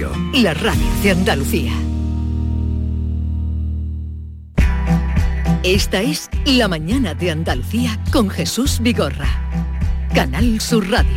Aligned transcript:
Radio, 0.00 0.16
la 0.32 0.54
radio 0.54 0.82
de 1.02 1.10
Andalucía. 1.10 1.72
Esta 5.62 6.00
es 6.00 6.30
La 6.46 6.68
mañana 6.68 7.12
de 7.14 7.30
Andalucía 7.30 8.02
con 8.10 8.30
Jesús 8.30 8.80
Vigorra. 8.80 9.28
Canal 10.14 10.58
Sur 10.60 10.88
Radio. 10.88 11.10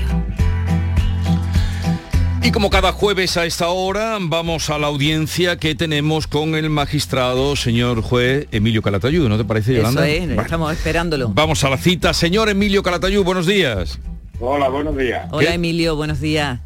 Y 2.41 2.51
como 2.51 2.69
cada 2.69 2.91
jueves 2.91 3.37
a 3.37 3.45
esta 3.45 3.69
hora, 3.69 4.17
vamos 4.19 4.69
a 4.69 4.77
la 4.77 4.87
audiencia 4.87 5.57
que 5.57 5.75
tenemos 5.75 6.27
con 6.27 6.55
el 6.55 6.69
magistrado, 6.69 7.55
señor 7.55 8.01
juez 8.01 8.47
Emilio 8.51 8.81
Calatayud, 8.81 9.29
¿no 9.29 9.37
te 9.37 9.45
parece, 9.45 9.75
Yolanda? 9.75 10.05
Eso 10.05 10.23
es, 10.25 10.37
estamos 10.37 10.73
esperándolo. 10.73 11.29
Vamos 11.29 11.63
a 11.63 11.69
la 11.69 11.77
cita. 11.77 12.13
Señor 12.13 12.49
Emilio 12.49 12.83
Calatayud, 12.83 13.23
buenos 13.23 13.47
días. 13.47 13.99
Hola, 14.41 14.67
buenos 14.67 14.97
días. 14.97 15.29
Hola, 15.31 15.53
Emilio, 15.53 15.95
buenos 15.95 16.19
días. 16.19 16.59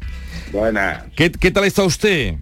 Buenas. 0.52 1.04
¿Qué, 1.16 1.30
qué 1.30 1.50
tal 1.50 1.64
está 1.64 1.84
usted? 1.84 2.36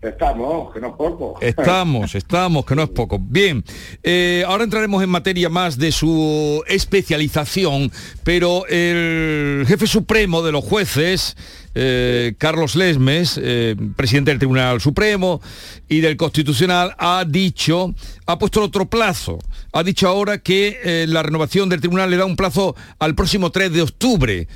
Estamos, 0.00 0.72
que 0.72 0.80
no 0.80 0.88
es 0.88 0.94
poco. 0.94 1.38
Estamos, 1.40 2.14
estamos, 2.14 2.64
que 2.64 2.76
no 2.76 2.84
es 2.84 2.88
poco. 2.88 3.18
Bien, 3.20 3.64
eh, 4.04 4.44
ahora 4.46 4.62
entraremos 4.62 5.02
en 5.02 5.10
materia 5.10 5.48
más 5.48 5.76
de 5.76 5.90
su 5.90 6.62
especialización, 6.68 7.90
pero 8.22 8.64
el 8.68 9.64
jefe 9.66 9.88
supremo 9.88 10.42
de 10.42 10.52
los 10.52 10.64
jueces, 10.64 11.36
eh, 11.80 12.34
Carlos 12.38 12.74
Lesmes, 12.74 13.38
eh, 13.40 13.76
presidente 13.94 14.32
del 14.32 14.38
Tribunal 14.40 14.80
Supremo 14.80 15.40
y 15.88 16.00
del 16.00 16.16
Constitucional, 16.16 16.92
ha 16.98 17.24
dicho, 17.24 17.94
ha 18.26 18.36
puesto 18.36 18.60
otro 18.62 18.86
plazo. 18.86 19.38
Ha 19.72 19.84
dicho 19.84 20.08
ahora 20.08 20.38
que 20.38 20.80
eh, 20.82 21.06
la 21.06 21.22
renovación 21.22 21.68
del 21.68 21.80
tribunal 21.80 22.10
le 22.10 22.16
da 22.16 22.24
un 22.24 22.34
plazo 22.34 22.74
al 22.98 23.14
próximo 23.14 23.50
3 23.52 23.72
de 23.72 23.82
octubre. 23.82 24.48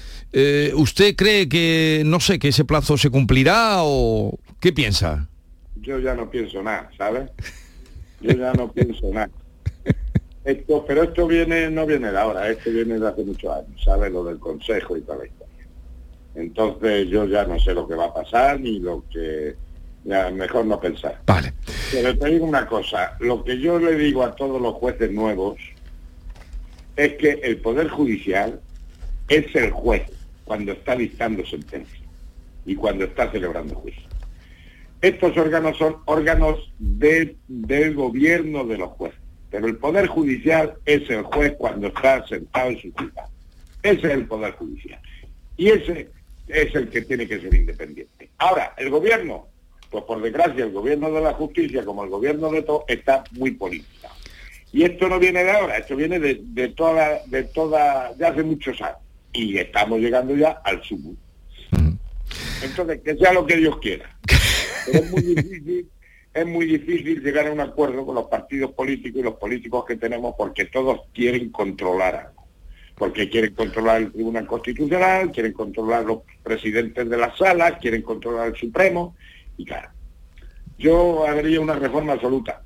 ¿Usted 0.74 1.14
cree 1.14 1.48
que, 1.48 2.02
no 2.06 2.18
sé, 2.18 2.38
que 2.40 2.48
ese 2.48 2.64
plazo 2.64 2.96
se 2.98 3.10
cumplirá 3.10 3.82
o 3.82 4.36
qué 4.58 4.72
piensa? 4.72 5.28
Yo 5.76 6.00
ya 6.00 6.14
no 6.14 6.28
pienso 6.28 6.60
nada, 6.62 6.90
¿sabes? 6.98 7.30
Yo 8.20 8.32
ya 8.32 8.52
no 8.54 8.72
pienso 8.72 9.12
nada. 9.12 9.30
Esto, 10.44 10.84
pero 10.88 11.04
esto 11.04 11.26
viene, 11.28 11.70
no 11.70 11.86
viene 11.86 12.10
de 12.10 12.18
ahora, 12.18 12.48
esto 12.48 12.70
viene 12.70 12.98
de 12.98 13.06
hace 13.06 13.22
muchos 13.22 13.52
años, 13.52 13.80
¿sabes? 13.84 14.10
Lo 14.10 14.24
del 14.24 14.38
consejo 14.38 14.96
y 14.96 15.00
la 15.00 15.24
historia. 15.24 15.41
Entonces 16.34 17.08
yo 17.08 17.26
ya 17.26 17.44
no 17.44 17.58
sé 17.60 17.74
lo 17.74 17.86
que 17.86 17.94
va 17.94 18.06
a 18.06 18.14
pasar 18.14 18.58
ni 18.60 18.78
lo 18.80 19.04
que 19.12 19.54
ya 20.04 20.30
mejor 20.30 20.64
no 20.66 20.80
pensar. 20.80 21.20
Vale. 21.26 21.52
Pero 21.92 22.16
te 22.18 22.28
digo 22.30 22.46
una 22.46 22.66
cosa, 22.66 23.16
lo 23.20 23.44
que 23.44 23.58
yo 23.60 23.78
le 23.78 23.94
digo 23.96 24.24
a 24.24 24.34
todos 24.34 24.60
los 24.60 24.74
jueces 24.74 25.10
nuevos 25.12 25.58
es 26.96 27.14
que 27.14 27.40
el 27.42 27.58
Poder 27.58 27.88
Judicial 27.88 28.60
es 29.28 29.54
el 29.54 29.70
juez 29.70 30.02
cuando 30.44 30.72
está 30.72 30.96
dictando 30.96 31.44
sentencia 31.46 32.00
y 32.66 32.74
cuando 32.74 33.04
está 33.04 33.30
celebrando 33.30 33.74
juicio. 33.76 34.02
Estos 35.00 35.36
órganos 35.36 35.76
son 35.78 35.96
órganos 36.04 36.72
de- 36.78 37.36
del 37.48 37.94
gobierno 37.94 38.64
de 38.64 38.78
los 38.78 38.90
jueces, 38.90 39.18
pero 39.50 39.66
el 39.66 39.76
Poder 39.76 40.06
Judicial 40.06 40.74
es 40.84 41.08
el 41.10 41.22
juez 41.22 41.54
cuando 41.58 41.88
está 41.88 42.26
sentado 42.26 42.70
en 42.70 42.76
su 42.80 42.92
ciudad. 42.92 43.26
Ese 43.82 43.98
es 44.06 44.12
el 44.12 44.26
Poder 44.26 44.52
Judicial. 44.54 45.00
Y 45.56 45.68
ese 45.70 46.10
es 46.52 46.74
el 46.74 46.88
que 46.88 47.02
tiene 47.02 47.26
que 47.26 47.40
ser 47.40 47.54
independiente. 47.54 48.30
Ahora, 48.38 48.74
el 48.76 48.90
gobierno, 48.90 49.48
pues 49.90 50.04
por 50.04 50.20
desgracia, 50.20 50.64
el 50.64 50.72
gobierno 50.72 51.10
de 51.10 51.20
la 51.20 51.32
justicia, 51.32 51.84
como 51.84 52.04
el 52.04 52.10
gobierno 52.10 52.50
de 52.50 52.62
todo, 52.62 52.84
está 52.88 53.24
muy 53.32 53.52
politizado. 53.52 54.14
Y 54.72 54.84
esto 54.84 55.08
no 55.08 55.18
viene 55.18 55.44
de 55.44 55.50
ahora, 55.50 55.78
esto 55.78 55.96
viene 55.96 56.18
de, 56.18 56.40
de 56.42 56.68
toda, 56.68 57.20
de 57.26 57.44
toda, 57.44 58.12
de 58.14 58.26
hace 58.26 58.42
muchos 58.42 58.80
años. 58.80 58.98
Y 59.32 59.58
estamos 59.58 60.00
llegando 60.00 60.34
ya 60.34 60.60
al 60.64 60.82
sumo. 60.82 61.14
Entonces, 62.62 63.00
que 63.02 63.16
sea 63.16 63.32
lo 63.32 63.46
que 63.46 63.56
Dios 63.56 63.78
quiera. 63.78 64.16
Pero 64.86 64.98
es 64.98 65.10
muy 65.10 65.22
difícil, 65.22 65.88
es 66.32 66.46
muy 66.46 66.66
difícil 66.66 67.22
llegar 67.22 67.46
a 67.46 67.52
un 67.52 67.60
acuerdo 67.60 68.06
con 68.06 68.14
los 68.14 68.26
partidos 68.26 68.72
políticos 68.72 69.20
y 69.20 69.22
los 69.22 69.34
políticos 69.34 69.84
que 69.86 69.96
tenemos 69.96 70.34
porque 70.36 70.66
todos 70.66 71.00
quieren 71.12 71.50
controlar 71.50 72.14
algo. 72.14 72.41
Porque 73.02 73.28
quieren 73.28 73.52
controlar 73.52 74.00
el 74.00 74.12
Tribunal 74.12 74.46
Constitucional, 74.46 75.32
quieren 75.32 75.52
controlar 75.52 76.04
los 76.04 76.18
presidentes 76.40 77.10
de 77.10 77.16
las 77.16 77.36
salas, 77.36 77.72
quieren 77.80 78.00
controlar 78.02 78.46
el 78.46 78.54
Supremo. 78.54 79.16
Y 79.56 79.64
claro, 79.64 79.88
yo 80.78 81.26
haría 81.26 81.60
una 81.60 81.74
reforma 81.74 82.12
absoluta. 82.12 82.62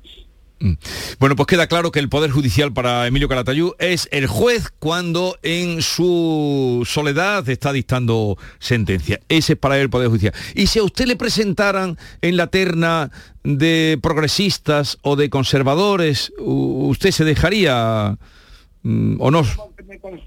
Bueno, 1.17 1.35
pues 1.35 1.47
queda 1.47 1.65
claro 1.65 1.91
que 1.91 1.97
el 1.97 2.07
Poder 2.07 2.29
Judicial 2.29 2.71
para 2.71 3.07
Emilio 3.07 3.27
Calatayud 3.27 3.71
es 3.79 4.07
el 4.11 4.27
juez 4.27 4.69
cuando 4.77 5.39
en 5.41 5.81
su 5.81 6.83
soledad 6.85 7.49
está 7.49 7.73
dictando 7.73 8.37
sentencia. 8.59 9.19
Ese 9.29 9.53
es 9.53 9.59
para 9.59 9.77
él 9.77 9.81
el 9.81 9.89
Poder 9.89 10.09
Judicial. 10.09 10.35
Y 10.53 10.67
si 10.67 10.77
a 10.77 10.83
usted 10.83 11.07
le 11.07 11.15
presentaran 11.15 11.97
en 12.21 12.37
la 12.37 12.45
terna 12.45 13.09
de 13.43 13.97
progresistas 14.03 14.99
o 15.01 15.15
de 15.15 15.31
conservadores, 15.31 16.31
¿usted 16.37 17.09
se 17.09 17.25
dejaría 17.25 18.19
mm, 18.83 19.15
o 19.19 19.31
no? 19.31 19.43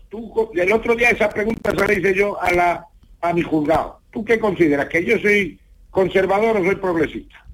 Tú, 0.08 0.50
el 0.54 0.72
otro 0.72 0.94
día 0.94 1.10
esa 1.10 1.28
pregunta 1.28 1.70
se 1.70 1.86
la 1.86 1.92
hice 1.92 2.14
yo 2.14 2.40
a, 2.40 2.50
la, 2.52 2.86
a 3.20 3.32
mi 3.32 3.42
juzgado. 3.42 4.00
¿Tú 4.10 4.24
qué 4.24 4.38
consideras? 4.38 4.88
¿Que 4.88 5.04
yo 5.04 5.18
soy 5.18 5.58
conservador 5.90 6.56
o 6.56 6.64
soy 6.64 6.76
progresista? 6.76 7.44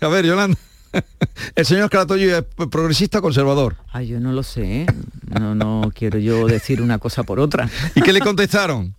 A 0.00 0.08
ver, 0.08 0.24
Yolanda. 0.26 0.58
El 1.54 1.64
señor 1.64 1.90
Calatayud 1.90 2.32
es 2.32 2.44
progresista 2.68 3.18
o 3.18 3.22
conservador. 3.22 3.76
Ay, 3.92 4.08
yo 4.08 4.20
no 4.20 4.32
lo 4.32 4.42
sé. 4.42 4.82
¿eh? 4.82 4.86
No, 5.38 5.54
no 5.54 5.92
quiero 5.94 6.18
yo 6.18 6.46
decir 6.46 6.82
una 6.82 6.98
cosa 6.98 7.22
por 7.22 7.38
otra. 7.38 7.68
¿Y 7.94 8.02
qué 8.02 8.12
le 8.12 8.20
contestaron? 8.20 8.94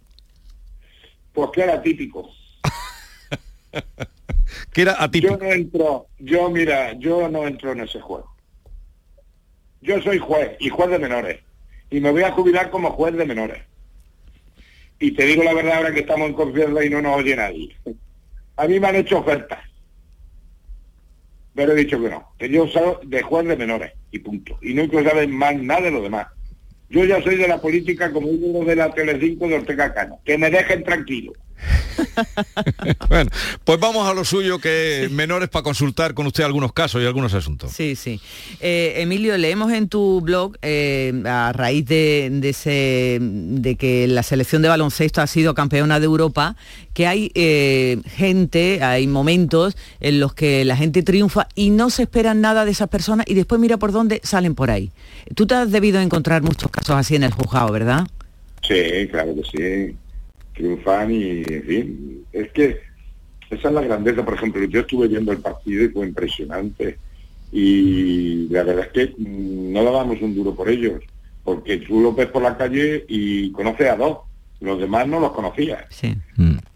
Pues 1.33 1.49
que 1.53 1.61
era 1.61 1.81
típico. 1.81 2.29
Que 4.71 4.83
era 4.83 4.95
atípico. 5.03 5.33
Yo 5.33 5.45
no 5.45 5.51
entro, 5.51 6.07
yo 6.19 6.49
mira, 6.49 6.93
yo 6.93 7.27
no 7.29 7.45
entro 7.45 7.73
en 7.73 7.81
ese 7.81 7.99
juego. 7.99 8.33
Yo 9.81 10.01
soy 10.01 10.19
juez 10.19 10.55
y 10.59 10.69
juez 10.69 10.89
de 10.89 10.99
menores. 10.99 11.39
Y 11.89 11.99
me 11.99 12.11
voy 12.11 12.23
a 12.23 12.31
jubilar 12.31 12.69
como 12.69 12.91
juez 12.91 13.15
de 13.15 13.25
menores. 13.25 13.63
Y 14.99 15.11
te 15.11 15.25
digo 15.25 15.43
la 15.43 15.53
verdad 15.53 15.77
ahora 15.77 15.93
que 15.93 16.01
estamos 16.01 16.27
en 16.27 16.33
confianza 16.33 16.83
y 16.83 16.89
no 16.89 17.01
nos 17.01 17.17
oye 17.17 17.35
nadie. 17.35 17.75
A 18.55 18.67
mí 18.67 18.79
me 18.79 18.87
han 18.87 18.95
hecho 18.95 19.19
ofertas. 19.19 19.59
Pero 21.53 21.73
he 21.73 21.75
dicho 21.75 22.01
que 22.01 22.09
no, 22.09 22.33
que 22.37 22.49
yo 22.49 22.67
soy 22.67 23.07
de 23.07 23.21
juez 23.21 23.47
de 23.47 23.55
menores 23.55 23.93
y 24.11 24.19
punto. 24.19 24.57
Y 24.61 24.75
quiero 24.75 25.09
saber 25.09 25.27
más 25.27 25.55
nada 25.55 25.81
de 25.81 25.91
lo 25.91 26.01
demás. 26.01 26.27
Yo 26.89 27.03
ya 27.03 27.21
soy 27.21 27.35
de 27.35 27.47
la 27.47 27.59
política 27.59 28.11
como 28.11 28.27
uno 28.27 28.65
de 28.65 28.75
la 28.75 28.91
Telecinco 28.91 29.47
de 29.47 29.55
Ortega 29.55 29.93
Cano. 29.93 30.19
Que 30.23 30.37
me 30.37 30.49
dejen 30.49 30.83
tranquilo. 30.83 31.33
Bueno, 33.09 33.29
pues 33.63 33.79
vamos 33.79 34.07
a 34.07 34.13
lo 34.13 34.25
suyo, 34.25 34.59
que 34.59 35.07
menores 35.11 35.49
para 35.49 35.63
consultar 35.63 36.13
con 36.13 36.27
usted 36.27 36.43
algunos 36.43 36.73
casos 36.73 37.01
y 37.01 37.05
algunos 37.05 37.33
asuntos. 37.33 37.71
Sí, 37.71 37.95
sí. 37.95 38.19
Eh, 38.59 38.95
Emilio, 38.97 39.37
leemos 39.37 39.71
en 39.71 39.87
tu 39.87 40.21
blog, 40.21 40.57
eh, 40.61 41.23
a 41.25 41.53
raíz 41.53 41.85
de, 41.85 42.29
de 42.31 42.49
ese, 42.49 43.19
de 43.21 43.75
que 43.75 44.07
la 44.07 44.23
selección 44.23 44.61
de 44.61 44.69
baloncesto 44.69 45.21
ha 45.21 45.27
sido 45.27 45.53
campeona 45.53 45.99
de 45.99 46.05
Europa, 46.05 46.55
que 46.93 47.07
hay 47.07 47.31
eh, 47.35 48.01
gente, 48.07 48.83
hay 48.83 49.07
momentos 49.07 49.77
en 49.99 50.19
los 50.19 50.33
que 50.33 50.65
la 50.65 50.75
gente 50.75 51.03
triunfa 51.03 51.47
y 51.55 51.69
no 51.69 51.89
se 51.89 52.03
espera 52.03 52.33
nada 52.33 52.65
de 52.65 52.71
esas 52.71 52.89
personas 52.89 53.25
y 53.29 53.33
después 53.33 53.61
mira 53.61 53.77
por 53.77 53.91
dónde 53.91 54.19
salen 54.23 54.55
por 54.55 54.71
ahí. 54.71 54.91
Tú 55.35 55.45
te 55.45 55.55
has 55.55 55.71
debido 55.71 55.99
encontrar 56.01 56.41
muchos 56.41 56.71
casos 56.71 56.95
así 56.95 57.15
en 57.15 57.23
el 57.23 57.31
juzgado, 57.31 57.71
¿verdad? 57.71 58.07
Sí, 58.67 59.07
claro 59.09 59.33
que 59.35 59.43
sí. 59.43 59.95
Triunfan 60.57 61.11
y, 61.11 61.43
en 61.47 61.63
fin, 61.63 62.25
es 62.33 62.51
que 62.51 62.79
esa 63.49 63.67
es 63.69 63.73
la 63.73 63.81
grandeza. 63.81 64.25
Por 64.25 64.33
ejemplo, 64.33 64.63
yo 64.65 64.81
estuve 64.81 65.07
viendo 65.07 65.31
el 65.31 65.37
partido 65.37 65.83
y 65.83 65.89
fue 65.89 66.07
impresionante. 66.07 66.97
Y 67.51 68.49
la 68.49 68.63
verdad 68.63 68.87
es 68.87 68.91
que 68.91 69.15
mm, 69.17 69.71
no 69.71 69.83
dábamos 69.83 70.21
un 70.21 70.35
duro 70.35 70.53
por 70.53 70.67
ellos, 70.69 71.01
porque 71.43 71.77
tú 71.77 72.01
lo 72.01 72.13
ves 72.13 72.27
por 72.27 72.41
la 72.41 72.57
calle 72.57 73.05
y 73.07 73.51
conoces 73.51 73.89
a 73.89 73.95
dos, 73.95 74.17
los 74.59 74.79
demás 74.79 75.07
no 75.07 75.19
los 75.19 75.31
conocías. 75.31 75.85
Sí. 75.89 76.13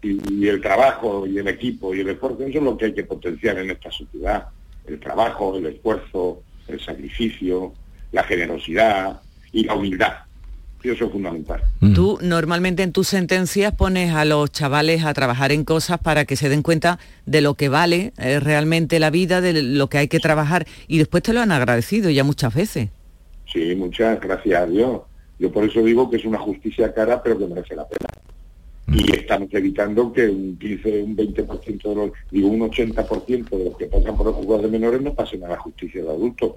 Y, 0.00 0.34
y 0.34 0.48
el 0.48 0.60
trabajo 0.60 1.26
y 1.26 1.38
el 1.38 1.48
equipo 1.48 1.94
y 1.94 2.00
el 2.00 2.08
esfuerzo, 2.08 2.44
eso 2.44 2.58
es 2.58 2.64
lo 2.64 2.76
que 2.76 2.86
hay 2.86 2.94
que 2.94 3.04
potenciar 3.04 3.58
en 3.58 3.70
esta 3.70 3.90
sociedad. 3.90 4.46
El 4.86 4.98
trabajo, 4.98 5.56
el 5.56 5.66
esfuerzo, 5.66 6.42
el 6.68 6.80
sacrificio, 6.80 7.74
la 8.12 8.22
generosidad 8.24 9.20
y 9.52 9.64
la 9.64 9.74
humildad. 9.74 10.12
Y 10.82 10.90
eso 10.90 11.04
es 11.04 11.12
fundamental. 11.12 11.62
Tú 11.94 12.18
normalmente 12.20 12.82
en 12.82 12.92
tus 12.92 13.08
sentencias 13.08 13.72
pones 13.72 14.12
a 14.12 14.24
los 14.24 14.50
chavales 14.50 15.04
a 15.04 15.14
trabajar 15.14 15.52
en 15.52 15.64
cosas 15.64 15.98
para 15.98 16.24
que 16.24 16.34
se 16.34 16.48
den 16.48 16.62
cuenta 16.62 16.98
de 17.24 17.40
lo 17.40 17.54
que 17.54 17.68
vale 17.68 18.12
eh, 18.18 18.40
realmente 18.40 18.98
la 18.98 19.10
vida, 19.10 19.40
de 19.40 19.62
lo 19.62 19.88
que 19.88 19.98
hay 19.98 20.08
que 20.08 20.18
trabajar 20.18 20.66
y 20.88 20.98
después 20.98 21.22
te 21.22 21.32
lo 21.32 21.40
han 21.40 21.52
agradecido 21.52 22.10
ya 22.10 22.24
muchas 22.24 22.54
veces. 22.54 22.88
Sí, 23.52 23.74
muchas 23.76 24.20
gracias 24.20 24.62
a 24.62 24.66
Dios. 24.66 25.02
Yo 25.38 25.52
por 25.52 25.64
eso 25.64 25.82
digo 25.82 26.10
que 26.10 26.16
es 26.16 26.24
una 26.24 26.38
justicia 26.38 26.92
cara, 26.92 27.22
pero 27.22 27.38
que 27.38 27.46
merece 27.46 27.76
la 27.76 27.86
pena. 27.86 28.08
Y 28.88 29.16
estamos 29.16 29.48
evitando 29.52 30.12
que 30.12 30.28
un 30.28 30.58
15, 30.58 31.02
un 31.02 31.16
20% 31.16 31.82
de 31.82 31.94
los, 31.94 32.10
digo 32.30 32.48
un 32.48 32.60
80% 32.60 33.50
de 33.50 33.64
los 33.64 33.76
que 33.76 33.86
pasan 33.86 34.16
por 34.16 34.26
el 34.26 34.34
juzgado 34.34 34.62
de 34.62 34.68
menores 34.68 35.00
no 35.00 35.14
pasen 35.14 35.44
a 35.44 35.48
la 35.48 35.58
justicia 35.58 36.02
de 36.02 36.10
adultos. 36.10 36.52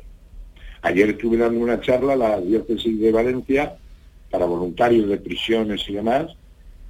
Ayer 0.82 1.10
estuve 1.10 1.38
dando 1.38 1.60
una 1.60 1.80
charla 1.80 2.14
a 2.14 2.16
la 2.16 2.42
diócesis 2.42 3.00
de 3.00 3.12
Valencia 3.12 3.76
para 4.36 4.48
voluntarios 4.48 5.08
de 5.08 5.16
prisiones 5.16 5.88
y 5.88 5.94
demás, 5.94 6.26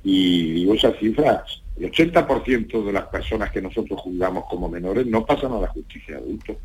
y 0.04 0.54
digo 0.54 0.74
esas 0.74 0.98
cifras, 0.98 1.62
El 1.80 1.92
80% 1.92 2.84
de 2.84 2.92
las 2.92 3.06
personas 3.06 3.52
que 3.52 3.62
nosotros 3.62 4.02
juzgamos 4.02 4.46
como 4.50 4.68
menores 4.68 5.06
no 5.06 5.24
pasan 5.24 5.52
a 5.52 5.60
la 5.60 5.68
justicia 5.68 6.16
de 6.16 6.22
adultos. 6.22 6.58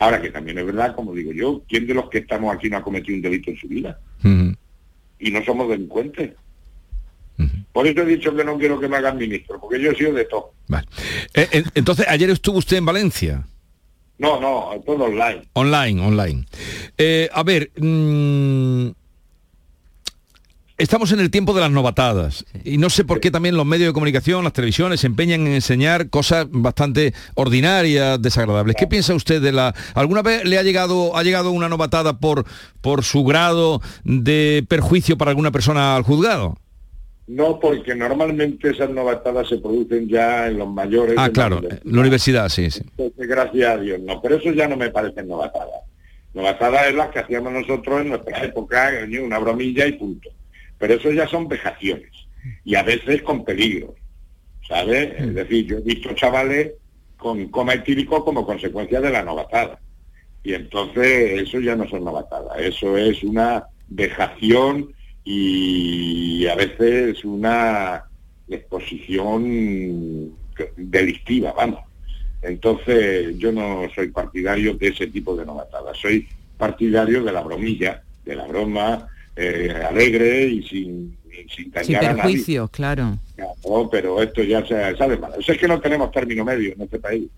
Ahora 0.00 0.20
que 0.20 0.30
también 0.30 0.58
es 0.58 0.66
verdad, 0.66 0.96
como 0.96 1.14
digo 1.14 1.32
yo, 1.32 1.62
¿quién 1.68 1.86
de 1.86 1.94
los 1.94 2.10
que 2.10 2.18
estamos 2.18 2.52
aquí 2.52 2.68
no 2.68 2.78
ha 2.78 2.82
cometido 2.82 3.14
un 3.14 3.22
delito 3.22 3.50
en 3.50 3.56
su 3.56 3.68
vida? 3.68 4.00
Y 5.20 5.30
no 5.30 5.44
somos 5.44 5.68
delincuentes. 5.68 6.32
Por 7.72 7.86
eso 7.86 8.00
he 8.00 8.06
dicho 8.06 8.34
que 8.34 8.42
no 8.42 8.58
quiero 8.58 8.80
que 8.80 8.88
me 8.88 8.96
hagan 8.96 9.18
ministro, 9.18 9.60
porque 9.60 9.80
yo 9.80 9.92
he 9.92 9.94
sido 9.94 10.14
de 10.14 10.24
todo. 10.24 10.52
Eh, 11.34 11.62
entonces, 11.76 12.06
ayer 12.08 12.30
estuvo 12.30 12.58
usted 12.58 12.78
en 12.78 12.86
Valencia. 12.86 13.46
No, 14.18 14.40
no, 14.40 14.82
todo 14.84 15.04
online. 15.04 15.42
Online, 15.52 16.00
online. 16.00 16.44
Eh, 16.98 17.28
a 17.32 17.42
ver, 17.44 17.70
mm, 17.76 18.90
estamos 20.76 21.12
en 21.12 21.20
el 21.20 21.30
tiempo 21.30 21.54
de 21.54 21.60
las 21.60 21.70
novatadas 21.70 22.44
y 22.64 22.78
no 22.78 22.90
sé 22.90 23.04
por 23.04 23.20
qué 23.20 23.30
también 23.30 23.56
los 23.56 23.66
medios 23.66 23.88
de 23.88 23.92
comunicación, 23.92 24.44
las 24.44 24.52
televisiones 24.52 25.00
se 25.00 25.06
empeñan 25.06 25.46
en 25.46 25.54
enseñar 25.54 26.10
cosas 26.10 26.46
bastante 26.50 27.14
ordinarias, 27.34 28.20
desagradables. 28.20 28.76
¿Qué 28.76 28.86
piensa 28.86 29.14
usted 29.14 29.40
de 29.40 29.52
la 29.52 29.74
alguna 29.94 30.22
vez 30.22 30.44
le 30.44 30.58
ha 30.58 30.62
llegado 30.62 31.16
ha 31.16 31.22
llegado 31.22 31.50
una 31.52 31.68
novatada 31.68 32.18
por 32.18 32.44
por 32.80 33.04
su 33.04 33.24
grado 33.24 33.80
de 34.04 34.64
perjuicio 34.68 35.16
para 35.16 35.30
alguna 35.30 35.52
persona 35.52 35.96
al 35.96 36.02
juzgado? 36.02 36.56
No, 37.26 37.58
porque 37.58 37.94
normalmente 37.94 38.68
esas 38.68 38.90
novatadas 38.90 39.48
se 39.48 39.56
producen 39.56 40.08
ya 40.08 40.46
en 40.46 40.58
los 40.58 40.68
mayores. 40.68 41.14
Ah, 41.16 41.30
claro, 41.30 41.62
la 41.62 42.00
universidad, 42.00 42.50
sí, 42.50 42.70
sí. 42.70 42.82
gracias 43.16 43.70
a 43.70 43.78
Dios, 43.78 43.98
no, 44.00 44.20
pero 44.20 44.36
eso 44.36 44.52
ya 44.52 44.68
no 44.68 44.76
me 44.76 44.90
parecen 44.90 45.28
novatadas. 45.28 45.80
Novatadas 46.34 46.88
es 46.88 46.94
las 46.94 47.08
que 47.10 47.20
hacíamos 47.20 47.50
nosotros 47.50 48.02
en 48.02 48.10
nuestra 48.10 48.44
época, 48.44 48.90
una 49.22 49.38
bromilla 49.38 49.86
y 49.86 49.92
punto. 49.92 50.33
Pero 50.78 50.94
eso 50.94 51.12
ya 51.12 51.26
son 51.28 51.48
vejaciones, 51.48 52.10
y 52.64 52.74
a 52.74 52.82
veces 52.82 53.22
con 53.22 53.44
peligro, 53.44 53.94
¿sabes? 54.66 55.14
Es 55.18 55.26
mm. 55.26 55.34
decir, 55.34 55.66
yo 55.66 55.78
he 55.78 55.82
visto 55.82 56.14
chavales 56.14 56.72
con 57.16 57.48
coma 57.48 57.74
etílico 57.74 58.24
como 58.24 58.44
consecuencia 58.44 59.00
de 59.00 59.10
la 59.10 59.22
novatada. 59.22 59.80
Y 60.42 60.52
entonces 60.52 61.40
eso 61.40 61.58
ya 61.60 61.74
no 61.74 61.88
son 61.88 62.04
novatadas, 62.04 62.58
eso 62.58 62.98
es 62.98 63.22
una 63.24 63.64
vejación 63.88 64.92
y 65.24 66.46
a 66.46 66.54
veces 66.54 67.24
una 67.24 68.04
exposición 68.48 70.36
delictiva, 70.76 71.52
vamos. 71.52 71.80
Entonces 72.42 73.38
yo 73.38 73.52
no 73.52 73.88
soy 73.94 74.08
partidario 74.08 74.74
de 74.74 74.88
ese 74.88 75.06
tipo 75.06 75.34
de 75.34 75.46
novatadas, 75.46 75.96
soy 75.96 76.28
partidario 76.58 77.24
de 77.24 77.32
la 77.32 77.40
bromilla, 77.40 78.02
de 78.24 78.36
la 78.36 78.46
broma 78.46 79.08
eh, 79.36 79.74
alegre 79.88 80.46
y 80.46 80.62
sin, 80.62 81.16
sin 81.54 81.72
sin 81.84 81.98
perjuicios, 81.98 82.70
claro. 82.70 83.18
pero 83.90 84.22
esto 84.22 84.42
ya 84.42 84.64
se 84.66 84.96
sabe 84.96 85.18
mal. 85.18 85.32
Eso 85.38 85.52
es 85.52 85.58
que 85.58 85.68
no 85.68 85.80
tenemos 85.80 86.10
término 86.10 86.44
medio 86.44 86.72
en 86.72 86.82
este 86.82 86.98
país. 86.98 87.28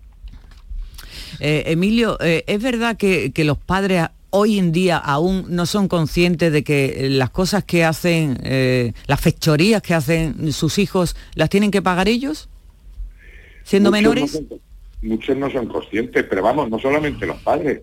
Eh, 1.39 1.63
Emilio, 1.67 2.17
eh, 2.21 2.43
¿es 2.47 2.61
verdad 2.61 2.97
que, 2.97 3.31
que, 3.31 3.43
los 3.43 3.57
padres 3.57 4.07
hoy 4.29 4.59
en 4.59 4.71
día 4.71 4.97
aún 4.97 5.45
no 5.49 5.65
son 5.65 5.87
conscientes 5.87 6.51
de 6.51 6.63
que 6.63 7.07
las 7.09 7.29
cosas 7.29 7.63
que 7.63 7.83
hacen, 7.83 8.37
eh, 8.43 8.93
las 9.07 9.21
fechorías 9.21 9.81
que 9.81 9.93
hacen 9.93 10.51
sus 10.51 10.77
hijos, 10.77 11.15
las 11.35 11.49
tienen 11.49 11.71
que 11.71 11.81
pagar 11.81 12.07
ellos, 12.07 12.49
siendo 13.63 13.91
menores? 13.91 14.41
muchos 15.01 15.37
no 15.37 15.49
son 15.51 15.67
conscientes, 15.67 16.25
pero 16.27 16.41
vamos, 16.41 16.69
no 16.69 16.79
solamente 16.79 17.25
los 17.25 17.37
padres, 17.41 17.81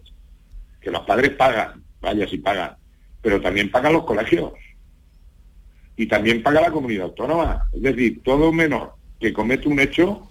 que 0.81 0.91
los 0.91 1.03
padres 1.03 1.31
pagan, 1.31 1.83
vaya 2.01 2.29
si 2.29 2.39
pagan, 2.39 2.77
pero 3.25 3.41
también 3.41 3.71
pagan 3.71 3.95
los 3.95 4.05
colegios 4.05 4.53
y 5.97 6.07
también 6.07 6.43
paga 6.43 6.61
la 6.61 6.71
comunidad 6.71 7.07
autónoma. 7.07 7.67
Es 7.73 7.81
decir, 7.81 8.21
todo 8.23 8.53
menor 8.53 8.93
que 9.19 9.33
comete 9.33 9.67
un 9.67 9.81
hecho, 9.81 10.29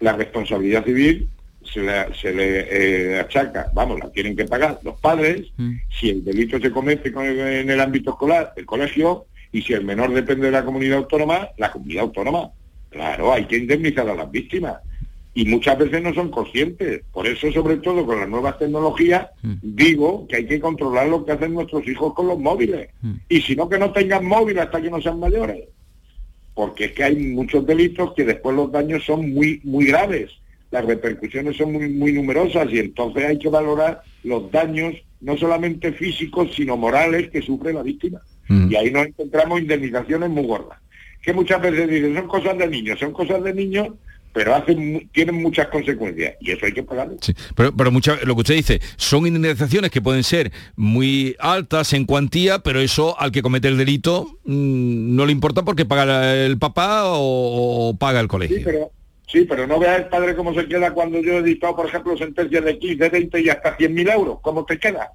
la 0.00 0.12
responsabilidad 0.12 0.84
civil 0.84 1.30
se 1.64 1.80
le, 1.80 3.14
eh, 3.14 3.20
achaca, 3.20 3.70
vamos, 3.72 4.00
la 4.00 4.10
tienen 4.10 4.36
que 4.36 4.44
pagar 4.44 4.80
los 4.82 4.98
padres, 5.00 5.50
mm. 5.56 5.72
si 5.88 6.10
el 6.10 6.24
delito 6.24 6.60
se 6.60 6.70
comete 6.70 7.08
en 7.08 7.70
el 7.70 7.80
ámbito 7.80 8.10
escolar, 8.10 8.52
el 8.56 8.66
colegio, 8.66 9.24
y 9.50 9.62
si 9.62 9.72
el 9.72 9.84
menor 9.84 10.12
depende 10.12 10.46
de 10.46 10.52
la 10.52 10.64
comunidad 10.64 10.98
autónoma, 10.98 11.48
la 11.56 11.72
comunidad 11.72 12.04
autónoma. 12.04 12.50
Claro, 12.90 13.32
hay 13.32 13.46
que 13.46 13.56
indemnizar 13.56 14.08
a 14.08 14.14
las 14.14 14.30
víctimas. 14.30 14.76
Y 15.32 15.44
muchas 15.44 15.78
veces 15.78 16.02
no 16.02 16.12
son 16.12 16.30
conscientes. 16.30 17.02
Por 17.12 17.26
eso, 17.26 17.50
sobre 17.52 17.76
todo 17.76 18.04
con 18.04 18.18
las 18.18 18.28
nuevas 18.28 18.58
tecnologías, 18.58 19.28
mm. 19.42 19.54
digo 19.62 20.26
que 20.26 20.36
hay 20.36 20.46
que 20.46 20.60
controlar 20.60 21.08
lo 21.08 21.24
que 21.24 21.32
hacen 21.32 21.54
nuestros 21.54 21.86
hijos 21.86 22.14
con 22.14 22.26
los 22.26 22.38
móviles. 22.38 22.88
Mm. 23.00 23.12
Y 23.28 23.40
si 23.42 23.54
no, 23.54 23.68
que 23.68 23.78
no 23.78 23.92
tengan 23.92 24.24
móvil 24.26 24.58
hasta 24.58 24.82
que 24.82 24.90
no 24.90 25.00
sean 25.00 25.20
mayores. 25.20 25.64
Porque 26.54 26.86
es 26.86 26.92
que 26.92 27.04
hay 27.04 27.16
muchos 27.16 27.64
delitos 27.64 28.12
que 28.14 28.24
después 28.24 28.56
los 28.56 28.72
daños 28.72 29.04
son 29.04 29.32
muy, 29.32 29.60
muy 29.62 29.86
graves 29.86 30.30
las 30.70 30.84
repercusiones 30.84 31.56
son 31.56 31.72
muy, 31.72 31.88
muy 31.88 32.12
numerosas 32.12 32.68
y 32.70 32.78
entonces 32.78 33.24
hay 33.24 33.38
que 33.38 33.48
valorar 33.48 34.02
los 34.22 34.50
daños 34.50 34.94
no 35.20 35.36
solamente 35.36 35.92
físicos, 35.92 36.54
sino 36.54 36.76
morales 36.76 37.30
que 37.30 37.42
sufre 37.42 37.72
la 37.72 37.82
víctima. 37.82 38.20
Mm. 38.48 38.72
Y 38.72 38.76
ahí 38.76 38.90
nos 38.90 39.06
encontramos 39.06 39.60
indemnizaciones 39.60 40.30
muy 40.30 40.46
gordas. 40.46 40.78
Que 41.22 41.32
muchas 41.32 41.60
veces 41.60 41.90
dicen, 41.90 42.14
son 42.14 42.28
cosas 42.28 42.56
de 42.56 42.68
niños, 42.68 42.98
son 42.98 43.12
cosas 43.12 43.42
de 43.42 43.52
niños, 43.52 43.88
pero 44.32 44.54
hacen, 44.54 45.08
tienen 45.12 45.42
muchas 45.42 45.68
consecuencias 45.68 46.34
y 46.40 46.52
eso 46.52 46.66
hay 46.66 46.72
que 46.72 46.82
pagarlo. 46.82 47.16
pero 47.54 47.74
pero 47.74 47.90
lo 47.90 48.34
que 48.34 48.40
usted 48.40 48.54
dice, 48.54 48.80
son 48.96 49.26
indemnizaciones 49.26 49.90
que 49.90 50.00
pueden 50.00 50.22
ser 50.22 50.52
muy 50.76 51.36
altas 51.38 51.92
en 51.92 52.04
cuantía, 52.04 52.60
pero 52.60 52.80
eso 52.80 53.18
al 53.20 53.32
que 53.32 53.42
comete 53.42 53.68
el 53.68 53.76
delito 53.76 54.38
mm, 54.44 55.14
no 55.14 55.26
le 55.26 55.32
importa 55.32 55.62
porque 55.62 55.84
paga 55.84 56.34
el 56.34 56.58
papá 56.58 57.02
o, 57.06 57.96
paga 57.98 58.20
el 58.20 58.28
colegio. 58.28 58.90
Sí, 59.26 59.46
pero 59.48 59.66
no 59.66 59.78
vea 59.78 59.96
el 59.96 60.08
padre 60.08 60.34
cómo 60.34 60.52
se 60.54 60.66
queda 60.66 60.92
cuando 60.92 61.20
yo 61.20 61.38
he 61.38 61.42
dictado, 61.42 61.76
por 61.76 61.86
ejemplo, 61.86 62.16
sentencias 62.16 62.64
de 62.64 62.78
15, 62.78 63.08
20 63.08 63.40
y 63.40 63.48
hasta 63.48 63.76
100.000 63.76 64.12
euros. 64.12 64.38
¿Cómo 64.42 64.64
te 64.64 64.78
quedas? 64.78 65.08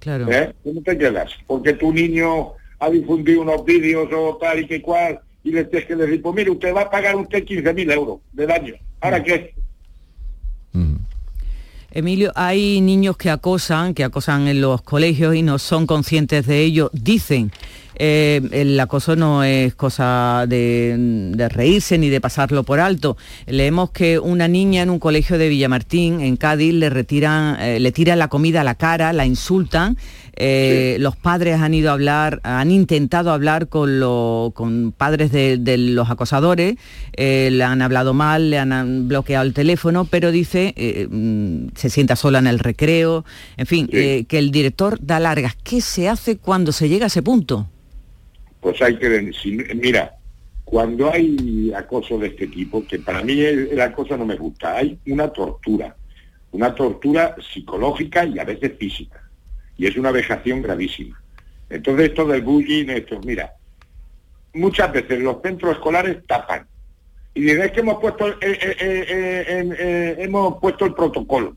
Claro. 0.00 0.32
¿Eh? 0.32 0.54
¿Cómo 0.64 0.82
te 0.82 0.98
quedas? 0.98 1.30
Porque 1.46 1.74
tu 1.74 1.92
niño 1.92 2.54
ha 2.78 2.90
difundido 2.90 3.42
unos 3.42 3.64
vídeos 3.64 4.08
o 4.12 4.38
tal 4.40 4.60
y 4.60 4.66
que 4.66 4.80
cual 4.80 5.20
y 5.42 5.52
le 5.52 5.64
tienes 5.64 5.88
que 5.88 5.96
decir, 5.96 6.22
pues 6.22 6.34
mire, 6.34 6.50
usted 6.50 6.74
va 6.74 6.82
a 6.82 6.90
pagar 6.90 7.16
usted 7.16 7.44
15.000 7.44 7.92
euros 7.92 8.20
de 8.32 8.46
daño. 8.46 8.74
¿Ahora 9.00 9.22
qué? 9.22 9.54
Emilio, 11.92 12.30
hay 12.36 12.80
niños 12.80 13.16
que 13.16 13.30
acosan, 13.30 13.94
que 13.94 14.04
acosan 14.04 14.46
en 14.46 14.60
los 14.60 14.80
colegios 14.82 15.34
y 15.34 15.42
no 15.42 15.58
son 15.58 15.86
conscientes 15.88 16.46
de 16.46 16.60
ello. 16.60 16.88
Dicen 16.92 17.50
eh, 18.02 18.40
el 18.52 18.80
acoso 18.80 19.14
no 19.14 19.44
es 19.44 19.74
cosa 19.74 20.46
de, 20.48 21.34
reírse 21.50 21.98
ni 21.98 22.08
de 22.08 22.18
pasarlo 22.18 22.62
por 22.62 22.80
alto. 22.80 23.18
Leemos 23.46 23.90
que 23.90 24.18
una 24.18 24.48
niña 24.48 24.82
en 24.82 24.88
un 24.88 24.98
colegio 24.98 25.36
de 25.36 25.50
Villamartín, 25.50 26.22
en 26.22 26.38
Cádiz, 26.38 26.72
le 26.72 26.88
retiran, 26.88 27.60
eh, 27.60 27.78
le 27.78 27.92
tiran 27.92 28.18
la 28.18 28.28
comida 28.28 28.62
a 28.62 28.64
la 28.64 28.74
cara, 28.74 29.12
la 29.12 29.26
insultan. 29.26 29.98
Eh, 30.34 30.96
los 30.98 31.14
padres 31.14 31.60
han 31.60 31.74
ido 31.74 31.90
a 31.90 31.92
hablar, 31.92 32.40
han 32.42 32.70
intentado 32.70 33.32
hablar 33.32 33.68
con, 33.68 34.00
con 34.54 34.92
padres 34.96 35.30
de, 35.30 35.76
los 35.76 36.08
acosadores, 36.08 36.76
le 37.18 37.62
han 37.62 37.82
hablado 37.82 38.14
mal, 38.14 38.48
le 38.48 38.58
han 38.58 39.08
bloqueado 39.08 39.44
el 39.44 39.52
teléfono, 39.52 40.06
pero 40.06 40.30
dice, 40.30 40.74
mm, 41.10 41.76
se 41.76 41.90
sienta 41.90 42.16
sola 42.16 42.38
en 42.38 42.46
el 42.46 42.60
recreo, 42.60 43.26
en 43.58 43.66
fin, 43.66 43.86
que 43.88 44.26
el 44.30 44.50
director 44.50 44.98
da 45.02 45.20
largas. 45.20 45.54
¿Qué 45.62 45.82
se 45.82 46.08
hace 46.08 46.38
cuando 46.38 46.72
se 46.72 46.88
llega 46.88 47.04
a 47.04 47.08
ese 47.08 47.20
punto? 47.20 47.68
Pues 48.60 48.80
hay 48.82 48.98
que... 48.98 49.32
mira, 49.74 50.14
cuando 50.64 51.12
hay 51.12 51.72
acoso 51.74 52.18
de 52.18 52.28
este 52.28 52.46
tipo, 52.46 52.86
que 52.86 53.00
para 53.00 53.22
mí 53.22 53.40
el, 53.40 53.80
acoso 53.80 54.16
no 54.16 54.24
me 54.24 54.36
gusta, 54.36 54.76
hay 54.76 54.98
una 55.06 55.28
tortura, 55.28 55.96
una 56.52 56.74
tortura 56.74 57.34
psicológica 57.52 58.24
y 58.24 58.38
a 58.38 58.44
veces 58.44 58.78
física, 58.78 59.28
y 59.76 59.86
es 59.86 59.96
una 59.96 60.12
vejación 60.12 60.62
gravísima. 60.62 61.20
Entonces 61.68 62.10
esto 62.10 62.24
del 62.26 62.42
bullying, 62.42 62.88
esto, 62.88 63.20
mira, 63.24 63.52
muchas 64.54 64.92
veces 64.92 65.18
los 65.20 65.42
centros 65.42 65.72
escolares 65.72 66.24
tapan, 66.26 66.66
y 67.34 67.42
dicen, 67.42 67.70
que 67.70 67.80
hemos 67.80 68.00
puesto, 68.00 68.28
eh, 68.40 70.16
hemos 70.18 70.58
puesto 70.60 70.84
el 70.84 70.94
protocolo. 70.94 71.56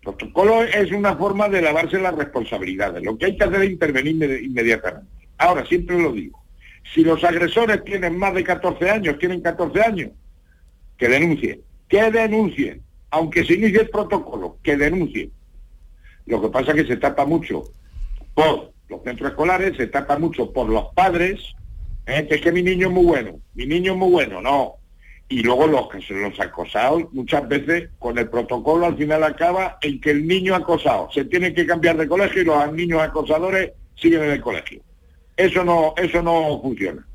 protocolo 0.02 0.62
es 0.62 0.90
una 0.92 1.16
forma 1.16 1.48
de 1.48 1.62
lavarse 1.62 1.98
las 1.98 2.14
responsabilidades. 2.14 3.02
Lo 3.02 3.16
que 3.16 3.26
hay 3.26 3.36
que 3.36 3.44
hacer 3.44 3.62
es 3.62 3.70
intervenir 3.70 4.42
inmediatamente. 4.42 5.13
Ahora, 5.38 5.64
siempre 5.66 6.00
lo 6.00 6.12
digo, 6.12 6.42
si 6.92 7.02
los 7.02 7.22
agresores 7.24 7.82
tienen 7.84 8.18
más 8.18 8.34
de 8.34 8.44
14 8.44 8.90
años, 8.90 9.18
tienen 9.18 9.40
14 9.40 9.80
años, 9.82 10.10
que 10.96 11.08
denuncien, 11.08 11.60
que 11.88 12.10
denuncien, 12.10 12.82
aunque 13.10 13.44
se 13.44 13.54
inicie 13.54 13.80
el 13.80 13.90
protocolo, 13.90 14.58
que 14.62 14.76
denuncien. 14.76 15.30
Lo 16.26 16.40
que 16.40 16.48
pasa 16.48 16.72
es 16.72 16.82
que 16.82 16.86
se 16.86 16.96
tapa 16.96 17.24
mucho 17.24 17.64
por 18.34 18.72
los 18.88 19.02
centros 19.02 19.30
escolares, 19.30 19.76
se 19.76 19.86
tapa 19.86 20.18
mucho 20.18 20.52
por 20.52 20.68
los 20.68 20.86
padres, 20.94 21.40
¿eh? 22.06 22.26
que 22.28 22.36
es 22.36 22.40
que 22.40 22.52
mi 22.52 22.62
niño 22.62 22.88
es 22.88 22.92
muy 22.92 23.04
bueno, 23.04 23.40
mi 23.54 23.66
niño 23.66 23.92
es 23.92 23.98
muy 23.98 24.10
bueno, 24.10 24.40
no. 24.40 24.74
Y 25.28 25.42
luego 25.42 25.66
los, 25.66 25.88
los 26.10 26.40
acosados, 26.40 27.12
muchas 27.12 27.48
veces 27.48 27.88
con 27.98 28.18
el 28.18 28.28
protocolo 28.28 28.86
al 28.86 28.96
final 28.96 29.24
acaba 29.24 29.78
en 29.80 30.00
que 30.00 30.10
el 30.10 30.26
niño 30.26 30.54
acosado 30.54 31.10
se 31.12 31.24
tiene 31.24 31.54
que 31.54 31.66
cambiar 31.66 31.96
de 31.96 32.06
colegio 32.06 32.42
y 32.42 32.44
los 32.44 32.72
niños 32.72 33.00
acosadores 33.00 33.72
siguen 33.96 34.24
en 34.24 34.30
el 34.32 34.40
colegio. 34.40 34.82
Eso 35.36 35.64
no, 35.64 35.94
eso 35.96 36.22
no 36.22 36.60
funciona. 36.62 37.06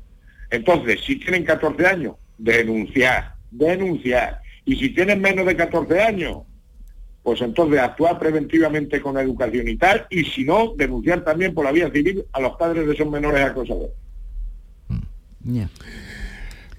Entonces, 0.50 1.00
si 1.04 1.16
tienen 1.16 1.44
14 1.44 1.86
años, 1.86 2.16
denunciar, 2.36 3.34
denunciar. 3.50 4.42
Y 4.64 4.76
si 4.76 4.90
tienen 4.90 5.20
menos 5.20 5.46
de 5.46 5.56
14 5.56 6.00
años, 6.02 6.38
pues 7.22 7.40
entonces 7.40 7.78
actuar 7.80 8.18
preventivamente 8.18 9.00
con 9.00 9.18
educación 9.18 9.68
y 9.68 9.76
tal, 9.76 10.06
y 10.10 10.24
si 10.24 10.44
no, 10.44 10.74
denunciar 10.76 11.22
también 11.22 11.54
por 11.54 11.64
la 11.64 11.72
vía 11.72 11.90
civil 11.90 12.24
a 12.32 12.40
los 12.40 12.56
padres 12.56 12.86
de 12.86 12.94
esos 12.94 13.08
menores 13.08 13.44
acosadores. 13.44 13.94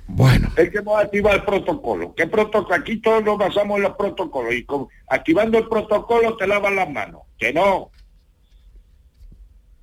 Bueno. 0.07 0.49
Es 0.57 0.69
que 0.69 0.79
hemos 0.79 1.01
activado 1.01 1.37
el 1.37 1.43
protocolo. 1.43 2.13
¿Qué 2.15 2.27
protocolo? 2.27 2.75
Aquí 2.75 2.97
todos 2.97 3.23
nos 3.23 3.37
basamos 3.37 3.77
en 3.77 3.83
los 3.83 3.95
protocolos 3.95 4.53
y 4.53 4.65
con, 4.65 4.87
activando 5.07 5.57
el 5.57 5.69
protocolo 5.69 6.35
te 6.35 6.47
lavan 6.47 6.75
las 6.75 6.89
manos. 6.89 7.21
Que 7.37 7.53
no. 7.53 7.91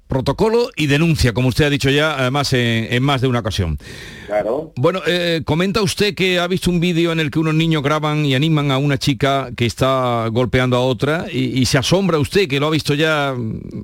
Protocolo 0.08 0.70
y 0.74 0.86
denuncia, 0.86 1.32
como 1.32 1.48
usted 1.48 1.66
ha 1.66 1.70
dicho 1.70 1.90
ya, 1.90 2.18
además 2.18 2.52
en, 2.54 3.02
más 3.02 3.20
de 3.20 3.28
una 3.28 3.40
ocasión. 3.40 3.78
Claro. 4.26 4.72
Bueno, 4.76 5.00
eh, 5.06 5.42
comenta 5.44 5.82
usted 5.82 6.14
que 6.14 6.40
ha 6.40 6.46
visto 6.46 6.70
un 6.70 6.80
vídeo 6.80 7.12
en 7.12 7.20
el 7.20 7.30
que 7.30 7.38
unos 7.38 7.54
niños 7.54 7.82
graban 7.82 8.24
y 8.24 8.34
animan 8.34 8.70
a 8.70 8.78
una 8.78 8.98
chica 8.98 9.50
que 9.56 9.66
está 9.66 10.26
golpeando 10.32 10.76
a 10.76 10.80
otra 10.80 11.26
y, 11.30 11.60
y 11.60 11.66
se 11.66 11.78
asombra 11.78 12.18
usted 12.18 12.48
que 12.48 12.58
lo 12.58 12.66
ha 12.66 12.70
visto 12.70 12.94
ya 12.94 13.34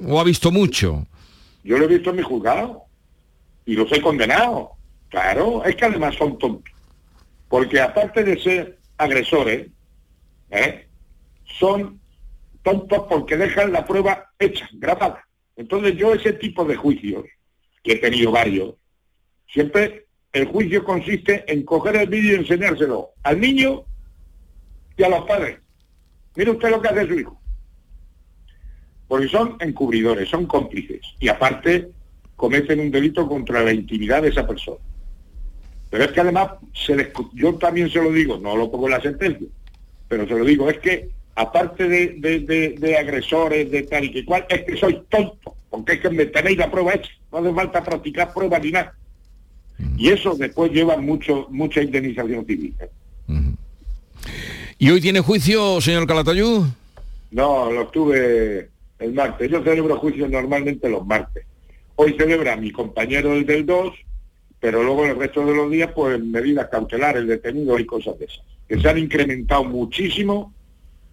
o 0.06 0.20
ha 0.20 0.24
visto 0.24 0.50
mucho. 0.50 1.06
Yo 1.62 1.78
lo 1.78 1.84
he 1.84 1.88
visto 1.88 2.10
en 2.10 2.16
mi 2.16 2.22
juzgado 2.22 2.82
y 3.66 3.74
los 3.74 3.90
he 3.92 4.00
condenado. 4.00 4.70
Claro, 5.08 5.64
es 5.64 5.76
que 5.76 5.84
además 5.84 6.14
son 6.16 6.38
tontos. 6.38 6.72
Porque 7.48 7.80
aparte 7.80 8.24
de 8.24 8.40
ser 8.40 8.78
agresores, 8.98 9.68
¿eh? 10.50 10.86
son 11.58 12.00
tontos 12.62 13.04
porque 13.08 13.36
dejan 13.36 13.72
la 13.72 13.86
prueba 13.86 14.30
hecha, 14.38 14.68
grabada. 14.72 15.24
Entonces 15.56 15.96
yo 15.96 16.14
ese 16.14 16.32
tipo 16.32 16.64
de 16.64 16.76
juicios, 16.76 17.24
que 17.82 17.92
he 17.92 17.96
tenido 17.96 18.32
varios, 18.32 18.74
siempre 19.46 20.06
el 20.32 20.46
juicio 20.46 20.84
consiste 20.84 21.44
en 21.52 21.64
coger 21.64 21.96
el 21.96 22.08
vídeo 22.08 22.32
y 22.32 22.40
enseñárselo 22.40 23.10
al 23.22 23.40
niño 23.40 23.84
y 24.96 25.02
a 25.02 25.08
los 25.08 25.24
padres. 25.26 25.58
Mire 26.34 26.50
usted 26.50 26.70
lo 26.70 26.82
que 26.82 26.88
hace 26.88 27.06
su 27.06 27.14
hijo. 27.14 27.40
Porque 29.06 29.28
son 29.28 29.56
encubridores, 29.60 30.28
son 30.28 30.46
cómplices. 30.46 31.02
Y 31.20 31.28
aparte 31.28 31.90
cometen 32.36 32.80
un 32.80 32.90
delito 32.90 33.28
contra 33.28 33.62
la 33.62 33.72
intimidad 33.72 34.22
de 34.22 34.30
esa 34.30 34.46
persona. 34.46 34.78
Pero 35.90 36.04
es 36.04 36.10
que 36.10 36.20
además, 36.20 36.50
yo 37.34 37.54
también 37.54 37.88
se 37.88 38.02
lo 38.02 38.10
digo, 38.10 38.38
no 38.38 38.56
lo 38.56 38.68
pongo 38.68 38.86
en 38.86 38.94
la 38.94 39.00
sentencia, 39.00 39.46
pero 40.08 40.26
se 40.26 40.34
lo 40.36 40.44
digo, 40.44 40.68
es 40.68 40.78
que 40.78 41.10
aparte 41.34 41.88
de, 41.88 42.96
agresores, 42.98 43.70
de 43.70 43.82
tal 43.82 44.04
y 44.04 44.12
que 44.12 44.24
cual, 44.24 44.46
es 44.48 44.62
que 44.62 44.76
soy 44.76 45.02
tonto, 45.08 45.56
porque 45.70 45.94
es 45.94 46.00
que 46.00 46.10
me 46.10 46.26
tenéis 46.26 46.58
la 46.58 46.70
prueba 46.70 46.94
hecha, 46.94 47.10
no 47.32 47.38
hace 47.38 47.52
falta 47.52 47.82
practicar 47.82 48.32
pruebas 48.32 48.62
ni 48.62 48.70
nada. 48.70 48.94
Y 49.96 50.10
eso 50.10 50.34
después 50.34 50.70
lleva 50.72 50.96
mucho, 50.96 51.48
mucha 51.50 51.82
indemnización 51.82 52.46
civil. 52.46 52.74
¿Y 54.78 54.90
hoy 54.90 55.00
tiene 55.00 55.20
juicio, 55.20 55.80
señor 55.80 56.06
Calatayud? 56.06 56.64
No, 57.30 57.70
lo 57.70 57.88
tuve 57.88 58.70
el 58.98 59.12
martes. 59.12 59.50
Yo 59.50 59.62
celebro 59.62 59.98
juicios 59.98 60.30
normalmente 60.30 60.88
los 60.88 61.04
martes. 61.04 61.44
Hoy 61.96 62.14
celebra 62.16 62.56
mi 62.56 62.70
compañero 62.70 63.34
el 63.34 63.44
del 63.44 63.66
2, 63.66 63.92
pero 64.60 64.82
luego 64.82 65.04
el 65.04 65.16
resto 65.16 65.44
de 65.44 65.54
los 65.54 65.70
días, 65.70 65.90
pues 65.94 66.22
medidas 66.22 66.68
cautelares, 66.68 67.26
detenidos 67.26 67.80
y 67.80 67.86
cosas 67.86 68.18
de 68.18 68.26
esas, 68.26 68.42
que 68.68 68.80
se 68.80 68.88
han 68.88 68.98
incrementado 68.98 69.64
muchísimo 69.64 70.53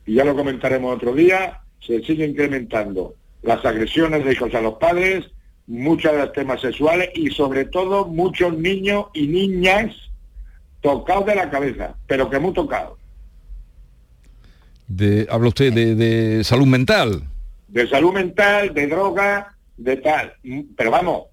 y 0.06 0.16
ya 0.16 0.26
lo 0.26 0.36
comentaremos 0.36 0.96
otro 0.96 1.14
día, 1.14 1.62
se 1.80 2.02
sigue 2.04 2.26
incrementando 2.26 3.16
las 3.42 3.64
agresiones 3.66 4.24
de 4.24 4.34
hijos 4.34 4.54
a 4.54 4.62
los 4.62 4.76
padres, 4.76 5.26
muchos 5.68 6.12
de 6.12 6.20
los 6.20 6.34
temas 6.34 6.62
sexuales 6.62 7.10
y 7.16 7.30
sobre 7.32 7.66
todo 7.66 8.06
muchos 8.06 8.58
niños 8.58 9.06
y 9.14 9.28
niñas 9.28 9.96
tocados 10.82 11.26
de 11.26 11.36
la 11.36 11.50
cabeza, 11.50 11.96
pero 12.08 12.30
que 12.30 12.40
muy 12.40 12.54
tocados. 12.54 12.98
De, 14.88 15.26
habla 15.30 15.48
usted 15.48 15.72
de, 15.74 16.44
salud 16.44 16.68
mental. 16.68 17.24
De 17.68 17.88
salud 17.88 18.14
mental, 18.14 18.74
de 18.74 18.88
droga, 18.88 19.56
de 19.78 19.98
tal. 19.98 20.34
Pero 20.76 20.92
vamos, 20.92 21.24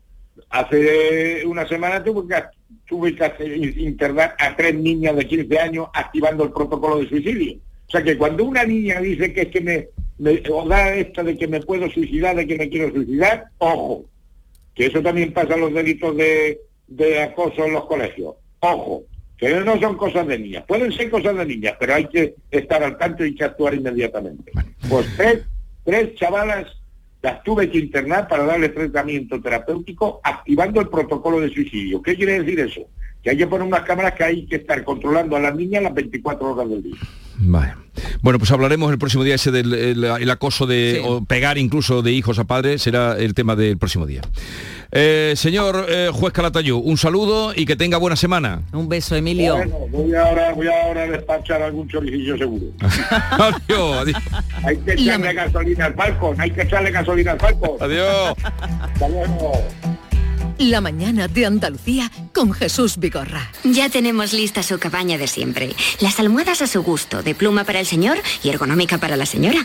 hace 0.50 1.44
una 1.44 1.66
semana 1.66 2.04
tuve 2.04 2.28
que, 2.28 2.42
tuve 2.86 3.16
que 3.16 3.56
internar 3.78 4.36
a 4.38 4.54
tres 4.54 4.74
niñas 4.74 5.16
de 5.16 5.26
15 5.26 5.58
años 5.58 5.88
activando 5.92 6.44
el 6.44 6.52
protocolo 6.52 7.00
de 7.00 7.08
suicidio. 7.08 7.58
O 7.88 7.90
sea 7.90 8.02
que 8.02 8.18
cuando 8.18 8.44
una 8.44 8.64
niña 8.64 9.00
dice 9.00 9.32
que 9.32 9.42
es 9.42 9.48
que 9.48 9.60
me, 9.62 9.88
o 10.50 10.68
da 10.68 10.94
esto 10.94 11.24
de 11.24 11.38
que 11.38 11.48
me 11.48 11.60
puedo 11.60 11.88
suicidar, 11.88 12.36
de 12.36 12.46
que 12.46 12.58
me 12.58 12.68
quiero 12.68 12.92
suicidar, 12.92 13.46
ojo, 13.56 14.04
que 14.74 14.86
eso 14.86 15.02
también 15.02 15.32
pasa 15.32 15.54
en 15.54 15.60
los 15.60 15.72
delitos 15.72 16.14
de, 16.16 17.22
acoso 17.22 17.64
en 17.64 17.72
los 17.72 17.86
colegios. 17.86 18.34
Ojo, 18.60 19.04
que 19.38 19.54
no 19.60 19.80
son 19.80 19.96
cosas 19.96 20.26
de 20.26 20.38
niñas, 20.38 20.64
pueden 20.68 20.92
ser 20.92 21.08
cosas 21.08 21.34
de 21.38 21.46
niñas, 21.46 21.76
pero 21.80 21.94
hay 21.94 22.06
que 22.08 22.34
estar 22.50 22.82
al 22.82 22.98
tanto 22.98 23.24
y 23.24 23.34
que 23.34 23.44
actuar 23.44 23.74
inmediatamente. 23.74 24.52
Pues 24.90 25.06
tres, 25.16 25.44
tres 25.84 26.14
chavalas 26.16 26.66
las 27.22 27.42
tuve 27.42 27.70
que 27.70 27.78
internar 27.78 28.28
para 28.28 28.44
darle 28.44 28.68
tratamiento 28.68 29.40
terapéutico 29.40 30.20
activando 30.22 30.82
el 30.82 30.88
protocolo 30.88 31.40
de 31.40 31.48
suicidio. 31.48 32.02
¿Qué 32.02 32.16
quiere 32.16 32.42
decir 32.42 32.60
eso? 32.60 32.82
Que 33.22 33.30
hay 33.30 33.38
que 33.38 33.46
poner 33.46 33.66
unas 33.66 33.82
cámaras 33.82 34.12
que 34.12 34.24
hay 34.24 34.46
que 34.46 34.56
estar 34.56 34.84
controlando 34.84 35.36
a 35.36 35.40
las 35.40 35.56
niñas 35.56 35.82
las 35.82 35.94
24 35.94 36.52
horas 36.52 36.68
del 36.68 36.82
día. 36.82 36.96
Bueno, 38.20 38.38
pues 38.38 38.50
hablaremos 38.50 38.90
el 38.92 38.98
próximo 38.98 39.24
día 39.24 39.34
ese 39.34 39.50
del 39.50 40.30
acoso 40.30 40.66
de 40.66 41.02
o 41.04 41.24
pegar 41.24 41.58
incluso 41.58 42.02
de 42.02 42.12
hijos 42.12 42.38
a 42.38 42.44
padres, 42.44 42.82
será 42.82 43.16
el 43.16 43.34
tema 43.34 43.56
del 43.56 43.78
próximo 43.78 44.06
día. 44.06 44.22
Eh, 44.90 45.34
señor 45.36 45.84
eh, 45.88 46.08
juez 46.12 46.32
Calatayú, 46.32 46.78
un 46.78 46.96
saludo 46.96 47.52
y 47.54 47.66
que 47.66 47.76
tenga 47.76 47.98
buena 47.98 48.16
semana. 48.16 48.62
Un 48.72 48.88
beso, 48.88 49.14
Emilio. 49.16 49.56
Bueno, 49.56 49.78
voy 49.90 50.14
ahora, 50.14 50.52
voy 50.54 50.66
ahora 50.66 51.02
a 51.02 51.06
despachar 51.08 51.62
algún 51.62 51.88
choricillo 51.88 52.38
seguro. 52.38 52.66
adiós, 52.80 53.98
adiós. 53.98 54.22
Hay 54.64 54.76
que 54.78 54.92
echarle 54.94 55.34
gasolina 55.34 55.84
al 55.86 55.94
Falcon, 55.94 56.40
hay 56.40 56.50
que 56.50 56.62
echarle 56.62 56.90
gasolina 56.90 57.32
al 57.32 57.40
Falcon. 57.40 57.76
Adiós. 57.80 58.34
Hasta 58.80 59.08
luego. 59.08 59.52
La 60.58 60.80
mañana 60.80 61.28
de 61.28 61.46
Andalucía 61.46 62.10
con 62.34 62.52
Jesús 62.52 62.98
Vigorra. 62.98 63.52
Ya 63.62 63.88
tenemos 63.88 64.32
lista 64.32 64.64
su 64.64 64.80
cabaña 64.80 65.16
de 65.16 65.28
siempre. 65.28 65.70
Las 66.00 66.18
almohadas 66.18 66.62
a 66.62 66.66
su 66.66 66.82
gusto, 66.82 67.22
de 67.22 67.36
pluma 67.36 67.62
para 67.62 67.78
el 67.78 67.86
señor 67.86 68.18
y 68.42 68.48
ergonómica 68.48 68.98
para 68.98 69.16
la 69.16 69.24
señora. 69.24 69.64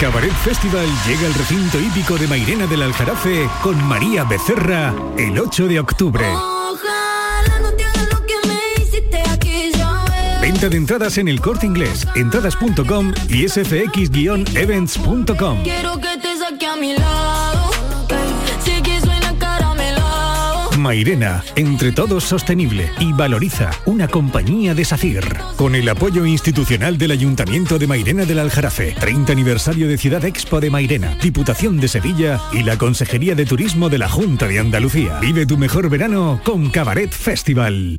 Cabaret 0.00 0.32
Festival 0.32 0.86
llega 1.06 1.26
al 1.26 1.34
recinto 1.34 1.78
hípico 1.78 2.16
de 2.16 2.26
Mairena 2.26 2.66
del 2.66 2.80
Aljarafe 2.82 3.46
con 3.62 3.76
María 3.84 4.24
Becerra 4.24 4.94
el 5.18 5.38
8 5.38 5.68
de 5.68 5.78
octubre. 5.80 6.24
Venta 10.40 10.68
de 10.68 10.76
entradas 10.76 11.18
en 11.18 11.28
el 11.28 11.40
corte 11.40 11.66
inglés, 11.66 12.06
entradas.com 12.14 13.12
y 13.28 13.44
sfx-events.com. 13.44 15.62
Quiero 15.62 15.98
que 15.98 16.16
te 16.18 16.36
saque 16.38 16.66
a 16.66 16.76
mi 16.76 16.96
lado. 16.96 17.45
Mairena, 20.78 21.42
entre 21.56 21.92
todos 21.92 22.24
sostenible 22.24 22.90
y 23.00 23.12
valoriza 23.12 23.70
una 23.86 24.08
compañía 24.08 24.74
de 24.74 24.84
SACIR. 24.84 25.24
Con 25.56 25.74
el 25.74 25.88
apoyo 25.88 26.24
institucional 26.26 26.98
del 26.98 27.10
Ayuntamiento 27.10 27.78
de 27.78 27.86
Mairena 27.86 28.24
del 28.24 28.38
Aljarafe, 28.38 28.94
30 28.98 29.32
aniversario 29.32 29.88
de 29.88 29.98
Ciudad 29.98 30.24
Expo 30.24 30.60
de 30.60 30.70
Mairena, 30.70 31.16
Diputación 31.22 31.78
de 31.78 31.88
Sevilla 31.88 32.40
y 32.52 32.62
la 32.62 32.78
Consejería 32.78 33.34
de 33.34 33.46
Turismo 33.46 33.88
de 33.88 33.98
la 33.98 34.08
Junta 34.08 34.46
de 34.46 34.58
Andalucía. 34.58 35.18
Vive 35.20 35.46
tu 35.46 35.56
mejor 35.56 35.88
verano 35.88 36.40
con 36.44 36.70
Cabaret 36.70 37.10
Festival. 37.12 37.98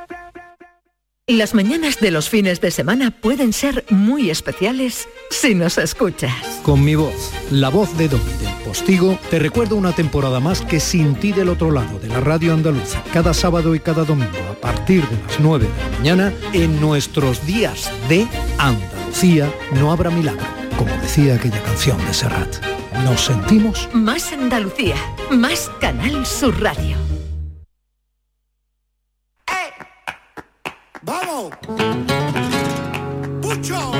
Las 1.31 1.53
mañanas 1.53 1.97
de 2.01 2.11
los 2.11 2.29
fines 2.29 2.59
de 2.59 2.71
semana 2.71 3.09
pueden 3.09 3.53
ser 3.53 3.85
muy 3.89 4.29
especiales 4.29 5.07
si 5.29 5.55
nos 5.55 5.77
escuchas. 5.77 6.33
Con 6.61 6.83
mi 6.83 6.95
voz, 6.95 7.31
la 7.49 7.69
voz 7.69 7.97
de 7.97 8.09
Don 8.09 8.19
del 8.39 8.53
Postigo, 8.65 9.17
te 9.29 9.39
recuerdo 9.39 9.77
una 9.77 9.93
temporada 9.93 10.41
más 10.41 10.59
que 10.59 10.81
sin 10.81 11.15
ti 11.15 11.31
del 11.31 11.47
otro 11.47 11.71
lado 11.71 11.99
de 11.99 12.09
la 12.09 12.19
radio 12.19 12.53
andaluza, 12.53 13.01
cada 13.13 13.33
sábado 13.33 13.73
y 13.75 13.79
cada 13.79 14.03
domingo 14.03 14.37
a 14.51 14.59
partir 14.59 15.07
de 15.07 15.23
las 15.23 15.39
9 15.39 15.67
de 15.67 15.91
la 15.91 15.97
mañana, 15.97 16.33
en 16.51 16.81
nuestros 16.81 17.45
días 17.47 17.89
de 18.09 18.27
Andalucía 18.57 19.49
no 19.79 19.93
habrá 19.93 20.09
milagro, 20.09 20.45
como 20.77 20.91
decía 20.97 21.35
aquella 21.35 21.63
canción 21.63 21.97
de 22.05 22.13
Serrat. 22.13 22.57
Nos 23.05 23.21
sentimos 23.21 23.87
Más 23.93 24.33
Andalucía, 24.33 24.95
más 25.29 25.71
Canal 25.79 26.25
Sur 26.25 26.61
Radio. 26.61 27.20
¡Vamos! 31.03 31.51
¡Pucho! 33.41 33.91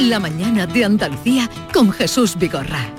La 0.00 0.18
mañana 0.18 0.66
de 0.66 0.84
Andalucía 0.84 1.48
con 1.72 1.92
Jesús 1.92 2.36
Vigorra. 2.36 2.90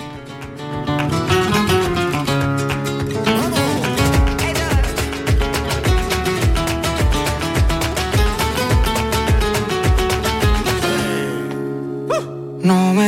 No 12.62 12.94
me 12.94 13.05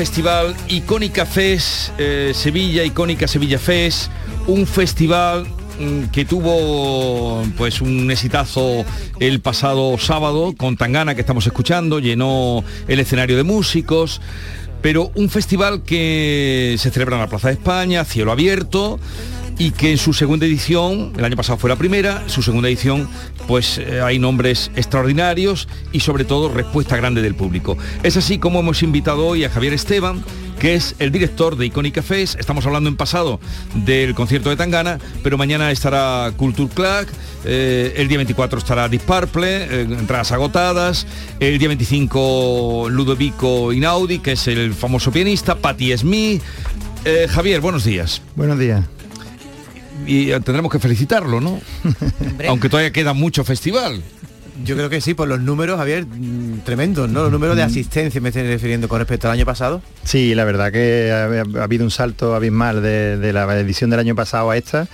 festival 0.00 0.56
Icónica 0.68 1.26
Fest 1.26 1.90
eh, 1.98 2.32
Sevilla, 2.34 2.82
Icónica 2.84 3.28
Sevilla 3.28 3.58
Fest, 3.58 4.10
un 4.46 4.66
festival 4.66 5.46
mm, 5.78 6.04
que 6.04 6.24
tuvo 6.24 7.42
pues 7.58 7.82
un 7.82 8.10
exitazo 8.10 8.86
el 9.18 9.40
pasado 9.42 9.98
sábado 9.98 10.54
con 10.56 10.78
Tangana 10.78 11.14
que 11.14 11.20
estamos 11.20 11.46
escuchando, 11.46 11.98
llenó 11.98 12.64
el 12.88 12.98
escenario 12.98 13.36
de 13.36 13.42
músicos, 13.42 14.22
pero 14.80 15.12
un 15.16 15.28
festival 15.28 15.82
que 15.82 16.76
se 16.78 16.90
celebra 16.90 17.16
en 17.16 17.20
la 17.20 17.28
Plaza 17.28 17.48
de 17.48 17.54
España, 17.54 18.02
cielo 18.06 18.32
abierto 18.32 18.98
y 19.60 19.72
que 19.72 19.90
en 19.90 19.98
su 19.98 20.14
segunda 20.14 20.46
edición, 20.46 21.12
el 21.18 21.22
año 21.22 21.36
pasado 21.36 21.58
fue 21.58 21.68
la 21.68 21.76
primera, 21.76 22.26
su 22.28 22.40
segunda 22.40 22.68
edición, 22.68 23.06
pues 23.46 23.76
eh, 23.76 24.00
hay 24.02 24.18
nombres 24.18 24.70
extraordinarios 24.74 25.68
y 25.92 26.00
sobre 26.00 26.24
todo 26.24 26.48
respuesta 26.48 26.96
grande 26.96 27.20
del 27.20 27.34
público. 27.34 27.76
Es 28.02 28.16
así 28.16 28.38
como 28.38 28.60
hemos 28.60 28.82
invitado 28.82 29.26
hoy 29.26 29.44
a 29.44 29.50
Javier 29.50 29.74
Esteban, 29.74 30.24
que 30.58 30.76
es 30.76 30.94
el 30.98 31.12
director 31.12 31.56
de 31.56 31.66
Icónica 31.66 32.00
Fest. 32.00 32.40
Estamos 32.40 32.64
hablando 32.64 32.88
en 32.88 32.96
pasado 32.96 33.38
del 33.74 34.14
concierto 34.14 34.48
de 34.48 34.56
Tangana, 34.56 34.98
pero 35.22 35.36
mañana 35.36 35.70
estará 35.70 36.32
Culture 36.38 36.72
Club, 36.72 37.06
eh, 37.44 37.92
el 37.98 38.08
día 38.08 38.16
24 38.16 38.60
estará 38.60 38.88
Deep 38.88 39.02
Purple, 39.02 39.64
eh, 39.64 39.82
entradas 39.82 40.32
agotadas, 40.32 41.06
el 41.38 41.58
día 41.58 41.68
25 41.68 42.86
Ludovico 42.88 43.74
Inaudi, 43.74 44.20
que 44.20 44.32
es 44.32 44.48
el 44.48 44.72
famoso 44.72 45.12
pianista, 45.12 45.54
Patti 45.54 45.94
Smith. 45.98 46.42
Eh, 47.04 47.26
Javier, 47.28 47.60
buenos 47.60 47.84
días. 47.84 48.22
Buenos 48.36 48.58
días. 48.58 48.84
Y 50.06 50.26
tendremos 50.40 50.72
que 50.72 50.78
felicitarlo, 50.78 51.40
¿no? 51.40 51.60
Aunque 52.48 52.68
todavía 52.68 52.92
queda 52.92 53.12
mucho 53.12 53.44
festival. 53.44 54.02
Yo 54.64 54.76
creo 54.76 54.90
que 54.90 55.00
sí, 55.00 55.14
por 55.14 55.26
los 55.26 55.40
números, 55.40 55.78
Javier, 55.78 56.04
mm, 56.04 56.60
tremendos, 56.64 57.08
¿no? 57.08 57.22
Los 57.22 57.32
números 57.32 57.56
de 57.56 57.62
asistencia 57.62 58.20
me 58.20 58.28
estoy 58.28 58.42
refiriendo 58.42 58.88
con 58.88 58.98
respecto 58.98 59.28
al 59.28 59.34
año 59.34 59.46
pasado. 59.46 59.80
Sí, 60.04 60.34
la 60.34 60.44
verdad 60.44 60.70
que 60.70 61.10
ha, 61.10 61.60
ha 61.60 61.64
habido 61.64 61.84
un 61.84 61.90
salto 61.90 62.34
abismal 62.34 62.82
de, 62.82 63.16
de 63.16 63.32
la 63.32 63.44
edición 63.58 63.88
del 63.90 64.00
año 64.00 64.14
pasado 64.14 64.50
a 64.50 64.56
esta 64.56 64.86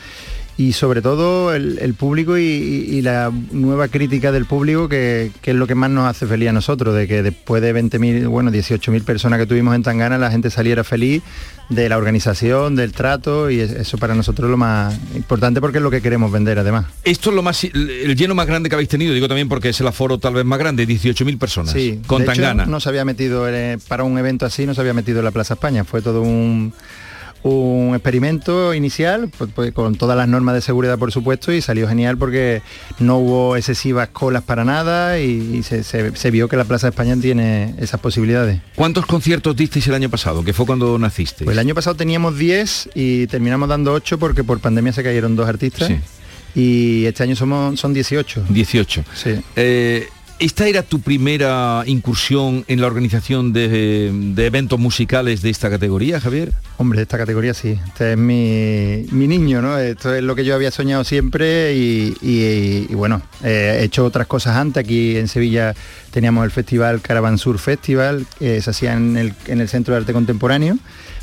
y 0.58 0.72
sobre 0.72 1.02
todo 1.02 1.54
el, 1.54 1.78
el 1.80 1.94
público 1.94 2.38
y, 2.38 2.42
y 2.42 3.02
la 3.02 3.30
nueva 3.52 3.88
crítica 3.88 4.32
del 4.32 4.46
público 4.46 4.88
que, 4.88 5.30
que, 5.42 5.50
es 5.50 5.56
lo 5.56 5.66
que 5.66 5.74
más 5.74 5.90
nos 5.90 6.06
hace 6.08 6.26
feliz 6.26 6.48
a 6.48 6.52
nosotros, 6.52 6.94
de 6.94 7.06
que 7.06 7.22
después 7.22 7.60
de 7.60 7.74
20.000, 7.74 8.26
bueno, 8.28 8.50
18.000 8.50 9.04
personas 9.04 9.38
que 9.38 9.46
tuvimos 9.46 9.74
en 9.74 9.82
Tangana, 9.82 10.16
la 10.16 10.30
gente 10.30 10.50
saliera 10.50 10.82
feliz 10.82 11.22
de 11.68 11.88
la 11.88 11.98
organización, 11.98 12.74
del 12.74 12.92
trato 12.92 13.50
y 13.50 13.60
eso 13.60 13.98
para 13.98 14.14
nosotros 14.14 14.46
es 14.46 14.50
lo 14.50 14.56
más 14.56 14.98
importante 15.14 15.60
porque 15.60 15.78
es 15.78 15.82
lo 15.82 15.90
que 15.90 16.00
queremos 16.00 16.32
vender 16.32 16.58
además. 16.58 16.86
Esto 17.04 17.30
es 17.30 17.36
lo 17.36 17.42
más 17.42 17.62
el 17.64 18.16
lleno 18.16 18.34
más 18.34 18.46
grande 18.46 18.68
que 18.68 18.76
habéis 18.76 18.88
tenido, 18.88 19.12
digo 19.12 19.28
también 19.28 19.48
porque 19.48 19.70
es 19.70 19.80
el 19.80 19.86
aforo 19.88 20.18
tal 20.18 20.34
vez 20.34 20.44
más 20.44 20.58
grande, 20.58 20.86
18.000 20.86 21.38
personas 21.38 21.72
sí, 21.74 22.00
con 22.06 22.22
de 22.22 22.26
Tangana. 22.26 22.62
Hecho, 22.62 22.70
no 22.70 22.80
se 22.80 22.88
había 22.88 23.04
metido 23.04 23.46
eh, 23.48 23.78
para 23.88 24.04
un 24.04 24.16
evento 24.16 24.46
así, 24.46 24.64
no 24.64 24.74
se 24.74 24.80
había 24.80 24.94
metido 24.94 25.18
en 25.18 25.24
la 25.26 25.32
Plaza 25.32 25.54
España, 25.54 25.84
fue 25.84 26.00
todo 26.00 26.22
un 26.22 26.72
un 27.50 27.94
experimento 27.94 28.74
inicial 28.74 29.30
pues, 29.36 29.50
pues, 29.54 29.72
con 29.72 29.94
todas 29.96 30.16
las 30.16 30.28
normas 30.28 30.54
de 30.54 30.60
seguridad 30.60 30.98
por 30.98 31.12
supuesto 31.12 31.52
y 31.52 31.60
salió 31.60 31.88
genial 31.88 32.18
porque 32.18 32.62
no 32.98 33.18
hubo 33.18 33.56
excesivas 33.56 34.08
colas 34.08 34.42
para 34.42 34.64
nada 34.64 35.18
y, 35.18 35.56
y 35.56 35.62
se, 35.62 35.82
se, 35.82 36.14
se, 36.16 36.30
vio 36.30 36.48
que 36.48 36.56
la 36.56 36.64
Plaza 36.64 36.86
de 36.86 36.90
España 36.90 37.16
tiene 37.20 37.74
esas 37.78 38.00
posibilidades. 38.00 38.60
¿Cuántos 38.74 39.06
conciertos 39.06 39.56
disteis 39.56 39.86
el 39.88 39.94
año 39.94 40.08
pasado? 40.08 40.36
que 40.44 40.52
fue 40.52 40.66
cuando 40.66 40.98
naciste? 40.98 41.44
Pues 41.44 41.54
el 41.54 41.58
año 41.58 41.74
pasado 41.74 41.96
teníamos 41.96 42.38
10 42.38 42.90
y 42.94 43.26
terminamos 43.26 43.68
dando 43.68 43.92
8 43.92 44.18
porque 44.18 44.44
por 44.44 44.60
pandemia 44.60 44.92
se 44.92 45.02
cayeron 45.02 45.36
dos 45.36 45.48
artistas. 45.48 45.88
Sí. 45.88 45.98
Y 46.54 47.04
este 47.04 47.22
año 47.22 47.36
somos, 47.36 47.78
son 47.78 47.92
18. 47.92 48.46
18. 48.48 49.04
Sí. 49.14 49.30
Eh, 49.56 50.08
¿Esta 50.38 50.66
era 50.66 50.82
tu 50.82 51.00
primera 51.00 51.82
incursión 51.86 52.66
en 52.68 52.82
la 52.82 52.88
organización 52.88 53.54
de, 53.54 54.08
eventos 54.36 54.78
musicales 54.78 55.40
de 55.40 55.48
esta 55.48 55.70
categoría, 55.70 56.20
Javier? 56.20 56.52
Hombre, 56.76 56.98
de 56.98 57.04
esta 57.04 57.16
categoría 57.16 57.54
sí. 57.54 57.78
Este 57.86 58.12
es 58.12 58.18
mi, 58.18 59.06
mi 59.12 59.28
niño, 59.28 59.62
¿no? 59.62 59.78
Esto 59.78 60.14
es 60.14 60.22
lo 60.22 60.34
que 60.34 60.44
yo 60.44 60.54
había 60.54 60.70
soñado 60.70 61.04
siempre 61.04 61.74
y 61.74 62.86
bueno, 62.92 63.22
eh, 63.42 63.78
he 63.80 63.84
hecho 63.84 64.04
otras 64.04 64.26
cosas 64.26 64.56
antes. 64.56 64.84
Aquí 64.84 65.16
en 65.16 65.28
Sevilla 65.28 65.74
teníamos 66.10 66.44
el 66.44 66.50
festival 66.50 67.00
Caravansur 67.00 67.58
Festival, 67.58 68.26
que 68.38 68.60
se 68.60 68.70
hacía 68.70 68.92
en 68.92 69.16
el, 69.16 69.32
en 69.46 69.62
el 69.62 69.68
Centro 69.70 69.94
de 69.94 70.00
Arte 70.00 70.12
Contemporáneo, 70.12 70.76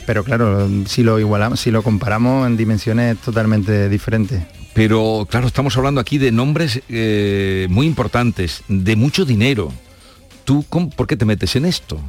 pero 0.08 0.24
claro, 0.24 0.68
si 0.88 1.04
lo 1.04 1.20
igualamos, 1.20 1.60
si 1.60 1.70
lo 1.70 1.84
comparamos 1.84 2.48
en 2.48 2.58
dimensiones 2.58 3.20
totalmente 3.20 3.90
diferentes. 3.90 4.42
Pero 4.74 5.28
claro, 5.30 5.48
estamos 5.48 5.78
hablando 5.78 6.02
aquí 6.02 6.18
de 6.18 6.32
nombres 6.32 6.82
eh, 6.90 7.68
muy 7.70 7.86
importantes, 7.86 8.64
de 8.68 8.96
mucho 8.96 9.24
dinero. 9.26 9.72
¿Tú 10.46 10.66
cómo- 10.68 10.90
por 10.90 11.08
qué 11.08 11.16
te 11.16 11.26
metes 11.26 11.56
en 11.56 11.66
esto? 11.66 12.00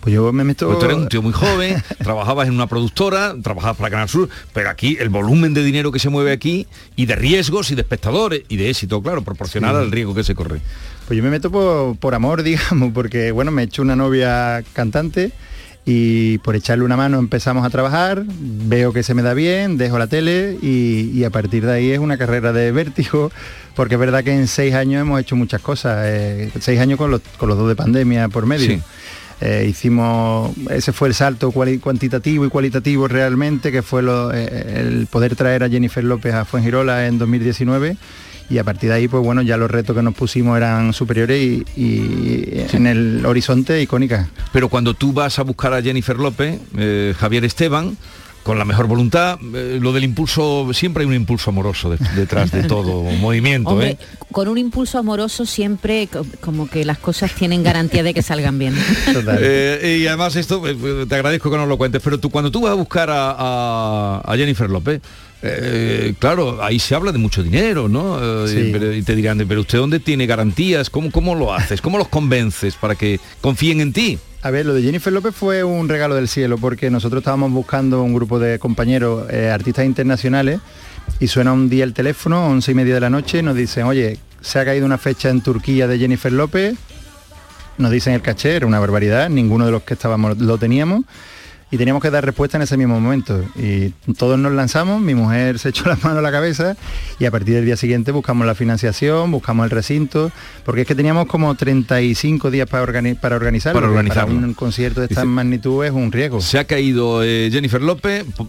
Pues 0.00 0.14
yo 0.14 0.32
me 0.32 0.42
meto... 0.44 0.66
Porque 0.68 0.80
tú 0.80 0.84
eres 0.86 0.96
un 0.96 1.08
tío 1.08 1.22
muy 1.22 1.32
joven, 1.32 1.82
trabajabas 1.98 2.48
en 2.48 2.54
una 2.54 2.66
productora, 2.66 3.34
trabajabas 3.42 3.76
para 3.76 3.90
Canal 3.90 4.08
Sur, 4.08 4.28
pero 4.54 4.70
aquí 4.70 4.96
el 5.00 5.08
volumen 5.10 5.52
de 5.54 5.62
dinero 5.62 5.92
que 5.92 5.98
se 5.98 6.08
mueve 6.08 6.32
aquí 6.32 6.66
y 6.96 7.06
de 7.06 7.14
riesgos 7.16 7.70
y 7.72 7.74
de 7.74 7.82
espectadores 7.82 8.42
y 8.48 8.56
de 8.56 8.70
éxito, 8.70 9.02
claro, 9.02 9.22
proporcional 9.22 9.74
Sí. 9.74 9.82
al 9.82 9.90
riesgo 9.90 10.14
que 10.14 10.24
se 10.24 10.34
corre. 10.34 10.60
Pues 11.06 11.16
yo 11.16 11.22
me 11.22 11.30
meto 11.30 11.50
por, 11.50 11.96
por 11.96 12.14
amor, 12.14 12.42
digamos, 12.44 12.92
porque 12.94 13.32
bueno, 13.32 13.50
me 13.50 13.62
he 13.62 13.64
hecho 13.66 13.82
una 13.82 13.96
novia 13.96 14.62
cantante 14.72 15.32
y 15.90 16.36
por 16.38 16.54
echarle 16.54 16.84
una 16.84 16.98
mano 16.98 17.18
empezamos 17.18 17.64
a 17.64 17.70
trabajar, 17.70 18.22
veo 18.28 18.92
que 18.92 19.02
se 19.02 19.14
me 19.14 19.22
da 19.22 19.32
bien, 19.32 19.78
dejo 19.78 19.98
la 19.98 20.06
tele 20.06 20.58
y, 20.60 21.10
y 21.14 21.24
a 21.24 21.30
partir 21.30 21.64
de 21.64 21.72
ahí 21.72 21.90
es 21.92 21.98
una 21.98 22.18
carrera 22.18 22.52
de 22.52 22.72
vértigo, 22.72 23.32
porque 23.74 23.94
es 23.94 24.00
verdad 24.00 24.22
que 24.22 24.34
en 24.34 24.48
seis 24.48 24.74
años 24.74 25.00
hemos 25.00 25.18
hecho 25.18 25.34
muchas 25.34 25.62
cosas, 25.62 26.00
eh, 26.04 26.50
seis 26.60 26.78
años 26.78 26.98
con 26.98 27.10
los, 27.10 27.22
con 27.38 27.48
los 27.48 27.56
dos 27.56 27.68
de 27.68 27.74
pandemia 27.74 28.28
por 28.28 28.44
medio. 28.44 28.66
Sí. 28.66 28.82
Eh, 29.40 29.66
hicimos, 29.70 30.50
ese 30.68 30.92
fue 30.92 31.08
el 31.08 31.14
salto 31.14 31.52
cuantitativo 31.52 32.44
y 32.44 32.50
cualitativo 32.50 33.08
realmente, 33.08 33.72
que 33.72 33.80
fue 33.82 34.02
lo- 34.02 34.30
eh, 34.34 34.74
el 34.80 35.06
poder 35.06 35.36
traer 35.36 35.62
a 35.62 35.70
Jennifer 35.70 36.04
López 36.04 36.34
a 36.34 36.44
Fuengirola 36.44 37.06
en 37.06 37.18
2019 37.18 37.96
y 38.50 38.58
a 38.58 38.64
partir 38.64 38.88
de 38.90 38.96
ahí, 38.96 39.08
pues 39.08 39.22
bueno, 39.22 39.42
ya 39.42 39.56
los 39.56 39.70
retos 39.70 39.94
que 39.96 40.02
nos 40.02 40.14
pusimos 40.14 40.56
eran 40.56 40.92
superiores 40.92 41.38
y, 41.40 41.64
y 41.76 42.64
en 42.72 42.86
el 42.86 43.26
horizonte 43.26 43.80
icónica. 43.82 44.28
Pero 44.52 44.68
cuando 44.68 44.94
tú 44.94 45.12
vas 45.12 45.38
a 45.38 45.42
buscar 45.42 45.74
a 45.74 45.82
Jennifer 45.82 46.16
López, 46.18 46.58
eh, 46.76 47.14
Javier 47.18 47.44
Esteban, 47.44 47.96
con 48.44 48.58
la 48.58 48.64
mejor 48.64 48.86
voluntad, 48.86 49.38
eh, 49.54 49.78
lo 49.82 49.92
del 49.92 50.04
impulso, 50.04 50.70
siempre 50.72 51.02
hay 51.02 51.06
un 51.08 51.12
impulso 51.14 51.50
amoroso 51.50 51.90
de- 51.90 51.98
detrás 52.16 52.50
de 52.50 52.62
todo 52.62 53.02
movimiento, 53.20 53.68
Hombre, 53.70 53.90
¿eh? 53.90 53.98
con 54.32 54.48
un 54.48 54.56
impulso 54.56 54.96
amoroso 54.96 55.44
siempre 55.44 56.08
co- 56.10 56.24
como 56.40 56.66
que 56.70 56.86
las 56.86 56.96
cosas 56.96 57.32
tienen 57.34 57.62
garantía 57.62 58.02
de 58.02 58.14
que 58.14 58.22
salgan 58.22 58.58
bien. 58.58 58.74
Eh, 59.40 59.98
y 60.02 60.06
además 60.06 60.36
esto, 60.36 60.66
eh, 60.66 61.04
te 61.06 61.14
agradezco 61.14 61.50
que 61.50 61.58
nos 61.58 61.68
lo 61.68 61.76
cuentes, 61.76 62.00
pero 62.02 62.18
tú 62.18 62.30
cuando 62.30 62.50
tú 62.50 62.62
vas 62.62 62.72
a 62.72 62.74
buscar 62.76 63.10
a, 63.10 63.34
a- 63.36 64.22
a 64.24 64.36
Jennifer 64.36 64.70
López, 64.70 65.02
eh, 65.42 66.14
claro, 66.18 66.62
ahí 66.64 66.78
se 66.78 66.94
habla 66.94 67.12
de 67.12 67.18
mucho 67.18 67.42
dinero, 67.42 67.88
¿no? 67.88 68.44
Eh, 68.44 68.48
Sí. 68.48 68.70
pero- 68.72 68.92
y 68.92 69.02
te 69.02 69.14
dirán, 69.14 69.44
pero 69.48 69.60
usted 69.60 69.78
dónde 69.78 70.00
tiene 70.00 70.26
garantías, 70.26 70.90
¿Cómo, 70.90 71.10
cómo 71.10 71.34
lo 71.34 71.54
haces? 71.54 71.80
¿Cómo 71.80 71.98
los 71.98 72.08
convences 72.08 72.74
para 72.74 72.94
que 72.94 73.20
confíen 73.40 73.80
en 73.80 73.92
ti? 73.92 74.18
A 74.42 74.50
ver, 74.50 74.66
lo 74.66 74.74
de 74.74 74.82
Jennifer 74.82 75.12
López 75.12 75.34
fue 75.34 75.64
un 75.64 75.88
regalo 75.88 76.14
del 76.14 76.28
cielo 76.28 76.58
porque 76.58 76.90
nosotros 76.90 77.20
estábamos 77.20 77.50
buscando 77.52 78.02
un 78.02 78.14
grupo 78.14 78.38
de 78.38 78.58
compañeros 78.58 79.26
eh, 79.30 79.50
artistas 79.52 79.84
internacionales 79.84 80.60
y 81.20 81.26
suena 81.26 81.52
un 81.52 81.68
día 81.68 81.84
el 81.84 81.92
teléfono, 81.92 82.46
once 82.48 82.70
y 82.70 82.74
media 82.74 82.94
de 82.94 83.00
la 83.00 83.10
noche, 83.10 83.38
y 83.38 83.42
nos 83.42 83.56
dicen, 83.56 83.84
oye, 83.84 84.18
se 84.40 84.58
ha 84.60 84.64
caído 84.64 84.86
una 84.86 84.98
fecha 84.98 85.28
en 85.30 85.40
Turquía 85.40 85.88
de 85.88 85.98
Jennifer 85.98 86.30
López, 86.32 86.76
nos 87.78 87.90
dicen 87.90 88.14
el 88.14 88.22
caché, 88.22 88.56
era 88.56 88.66
una 88.66 88.78
barbaridad, 88.78 89.28
ninguno 89.28 89.64
de 89.66 89.72
los 89.72 89.82
que 89.82 89.94
estábamos 89.94 90.36
lo 90.38 90.58
teníamos 90.58 91.04
y 91.70 91.76
teníamos 91.76 92.02
que 92.02 92.10
dar 92.10 92.24
respuesta 92.24 92.56
en 92.56 92.62
ese 92.62 92.76
mismo 92.76 92.98
momento. 93.00 93.44
Y 93.56 93.90
todos 94.14 94.38
nos 94.38 94.52
lanzamos, 94.52 95.00
mi 95.00 95.14
mujer 95.14 95.58
se 95.58 95.68
echó 95.68 95.86
la 95.88 95.96
mano 96.02 96.20
a 96.20 96.22
la 96.22 96.30
cabeza 96.32 96.76
y 97.18 97.26
a 97.26 97.30
partir 97.30 97.54
del 97.54 97.64
día 97.66 97.76
siguiente 97.76 98.10
buscamos 98.10 98.46
la 98.46 98.54
financiación, 98.54 99.30
buscamos 99.30 99.64
el 99.64 99.70
recinto, 99.70 100.32
porque 100.64 100.82
es 100.82 100.86
que 100.86 100.94
teníamos 100.94 101.26
como 101.26 101.54
35 101.54 102.50
días 102.50 102.68
para, 102.68 102.84
organi- 102.84 103.18
para 103.18 103.36
organizarlo. 103.36 103.80
Para 103.80 104.24
un 104.24 104.54
concierto 104.54 105.00
de 105.00 105.06
esta 105.06 105.20
Dice- 105.22 105.26
magnitud 105.32 105.84
es 105.84 105.90
un 105.92 106.10
riesgo. 106.12 106.40
Se 106.40 106.58
ha 106.58 106.64
caído 106.64 107.22
eh, 107.22 107.48
Jennifer 107.52 107.82
López 107.82 108.24
Nos 108.38 108.48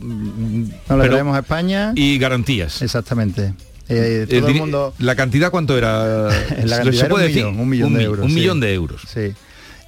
la 0.88 0.98
pero- 1.04 1.10
traemos 1.10 1.36
a 1.36 1.40
España. 1.40 1.92
y 1.96 2.18
garantías. 2.20 2.82
Exactamente. 2.82 3.54
Eh, 3.92 4.28
todo 4.30 4.48
El 4.50 4.54
mundo... 4.56 4.94
¿La 5.00 5.16
cantidad 5.16 5.50
cuánto 5.50 5.76
era? 5.78 6.26
La 6.30 6.32
¿Se 6.32 6.68
cantidad 6.84 6.94
era 7.06 7.10
puede 7.10 7.26
un 7.26 7.32
decir? 7.32 7.46
millón, 7.46 7.60
un 7.60 7.70
millón 7.70 7.94
de 7.96 8.04
euros. 8.04 8.24
Un 8.26 8.30
sí. 8.32 8.36
millón 8.36 8.60
de 8.60 8.74
euros. 8.74 9.02
Sí. 9.12 9.34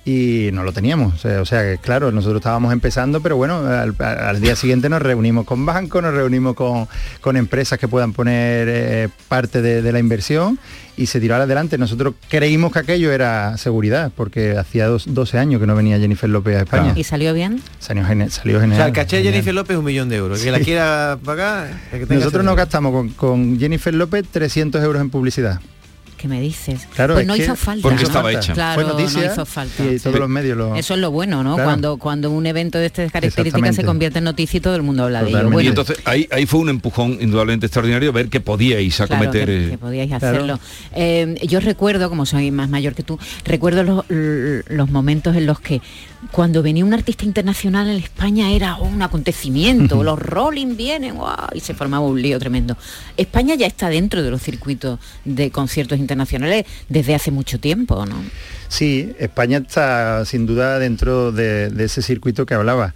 Y 0.04 0.50
no 0.52 0.64
lo 0.64 0.74
teníamos, 0.74 1.14
o 1.14 1.18
sea, 1.18 1.42
o 1.42 1.46
que 1.46 1.78
claro, 1.80 2.12
nosotros 2.12 2.40
estábamos 2.40 2.74
empezando, 2.74 3.22
pero 3.22 3.38
bueno, 3.38 3.58
al, 3.68 3.94
al 4.00 4.42
día 4.42 4.56
siguiente 4.56 4.90
nos 4.90 5.00
reunimos 5.00 5.46
con 5.46 5.64
bancos, 5.64 6.02
nos 6.02 6.12
reunimos 6.16 6.56
con, 6.56 6.88
con 7.22 7.38
empresas 7.38 7.78
que 7.78 7.88
puedan 7.88 8.12
poner 8.12 8.68
eh, 8.68 9.10
parte 9.28 9.62
de, 9.62 9.84
de 9.84 9.92
la 9.92 10.00
inversión 10.00 10.58
y 10.98 11.06
se 11.06 11.20
tiró 11.20 11.36
adelante. 11.36 11.78
Nosotros 11.78 12.16
creímos 12.30 12.72
que 12.74 12.80
aquello 12.80 13.12
era 13.12 13.56
seguridad, 13.60 14.12
porque 14.16 14.58
hacía 14.58 14.88
dos- 14.88 15.06
12 15.08 15.38
años 15.38 15.62
que 15.62 15.68
no 15.68 15.76
venía 15.76 16.00
Jennifer 16.00 16.28
López 16.30 16.56
a 16.58 16.62
España. 16.62 16.94
¿Y 16.96 17.04
salió 17.04 17.36
bien? 17.36 17.62
Salió, 17.78 18.04
gene- 18.04 18.32
salió 18.32 18.58
O 18.58 18.62
genial. 18.62 18.78
sea, 18.78 18.88
el 18.88 18.94
caché 18.94 19.18
de 19.18 19.22
genial. 19.22 19.34
Jennifer 19.36 19.54
López 19.54 19.76
es 19.76 19.80
un 19.80 19.86
millón 19.86 20.10
de 20.10 20.16
euros. 20.16 20.40
El 20.40 20.46
que 20.46 20.52
la 20.52 20.60
quiera 20.62 21.20
pagar, 21.24 21.68
el 21.94 22.00
que 22.00 22.06
tenga 22.08 22.22
Nosotros 22.22 22.44
nos 22.44 22.56
gastamos 22.56 22.92
con, 22.92 23.10
con 23.10 23.60
Jennifer 23.60 23.94
López 23.94 24.26
300 24.32 24.84
euros 24.84 25.00
en 25.00 25.12
publicidad. 25.12 25.60
¿Qué 26.22 26.28
me 26.28 26.40
dices? 26.40 26.88
Claro, 26.94 27.16
pues 27.16 27.24
es 27.24 27.28
no 27.28 27.34
que- 27.34 27.44
hizo 27.44 27.56
falta. 27.56 27.82
porque 27.82 28.02
¿no? 28.04 28.08
estaba 28.08 28.32
hecha. 28.32 28.54
Claro, 28.54 28.82
Fue 28.82 28.92
noticia 28.92 29.26
no 29.26 29.34
hizo 29.34 29.46
falta. 29.48 29.84
y 29.84 29.98
todos 29.98 30.20
los 30.20 30.30
medios 30.30 30.56
lo... 30.56 30.76
Eso 30.76 30.94
es 30.94 31.00
lo 31.00 31.10
bueno, 31.10 31.42
¿no? 31.44 31.56
Claro. 31.56 31.68
Cuando, 31.68 31.98
cuando 31.98 32.30
un 32.30 32.46
evento 32.46 32.78
de 32.78 32.86
estas 32.86 33.12
características 33.12 33.76
se 33.76 33.84
convierte 33.84 34.20
en 34.20 34.26
noticia 34.26 34.58
y 34.60 34.62
todo 34.62 34.76
el 34.76 34.84
mundo 34.84 35.06
habla 35.06 35.24
de 35.24 35.30
ello. 35.32 35.44
Bueno, 35.46 35.62
y 35.62 35.68
entonces 35.68 35.98
ahí, 36.06 36.28
ahí 36.32 36.46
fue 36.46 36.60
un 36.60 36.70
empujón 36.70 37.18
indudablemente 37.20 37.66
extraordinario 37.66 38.14
ver 38.14 38.30
que 38.30 38.40
podíais 38.40 38.96
Claro, 38.98 39.16
acometer. 39.16 39.48
que, 39.48 39.70
que 39.72 39.78
podíais 39.80 40.12
hacerlo. 40.12 40.60
Eh, 40.94 41.36
yo 41.48 41.60
recuerdo, 41.60 42.08
como 42.10 42.28
soy 42.28 42.52
más 42.52 42.70
mayor 42.70 42.94
que 42.94 43.02
tú, 43.02 43.18
recuerdo 43.44 43.84
los, 43.84 44.06
los 44.08 44.90
momentos 44.92 45.36
en 45.36 45.48
los 45.48 45.60
que 45.60 45.82
cuando 46.32 46.62
venía 46.62 46.86
un 46.86 46.94
artista 46.94 47.26
internacional 47.26 47.90
en 47.90 47.98
España 47.98 48.52
era 48.52 48.76
un 48.76 49.02
acontecimiento, 49.02 50.04
los 50.04 50.20
Rolling 50.20 50.76
vienen, 50.76 51.16
y 51.54 51.60
se 51.60 51.74
formaba 51.74 52.06
un 52.06 52.22
lío 52.22 52.38
tremendo. 52.40 52.78
España 53.18 53.56
ya 53.56 53.66
está 53.66 53.90
dentro 53.90 54.22
de 54.22 54.30
los 54.30 54.42
circuitos 54.42 55.00
de 55.26 55.50
conciertos 55.52 55.98
internacionales 55.98 56.66
desde 56.90 57.16
hace 57.16 57.32
mucho 57.32 57.60
tiempo, 57.60 58.06
¿no? 58.06 58.16
Sí, 58.68 59.12
España 59.20 59.58
está 59.58 60.24
sin 60.26 60.46
duda 60.46 60.80
dentro 60.80 61.32
de, 61.32 61.70
de 61.70 61.84
ese 61.84 62.02
circuito 62.02 62.46
que 62.46 62.54
hablaba. 62.54 62.94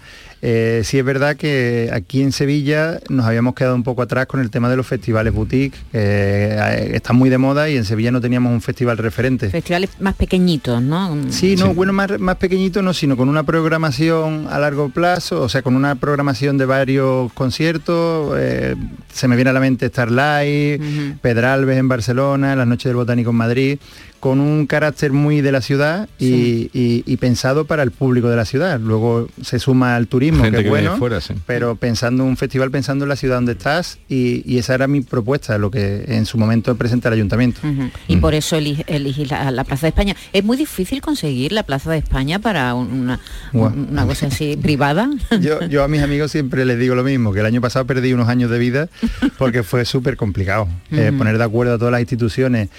Eh, 0.48 0.84
sí 0.84 1.00
es 1.00 1.04
verdad 1.04 1.36
que 1.36 1.90
aquí 1.92 2.22
en 2.22 2.32
Sevilla 2.32 3.00
nos 3.10 3.26
habíamos 3.26 3.56
quedado 3.56 3.74
un 3.74 3.82
poco 3.82 4.04
atrás 4.04 4.28
con 4.28 4.42
el 4.42 4.52
tema 4.52 4.70
de 4.70 4.76
los 4.76 4.86
festivales 4.86 5.34
boutique, 5.34 5.76
que 5.92 5.94
eh, 5.94 6.92
están 6.94 7.16
muy 7.16 7.32
de 7.32 7.40
moda 7.40 7.68
y 7.68 7.78
en 7.78 7.84
Sevilla 7.84 8.12
no 8.12 8.22
teníamos 8.22 8.54
un 8.54 8.62
festival 8.62 9.00
referente. 9.00 9.50
Festivales 9.50 9.90
más 10.00 10.14
pequeñitos, 10.14 10.84
¿no? 10.84 11.18
Sí, 11.30 11.56
no, 11.56 11.74
bueno, 11.74 11.94
más, 11.94 12.20
más 12.20 12.36
pequeñito 12.36 12.84
no, 12.84 12.94
sino 12.94 13.18
con 13.18 13.28
una 13.28 13.42
programación 13.42 14.46
a 14.48 14.60
largo 14.60 14.90
plazo, 14.90 15.42
o 15.42 15.50
sea, 15.50 15.64
con 15.64 15.76
una 15.76 15.96
programación 15.96 16.60
de 16.60 16.66
varios 16.66 17.34
conciertos. 17.34 18.36
eh, 18.38 18.76
se 19.12 19.28
me 19.28 19.36
viene 19.36 19.50
a 19.50 19.54
la 19.54 19.62
mente 19.62 19.88
Starlight, 19.88 20.80
Pedralbes 21.24 21.80
en 21.80 21.88
Barcelona, 21.88 22.56
las 22.56 22.68
noches 22.68 22.84
del 22.84 22.98
Botánico 22.98 23.32
en 23.32 23.36
Madrid, 23.38 23.80
con 24.26 24.40
un 24.40 24.66
carácter 24.66 25.12
muy 25.12 25.42
de 25.42 25.52
la 25.52 25.62
ciudad 25.62 26.10
y, 26.18 26.72
y- 26.74 27.04
y 27.06 27.18
pensado 27.18 27.66
para 27.66 27.84
el 27.84 27.92
público 27.92 28.28
de 28.28 28.36
la 28.36 28.46
ciudad. 28.46 28.80
Luego 28.80 29.28
se 29.44 29.60
suma 29.60 29.96
al 29.96 30.08
turismo, 30.08 30.44
Gente 30.44 30.58
que 30.58 30.64
que 30.64 30.70
bueno, 30.72 30.98
fuera, 30.98 31.22
sí. 31.22 31.36
pero 31.46 31.76
pensando 31.76 32.24
en 32.24 32.30
un 32.30 32.36
festival, 32.36 32.72
pensando 32.72 33.06
en 33.06 33.10
la 33.10 33.18
ciudad 33.18 33.36
donde 33.36 33.52
estás, 33.52 34.00
y, 34.10 34.42
y 34.52 34.58
esa 34.58 34.74
era 34.74 34.88
mi 34.88 35.02
propuesta, 35.02 35.60
lo 35.60 35.70
que 35.70 36.06
en 36.08 36.26
su 36.26 36.40
momento 36.40 36.76
presenta 36.76 37.10
el 37.10 37.14
ayuntamiento. 37.14 37.62
Y 38.08 38.18
por 38.18 38.34
eso 38.34 38.56
elegí 38.56 39.26
la, 39.26 39.52
la 39.52 39.64
Plaza 39.64 39.82
de 39.86 39.90
España. 39.90 40.16
¿Es 40.34 40.44
muy 40.44 40.58
difícil 40.58 41.02
conseguir 41.02 41.52
la 41.52 41.62
Plaza 41.62 41.92
de 41.92 42.00
España 42.00 42.40
para 42.40 42.74
un- 42.74 43.16
una, 43.54 44.06
cosa 44.08 44.26
así 44.26 44.58
privada? 44.60 45.08
Yo, 45.40 45.68
yo 45.68 45.84
a 45.84 45.88
mis 45.88 46.02
amigos 46.02 46.32
siempre 46.32 46.66
les 46.66 46.80
digo 46.80 46.96
lo 46.96 47.04
mismo, 47.04 47.32
que 47.32 47.42
el 47.42 47.46
año 47.46 47.62
pasado 47.62 47.86
perdí 47.86 48.12
unos 48.12 48.28
años 48.28 48.50
de 48.50 48.58
vida 48.58 48.90
porque 49.38 49.62
fue 49.62 49.86
súper 49.86 50.18
complicado 50.18 50.68
eh, 50.90 51.12
poner 51.16 51.38
de 51.38 51.44
acuerdo 51.44 51.76
a 51.76 51.78
todas 51.78 51.92
las 51.92 52.02
instituciones. 52.02 52.70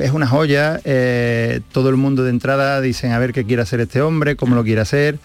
Es 0.00 0.12
una 0.12 0.26
joya, 0.26 0.80
eh, 0.84 1.60
todo 1.72 1.88
el 1.88 1.96
mundo 1.96 2.24
de 2.24 2.30
entrada 2.30 2.80
dicen 2.80 3.12
a 3.12 3.18
ver 3.18 3.32
qué 3.32 3.44
quiere 3.44 3.62
hacer 3.62 3.80
este 3.80 4.00
hombre, 4.00 4.36
cómo 4.36 4.54
lo 4.54 4.64
quiere 4.64 4.80
hacer. 4.80 5.18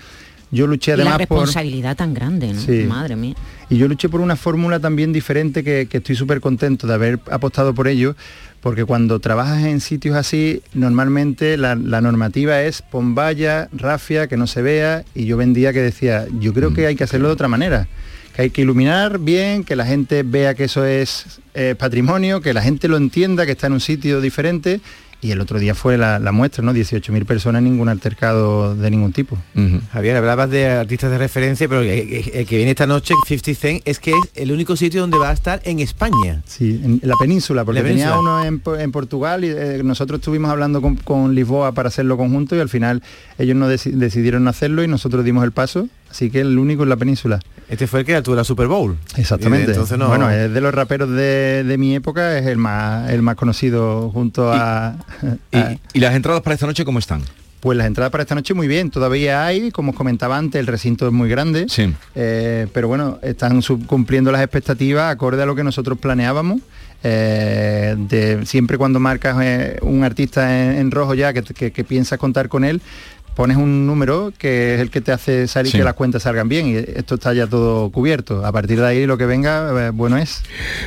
Yo 0.51 0.67
luché 0.67 0.93
y 0.93 0.97
la 0.97 1.03
además 1.03 1.27
por... 1.27 1.39
responsabilidad 1.39 1.95
tan 1.95 2.13
grande, 2.13 2.53
¿no? 2.53 2.61
Sí. 2.61 2.83
Madre 2.87 3.15
mía. 3.15 3.35
Y 3.69 3.77
yo 3.77 3.87
luché 3.87 4.07
por 4.07 4.21
una 4.21 4.35
fórmula 4.35 4.79
también 4.79 5.11
diferente 5.11 5.63
que, 5.63 5.87
que 5.89 5.97
estoy 5.97 6.15
súper 6.15 6.41
contento 6.41 6.85
de 6.85 6.93
haber 6.93 7.19
apostado 7.31 7.73
por 7.73 7.87
ello, 7.87 8.15
porque 8.61 8.85
cuando 8.85 9.19
trabajas 9.19 9.63
en 9.63 9.81
sitios 9.81 10.15
así, 10.15 10.61
normalmente 10.73 11.57
la, 11.57 11.73
la 11.75 12.01
normativa 12.01 12.61
es 12.61 12.83
pon 12.83 13.15
valla, 13.15 13.67
rafia, 13.73 14.27
que 14.27 14.37
no 14.37 14.45
se 14.45 14.61
vea, 14.61 15.03
y 15.15 15.25
yo 15.25 15.37
vendía 15.37 15.73
que 15.73 15.81
decía, 15.81 16.27
yo 16.39 16.53
creo 16.53 16.71
que 16.73 16.85
hay 16.85 16.95
que 16.95 17.03
hacerlo 17.03 17.29
de 17.29 17.33
otra 17.33 17.47
manera, 17.47 17.87
que 18.35 18.41
hay 18.43 18.49
que 18.49 18.61
iluminar 18.61 19.19
bien, 19.19 19.63
que 19.63 19.75
la 19.75 19.85
gente 19.85 20.23
vea 20.23 20.53
que 20.55 20.65
eso 20.65 20.85
es 20.85 21.39
eh, 21.53 21.75
patrimonio, 21.77 22.41
que 22.41 22.53
la 22.53 22.61
gente 22.61 22.87
lo 22.87 22.97
entienda, 22.97 23.45
que 23.45 23.51
está 23.53 23.67
en 23.67 23.73
un 23.73 23.79
sitio 23.79 24.21
diferente, 24.21 24.81
y 25.21 25.31
el 25.31 25.39
otro 25.39 25.57
día 25.57 25.73
fue 25.73 25.97
la, 25.97 26.19
la 26.19 26.33
muestra, 26.33 26.61
¿no? 26.65 26.73
18.000 26.73 27.25
personas, 27.25 27.61
ningún 27.63 27.87
altercado 27.87 28.75
de 28.75 28.91
ningún 28.91 29.13
tipo. 29.13 29.37
Javier, 29.93 30.17
hablabas 30.17 30.49
de 30.49 30.67
artistas 30.67 31.11
de 31.11 31.17
referencia, 31.17 31.69
pero 31.69 31.79
el, 31.81 32.45
que 32.45 32.57
viene 32.57 32.71
esta 32.71 32.87
noche, 32.87 33.13
50 33.25 33.53
Cent, 33.57 33.81
es 33.85 33.99
que 33.99 34.11
es 34.11 34.17
el 34.35 34.51
único 34.51 34.75
sitio 34.75 34.99
donde 34.99 35.17
va 35.17 35.29
a 35.29 35.33
estar 35.33 35.61
en 35.63 35.79
España. 35.79 36.41
Sí, 36.45 36.81
en 36.83 36.99
la 37.03 37.15
península, 37.17 37.63
porque 37.63 37.81
La 37.81 37.87
tenía 37.87 38.09
península. 38.09 38.19
uno 38.39 38.45
en, 38.45 38.59
Po- 38.59 38.75
en 38.75 38.91
Portugal 38.91 39.45
y 39.45 39.47
eh, 39.49 39.79
nosotros 39.81 40.19
estuvimos 40.19 40.51
hablando 40.51 40.81
con, 40.81 40.97
con 40.97 41.33
Lisboa 41.33 41.71
para 41.71 41.87
hacerlo 41.87 42.17
conjunto 42.17 42.57
y 42.57 42.59
al 42.59 42.67
final 42.69 43.01
ellos 43.37 43.55
no 43.55 43.71
deci- 43.71 43.91
decidieron 43.93 44.45
hacerlo 44.49 44.83
y 44.83 44.89
nosotros 44.89 45.23
dimos 45.23 45.45
el 45.45 45.53
paso, 45.53 45.87
así 46.13 46.29
que 46.29 46.41
el 46.41 46.57
único 46.59 46.83
en 46.83 46.89
la 46.89 46.95
península. 46.95 47.39
Este 47.67 47.87
fue 47.87 48.01
el 48.01 48.05
que 48.05 48.21
tuvo 48.21 48.35
la 48.35 48.43
Super 48.43 48.67
Bowl. 48.67 48.95
Exactamente. 49.17 49.71
Entonces 49.71 49.97
no- 49.97 50.07
Bueno, 50.09 50.29
es 50.29 50.53
de 50.53 50.61
los 50.61 50.71
raperos 50.73 51.09
de, 51.09 51.63
de 51.63 51.77
mi 51.79 51.95
época, 51.95 52.37
es 52.37 52.45
el 52.45 52.57
más, 52.57 53.09
el 53.09 53.21
más 53.23 53.35
conocido 53.35 54.11
junto 54.11 54.51
a... 54.53 54.89
a- 55.51 55.75
¿Y 55.93 55.99
las 55.99 56.13
entradas 56.13 56.41
para 56.41 56.53
esta 56.53 56.67
noche 56.67 56.85
cómo 56.85 56.99
están? 56.99 57.21
Pues 57.61 57.77
las 57.77 57.87
entradas 57.87 58.11
para 58.11 58.23
esta 58.23 58.35
noche 58.35 58.53
muy 58.53 58.67
bien, 58.67 58.91
todavía 58.91 59.45
hay, 59.45 59.71
como 59.71 59.91
os 59.91 59.97
comentaba 59.97 60.37
antes, 60.37 60.59
el 60.59 60.67
recinto 60.67 61.07
es 61.07 61.13
muy 61.13 61.29
grande, 61.29 61.65
eh, 62.13 62.67
pero 62.73 62.87
bueno, 62.89 63.19
están 63.23 63.61
cumpliendo 63.87 64.31
las 64.33 64.41
expectativas 64.41 65.11
acorde 65.11 65.41
a 65.41 65.45
lo 65.45 65.55
que 65.55 65.63
nosotros 65.63 65.97
planeábamos. 65.97 66.59
eh, 67.05 67.95
de, 67.97 68.45
siempre 68.45 68.77
cuando 68.77 68.99
marcas 68.99 69.37
eh, 69.41 69.77
un 69.81 70.03
artista 70.03 70.41
en, 70.63 70.77
en 70.77 70.91
rojo 70.91 71.13
ya, 71.15 71.33
que, 71.33 71.41
que- 71.41 71.71
que 71.71 71.83
piensas 71.83 72.17
contar 72.19 72.49
con 72.49 72.63
él, 72.65 72.81
pones 73.33 73.57
un 73.57 73.85
número 73.85 74.31
que 74.37 74.75
es 74.75 74.81
el 74.81 74.89
que 74.89 75.01
te 75.01 75.11
hace 75.11 75.47
salir 75.47 75.71
Sí. 75.71 75.77
que 75.77 75.83
las 75.83 75.93
cuentas 75.95 76.23
salgan 76.23 76.47
bien 76.49 76.67
y 76.67 76.75
esto 76.75 77.15
está 77.15 77.33
ya 77.33 77.47
todo 77.47 77.89
cubierto. 77.91 78.45
A 78.45 78.51
partir 78.51 78.79
de 78.79 78.85
ahí 78.87 79.05
lo 79.05 79.17
que 79.17 79.25
venga, 79.25 79.87
eh, 79.87 79.89
bueno 79.91 80.17
es. 80.17 80.41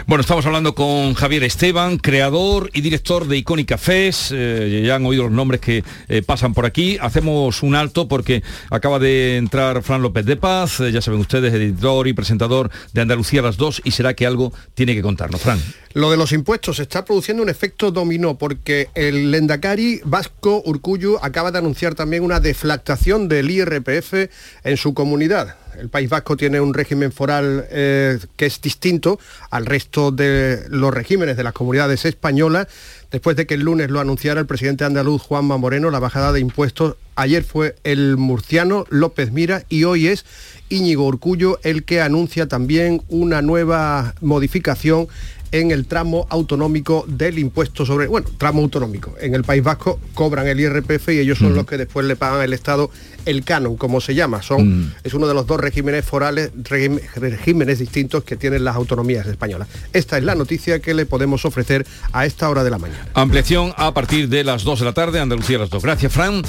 Bueno, 0.06 0.20
estamos 0.20 0.46
hablando 0.46 0.74
con 0.74 1.14
Javier 1.14 1.44
Esteban, 1.44 1.98
creador 1.98 2.70
y 2.72 2.80
director 2.80 3.26
de 3.26 3.36
Icónica 3.36 3.78
Fest. 3.78 4.32
Eh, 4.34 4.82
ya 4.86 4.94
han 4.96 5.06
oído 5.06 5.24
los 5.24 5.32
nombres 5.32 5.60
que 5.60 5.84
eh, 6.08 6.22
pasan 6.22 6.54
por 6.54 6.66
aquí. 6.66 6.98
Hacemos 7.00 7.62
un 7.62 7.74
alto 7.74 8.08
porque 8.08 8.42
acaba 8.70 8.98
de 8.98 9.36
entrar 9.36 9.82
Fran 9.82 10.02
López 10.02 10.24
de 10.26 10.36
Paz, 10.36 10.80
eh, 10.80 10.92
ya 10.92 11.00
saben 11.02 11.20
ustedes, 11.20 11.52
editor 11.54 12.06
y 12.08 12.12
presentador 12.12 12.70
de 12.92 13.00
Andalucía 13.00 13.42
las 13.42 13.56
dos, 13.56 13.80
y 13.84 13.90
será 13.90 14.14
que 14.14 14.26
algo 14.26 14.52
tiene 14.74 14.94
que 14.94 15.02
contarnos. 15.02 15.40
Fran. 15.40 15.58
Lo 15.94 16.10
de 16.10 16.18
los 16.18 16.32
impuestos 16.32 16.78
está 16.78 17.04
produciendo 17.06 17.42
un 17.42 17.48
efecto 17.48 17.90
dominó 17.90 18.36
porque 18.36 18.88
el 18.94 19.30
Lendakari 19.30 20.00
Vasco 20.04 20.62
Urcuyu 20.66 21.16
acaba 21.22 21.50
de 21.50 21.58
anunciar 21.58 21.94
también 21.94 22.22
una 22.22 22.35
deflactación 22.40 23.28
del 23.28 23.50
IRPF 23.50 24.28
en 24.64 24.76
su 24.76 24.94
comunidad. 24.94 25.56
El 25.78 25.90
País 25.90 26.08
Vasco 26.08 26.36
tiene 26.36 26.60
un 26.60 26.72
régimen 26.72 27.12
foral 27.12 27.66
eh, 27.70 28.18
que 28.36 28.46
es 28.46 28.60
distinto 28.60 29.18
al 29.50 29.66
resto 29.66 30.10
de 30.10 30.64
los 30.70 30.92
regímenes 30.92 31.36
de 31.36 31.42
las 31.42 31.52
comunidades 31.52 32.04
españolas. 32.04 32.68
Después 33.10 33.36
de 33.36 33.46
que 33.46 33.54
el 33.54 33.60
lunes 33.60 33.90
lo 33.90 34.00
anunciara 34.00 34.40
el 34.40 34.46
presidente 34.46 34.84
andaluz 34.84 35.22
Juanma 35.22 35.58
Moreno, 35.58 35.90
la 35.90 35.98
bajada 35.98 36.32
de 36.32 36.40
impuestos, 36.40 36.96
ayer 37.14 37.44
fue 37.44 37.76
el 37.84 38.16
murciano 38.16 38.86
López 38.88 39.32
Mira 39.32 39.64
y 39.68 39.84
hoy 39.84 40.08
es 40.08 40.24
Íñigo 40.68 41.06
Urcullo 41.06 41.58
el 41.62 41.84
que 41.84 42.00
anuncia 42.00 42.48
también 42.48 43.02
una 43.08 43.42
nueva 43.42 44.14
modificación 44.20 45.08
en 45.52 45.70
el 45.70 45.86
tramo 45.86 46.26
autonómico 46.30 47.04
del 47.06 47.38
impuesto 47.38 47.86
sobre, 47.86 48.06
bueno, 48.06 48.28
tramo 48.38 48.62
autonómico. 48.62 49.14
En 49.20 49.34
el 49.34 49.44
País 49.44 49.62
Vasco 49.62 50.00
cobran 50.14 50.46
el 50.46 50.60
IRPF 50.60 51.08
y 51.10 51.18
ellos 51.18 51.38
son 51.38 51.54
los 51.54 51.66
que 51.66 51.76
después 51.76 52.06
le 52.06 52.16
pagan 52.16 52.40
al 52.40 52.52
Estado 52.52 52.90
el 53.24 53.44
canon, 53.44 53.76
como 53.76 54.00
se 54.00 54.14
llama. 54.14 54.42
Son, 54.42 54.94
Es 55.02 55.14
uno 55.14 55.26
de 55.26 55.34
los 55.34 55.46
dos 55.46 55.60
regímenes 55.60 56.04
forales, 56.04 56.52
regímenes 56.64 57.78
distintos 57.78 58.24
que 58.24 58.36
tienen 58.36 58.64
las 58.64 58.76
autonomías 58.76 59.26
españolas. 59.26 59.68
Esta 59.92 60.18
es 60.18 60.24
la 60.24 60.34
noticia 60.34 60.80
que 60.80 60.94
le 60.94 61.06
podemos 61.06 61.44
ofrecer 61.44 61.86
a 62.12 62.26
esta 62.26 62.48
hora 62.48 62.64
de 62.64 62.70
la 62.70 62.78
mañana. 62.78 63.06
Ampliación 63.14 63.72
a 63.76 63.92
partir 63.92 64.28
de 64.28 64.44
las 64.44 64.64
2 64.64 64.78
de 64.78 64.84
la 64.84 64.92
tarde, 64.92 65.20
Andalucía 65.20 65.56
a 65.56 65.60
las 65.60 65.70
2. 65.70 65.82
Gracias, 65.82 66.12
Fran. 66.12 66.42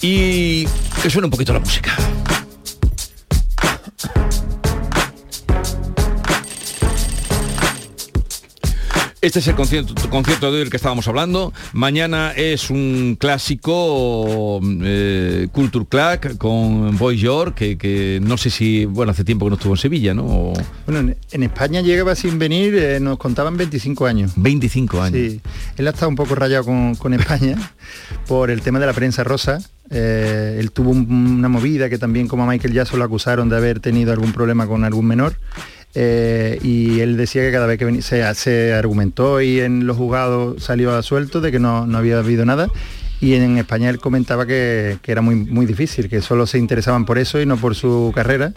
Y 0.00 0.66
que 1.02 1.10
suene 1.10 1.26
un 1.26 1.30
poquito 1.30 1.52
la 1.52 1.60
música. 1.60 1.96
Este 9.24 9.38
es 9.38 9.48
el 9.48 9.54
concierto, 9.54 9.94
concierto 10.10 10.48
de 10.48 10.52
hoy 10.52 10.58
del 10.58 10.70
que 10.70 10.76
estábamos 10.76 11.08
hablando. 11.08 11.54
Mañana 11.72 12.32
es 12.36 12.68
un 12.68 13.16
clásico 13.18 14.60
eh, 14.82 15.48
Culture 15.50 15.86
Clack 15.88 16.36
con 16.36 16.98
Boy 16.98 17.16
York, 17.16 17.54
que, 17.54 17.78
que 17.78 18.20
no 18.22 18.36
sé 18.36 18.50
si, 18.50 18.84
bueno, 18.84 19.12
hace 19.12 19.24
tiempo 19.24 19.46
que 19.46 19.50
no 19.50 19.56
estuvo 19.56 19.72
en 19.72 19.78
Sevilla, 19.78 20.12
¿no? 20.12 20.24
O- 20.26 20.52
Bueno, 20.84 21.00
en, 21.00 21.16
en 21.32 21.42
España 21.42 21.80
llegaba 21.80 22.14
sin 22.14 22.38
venir, 22.38 22.74
eh, 22.74 23.00
nos 23.00 23.16
contaban 23.16 23.56
25 23.56 24.04
años. 24.04 24.32
25 24.36 25.00
años. 25.00 25.18
Sí, 25.18 25.40
él 25.78 25.86
ha 25.86 25.90
estado 25.90 26.10
un 26.10 26.16
poco 26.16 26.34
rayado 26.34 26.64
con, 26.66 26.94
con 26.94 27.14
España 27.14 27.56
por 28.28 28.50
el 28.50 28.60
tema 28.60 28.78
de 28.78 28.84
la 28.86 28.92
prensa 28.92 29.24
rosa. 29.24 29.58
Eh, 29.90 30.58
él 30.60 30.70
tuvo 30.70 30.90
un- 30.90 31.10
una 31.38 31.48
movida 31.48 31.88
que 31.88 31.96
también 31.96 32.28
como 32.28 32.44
a 32.44 32.46
Michael 32.46 32.74
Jackson 32.74 32.98
lo 32.98 33.06
acusaron 33.06 33.48
de 33.48 33.56
haber 33.56 33.80
tenido 33.80 34.12
algún 34.12 34.32
problema 34.34 34.66
con 34.66 34.84
algún 34.84 35.06
menor. 35.06 35.36
Eh, 35.94 36.58
y 36.62 37.00
él 37.00 37.16
decía 37.16 37.42
que 37.42 37.52
cada 37.52 37.66
vez 37.66 37.78
que 37.78 37.84
venía, 37.84 38.02
se, 38.02 38.34
se 38.34 38.72
argumentó 38.72 39.40
y 39.40 39.60
en 39.60 39.86
los 39.86 39.96
juzgados 39.96 40.62
salió 40.62 40.94
a 40.94 41.02
suelto 41.02 41.40
de 41.40 41.52
que 41.52 41.58
no, 41.60 41.86
no 41.86 41.98
había 41.98 42.18
habido 42.18 42.44
nada. 42.44 42.68
Y 43.20 43.34
en 43.34 43.56
España 43.58 43.88
él 43.90 43.98
comentaba 43.98 44.44
que, 44.44 44.98
que 45.00 45.12
era 45.12 45.22
muy, 45.22 45.36
muy 45.36 45.66
difícil, 45.66 46.08
que 46.08 46.20
solo 46.20 46.46
se 46.46 46.58
interesaban 46.58 47.06
por 47.06 47.18
eso 47.18 47.40
y 47.40 47.46
no 47.46 47.56
por 47.56 47.74
su 47.74 48.12
carrera. 48.14 48.52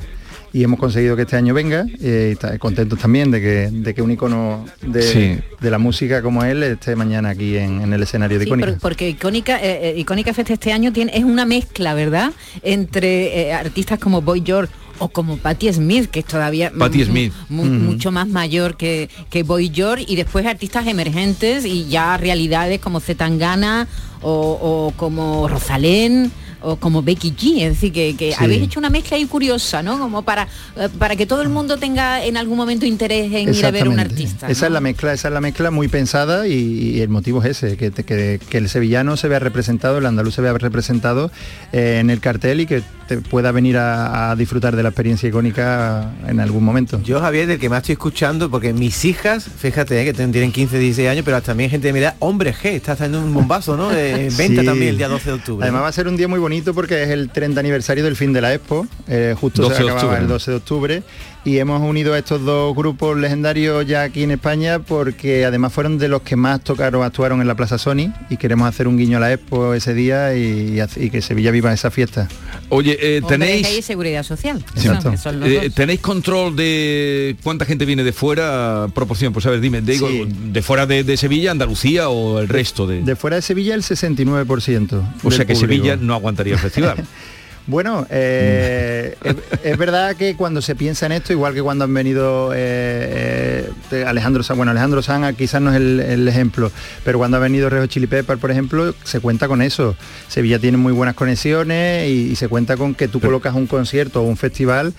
Y 0.54 0.64
hemos 0.64 0.80
conseguido 0.80 1.16
que 1.16 1.24
este 1.24 1.36
año 1.36 1.54
venga, 1.54 1.86
eh, 2.02 2.28
y 2.30 2.32
está- 2.34 2.58
contentos 2.58 2.98
también 2.98 3.30
de 3.32 3.40
que, 3.42 3.70
de 3.72 3.94
que 3.94 4.02
un 4.02 4.12
icono 4.12 4.66
de, 4.82 5.02
Sí. 5.02 5.40
de 5.62 5.70
la 5.72 5.78
música 5.78 6.22
como 6.22 6.44
él 6.44 6.64
esté 6.64 6.96
mañana 6.96 7.30
aquí 7.30 7.58
en, 7.58 7.82
en 7.82 7.94
el 7.94 8.02
escenario 8.04 8.40
de 8.40 8.46
Sí, 8.46 8.50
Icónica. 8.50 8.72
por- 8.72 8.80
porque 8.80 9.10
Icónica, 9.10 9.58
eh, 9.62 9.90
eh, 9.90 9.94
Icónica 10.00 10.34
Fest 10.34 10.50
este 10.52 10.72
año 10.72 10.92
tiene, 10.92 11.16
es 11.16 11.24
una 11.26 11.46
mezcla, 11.46 11.94
¿verdad? 11.94 12.32
Entre 12.64 13.42
eh, 13.50 13.54
artistas 13.54 14.00
como 14.00 14.22
Boy 14.22 14.42
George 14.46 14.74
o 15.00 15.08
como 15.10 15.38
Patti 15.38 15.72
Smith, 15.74 16.10
que 16.10 16.20
es 16.20 16.26
todavía 16.26 16.72
Patti 16.78 17.04
Smith. 17.06 17.34
mu- 17.50 17.66
mucho 17.66 18.12
más 18.12 18.28
mayor 18.28 18.78
que, 18.78 19.10
que 19.30 19.44
Boy 19.44 19.72
George, 19.74 20.06
y 20.08 20.16
después 20.16 20.46
artistas 20.46 20.88
emergentes 20.88 21.66
y 21.66 21.88
ya 21.88 22.18
realidades 22.18 22.80
como 22.80 23.00
Zetangana 23.00 23.88
o, 24.22 24.32
o 24.32 24.94
como 24.98 25.48
Rosalén 25.48 26.32
o 26.62 26.76
como 26.78 27.02
Becky 27.04 27.32
G, 27.32 27.62
es 27.64 27.70
decir, 27.74 27.92
que, 27.92 28.16
que 28.16 28.32
Sí. 28.32 28.38
habéis 28.44 28.64
hecho 28.64 28.80
una 28.80 28.90
mezcla 28.90 29.18
ahí 29.18 29.26
curiosa, 29.26 29.82
¿no? 29.84 29.98
Como 30.00 30.22
para, 30.24 30.48
eh, 30.76 30.90
para 30.98 31.16
que 31.16 31.26
todo 31.26 31.42
el 31.42 31.50
mundo 31.50 31.78
tenga 31.78 32.24
en 32.24 32.38
algún 32.38 32.58
momento 32.58 32.86
interés 32.86 33.32
en 33.34 33.54
ir 33.54 33.66
a 33.66 33.72
ver 33.72 33.88
a 33.88 33.90
un 33.90 34.00
artista. 34.00 34.48
Esa 34.50 34.62
¿no? 34.62 34.68
es 34.68 34.74
la 34.74 34.82
mezcla, 34.82 35.14
esa 35.14 35.28
es 35.28 35.34
la 35.34 35.42
mezcla 35.42 35.72
muy 35.72 35.88
pensada 35.88 36.48
y, 36.48 36.54
y 36.54 37.02
el 37.02 37.10
motivo 37.10 37.44
es 37.44 37.64
ese, 37.64 37.78
que, 37.78 37.92
que- 37.92 38.40
que 38.50 38.58
el 38.58 38.70
sevillano 38.70 39.18
se 39.18 39.28
vea 39.28 39.40
representado, 39.40 39.98
el 40.00 40.06
andaluz 40.06 40.36
se 40.36 40.42
vea 40.42 40.54
representado 40.54 41.32
eh, 41.74 41.98
en 42.00 42.10
el 42.10 42.20
cartel 42.20 42.62
y 42.62 42.66
que 42.66 42.82
te 43.08 43.18
pueda 43.20 43.52
venir 43.54 43.78
a, 43.78 44.32
a 44.32 44.36
disfrutar 44.36 44.76
de 44.76 44.84
la 44.84 44.90
experiencia 44.90 45.30
icónica 45.30 46.12
en 46.28 46.40
algún 46.42 46.64
momento. 46.64 47.02
Yo, 47.04 47.22
Javier, 47.22 47.48
del 47.48 47.60
que 47.60 47.70
más 47.70 47.78
estoy 47.78 47.94
escuchando, 47.94 48.50
porque 48.52 48.74
mis 48.74 49.06
hijas, 49.06 49.46
fíjate, 49.58 50.02
eh, 50.02 50.06
que 50.06 50.14
tienen 50.14 50.52
15, 50.52 50.78
16 50.78 51.10
años, 51.10 51.24
pero 51.24 51.42
también 51.42 51.70
gente 51.70 51.88
de 51.88 51.94
mi 51.94 52.00
edad, 52.00 52.16
hombre 52.20 52.54
G, 52.54 52.66
está 52.72 52.94
haciendo 52.94 53.22
un 53.22 53.34
bombazo, 53.34 53.78
¿no? 53.78 53.90
De 53.90 54.30
venta 54.38 54.62
Sí. 54.62 54.66
también 54.66 54.90
el 54.90 54.98
día 54.98 55.08
12 55.08 55.30
de 55.30 55.36
octubre. 55.36 55.64
Además 55.64 55.84
va 55.84 55.88
a 55.88 55.92
ser 55.94 56.08
un 56.08 56.18
día 56.18 56.28
muy 56.28 56.40
bonito 56.40 56.47
porque 56.74 57.04
es 57.04 57.10
el 57.10 57.30
30 57.30 57.60
aniversario 57.60 58.04
del 58.04 58.16
fin 58.16 58.34
de 58.34 58.42
la 58.42 58.54
Expo, 58.54 58.88
eh, 59.08 59.36
justo 59.40 59.62
12 59.64 59.76
se 59.76 59.82
acababa 59.82 60.02
octubre. 60.02 60.22
el 60.22 60.28
12 60.28 60.52
de 60.52 60.58
octubre 60.58 61.04
y 61.48 61.60
hemos 61.60 61.82
unido 61.82 62.14
a 62.14 62.18
estos 62.20 62.44
dos 62.44 62.76
grupos 62.76 63.18
legendarios 63.18 63.88
ya 63.88 64.02
aquí 64.02 64.24
en 64.24 64.32
España 64.32 64.80
porque 64.80 65.46
además 65.46 65.72
fueron 65.72 65.98
de 65.98 66.10
los 66.10 66.22
que 66.22 66.36
más 66.36 66.62
tocaron, 66.62 67.04
actuaron 67.04 67.40
en 67.40 67.48
la 67.48 67.56
Plaza 67.56 67.78
Sony 67.78 68.12
y 68.30 68.36
queremos 68.36 68.68
hacer 68.68 68.86
un 68.86 68.98
guiño 68.98 69.16
a 69.16 69.22
la 69.22 69.32
Expo 69.32 69.74
ese 69.74 69.94
día 69.94 70.36
y, 70.36 70.82
que 71.10 71.22
Sevilla 71.22 71.52
viva 71.52 71.72
esa 71.72 71.90
fiesta. 71.90 72.28
Oye, 72.68 72.98
eh, 73.00 73.22
tenéis... 73.26 73.86
Seguridad 73.86 74.24
social. 74.24 74.62
Son- 74.76 75.18
son 75.18 75.42
Eh. 75.46 75.70
¿Tenéis 75.74 76.02
control 76.02 76.54
de 76.58 77.38
cuánta 77.42 77.64
gente 77.64 77.86
viene 77.86 78.04
de 78.04 78.12
fuera? 78.12 78.90
Proporción, 78.94 79.32
pues 79.32 79.46
a 79.46 79.50
ver, 79.52 79.62
dime, 79.62 79.80
digo, 79.80 80.10
Sí. 80.10 80.28
de 80.52 80.62
fuera 80.62 80.86
de, 80.86 81.06
de 81.06 81.16
Sevilla, 81.16 81.52
Andalucía 81.52 82.10
o 82.10 82.40
el 82.40 82.50
resto 82.50 82.86
de... 82.86 83.04
De 83.04 83.16
fuera 83.16 83.38
de 83.38 83.42
Sevilla 83.42 83.74
el 83.74 83.84
69%. 83.84 85.02
o 85.24 85.32
sea 85.32 85.46
que 85.46 85.54
público. 85.54 85.60
Sevilla 85.62 85.96
no 85.96 86.14
aguantaría 86.14 86.56
el 86.56 86.60
festival. 86.60 86.98
Bueno, 87.68 88.08
eh, 88.10 89.16
es, 89.24 89.36
es 89.64 89.78
verdad 89.78 90.16
que 90.16 90.36
cuando 90.36 90.62
se 90.62 90.74
piensa 90.76 91.06
en 91.06 91.12
esto, 91.12 91.34
igual 91.34 91.54
que 91.54 91.62
cuando 91.62 91.84
han 91.84 91.94
venido 91.94 92.52
eh, 92.56 93.70
eh, 93.92 94.06
Alejandro 94.08 94.42
San, 94.42 94.56
bueno, 94.56 94.72
Alejandro 94.72 95.02
San 95.02 95.36
quizás 95.36 95.62
no 95.62 95.72
es 95.72 95.76
el, 95.76 96.00
el 96.00 96.28
ejemplo, 96.28 96.72
pero 97.04 97.18
cuando 97.18 97.38
ha 97.38 97.40
venido 97.42 97.70
Rejo 97.70 97.86
Chili 97.88 98.08
Pepper, 98.08 98.38
por 98.38 98.52
ejemplo, 98.52 98.96
se 99.04 99.20
cuenta 99.20 99.50
con 99.50 99.62
eso. 99.62 99.96
Sevilla 100.30 100.60
tiene 100.60 100.78
muy 100.78 100.94
buenas 100.94 101.16
conexiones 101.16 102.10
y, 102.10 102.32
y 102.32 102.36
se 102.36 102.48
cuenta 102.48 102.78
con 102.78 102.96
que 102.96 103.10
tú 103.10 103.20
colocas 103.20 103.54
un 103.54 103.68
concierto 103.68 104.22
o 104.22 104.24
un 104.24 104.38
festival 104.38 104.94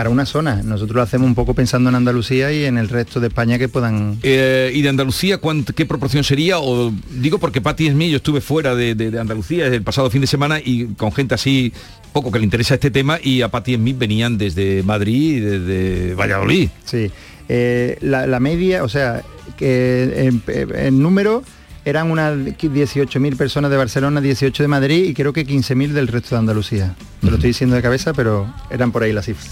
para 0.00 0.08
una 0.08 0.24
zona. 0.24 0.62
Nosotros 0.64 0.96
lo 0.96 1.02
hacemos 1.02 1.26
un 1.26 1.34
poco 1.34 1.52
pensando 1.52 1.90
en 1.90 1.94
Andalucía 1.94 2.50
y 2.50 2.64
en 2.64 2.78
el 2.78 2.88
resto 2.88 3.20
de 3.20 3.26
España 3.26 3.58
que 3.58 3.68
puedan 3.68 4.16
Eh, 4.22 4.72
¿Y 4.74 4.80
de 4.80 4.88
Andalucía 4.88 5.38
cuánt- 5.42 5.74
qué 5.74 5.84
proporción 5.84 6.24
sería? 6.24 6.58
O 6.58 6.90
digo 7.20 7.36
porque 7.36 7.60
Patti 7.60 7.90
Smith, 7.90 8.08
yo 8.10 8.16
estuve 8.16 8.40
fuera 8.40 8.74
de, 8.74 8.94
de- 8.94 9.10
de 9.10 9.20
Andalucía 9.20 9.66
el 9.66 9.82
pasado 9.82 10.08
fin 10.08 10.22
de 10.22 10.26
semana 10.26 10.58
y 10.58 10.86
con 10.96 11.12
gente 11.12 11.34
así 11.34 11.74
poco 12.14 12.32
que 12.32 12.38
le 12.38 12.44
interesa 12.46 12.72
este 12.76 12.90
tema 12.90 13.18
y 13.22 13.42
a 13.42 13.48
Patti 13.50 13.74
Smith 13.74 13.98
venían 13.98 14.38
desde 14.38 14.82
Madrid 14.84 15.36
y 15.36 15.40
desde 15.40 16.14
Valladolid. 16.14 16.70
Sí, 16.86 17.10
eh, 17.50 17.98
la, 18.00 18.26
la 18.26 18.40
media, 18.40 18.82
o 18.84 18.88
sea, 18.88 19.22
que 19.58 20.28
en, 20.28 20.42
en 20.76 21.02
número 21.02 21.42
eran 21.84 22.10
unas 22.10 22.36
18.000 22.36 23.36
personas 23.36 23.70
de 23.70 23.76
Barcelona, 23.76 24.20
18 24.20 24.62
de 24.62 24.68
Madrid 24.68 25.04
y 25.04 25.14
creo 25.14 25.32
que 25.32 25.46
15.000 25.46 25.92
del 25.92 26.08
resto 26.08 26.34
de 26.34 26.38
Andalucía. 26.38 26.94
Te 27.20 27.26
lo 27.28 27.34
estoy 27.34 27.48
diciendo 27.48 27.76
de 27.76 27.82
cabeza, 27.82 28.12
pero 28.12 28.52
eran 28.70 28.92
por 28.92 29.02
ahí 29.02 29.12
las 29.12 29.26
cifras. 29.26 29.50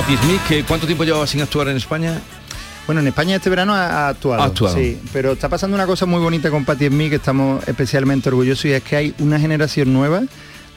Patti 0.00 0.16
Smith, 0.16 0.40
¿qué- 0.46 0.62
¿cuánto 0.64 0.86
tiempo 0.86 1.02
llevaba 1.02 1.26
sin 1.26 1.40
actuar 1.42 1.66
en 1.68 1.76
España? 1.76 2.20
Bueno, 2.86 3.00
en 3.00 3.08
España 3.08 3.34
este 3.34 3.50
verano 3.50 3.74
ha, 3.74 4.06
ha 4.06 4.08
actuado. 4.10 4.40
Ha 4.40 4.44
actuado. 4.46 4.76
Sí, 4.76 4.96
pero 5.12 5.32
está 5.32 5.48
pasando 5.48 5.74
una 5.74 5.86
cosa 5.86 6.06
muy 6.06 6.20
bonita 6.20 6.50
con 6.50 6.64
Patti 6.64 6.86
Smith 6.86 7.10
que 7.10 7.16
estamos 7.16 7.66
especialmente 7.66 8.28
orgullosos 8.28 8.64
y 8.66 8.72
es 8.74 8.82
que 8.84 8.94
hay 8.94 9.14
una 9.18 9.40
generación 9.40 9.92
nueva 9.92 10.22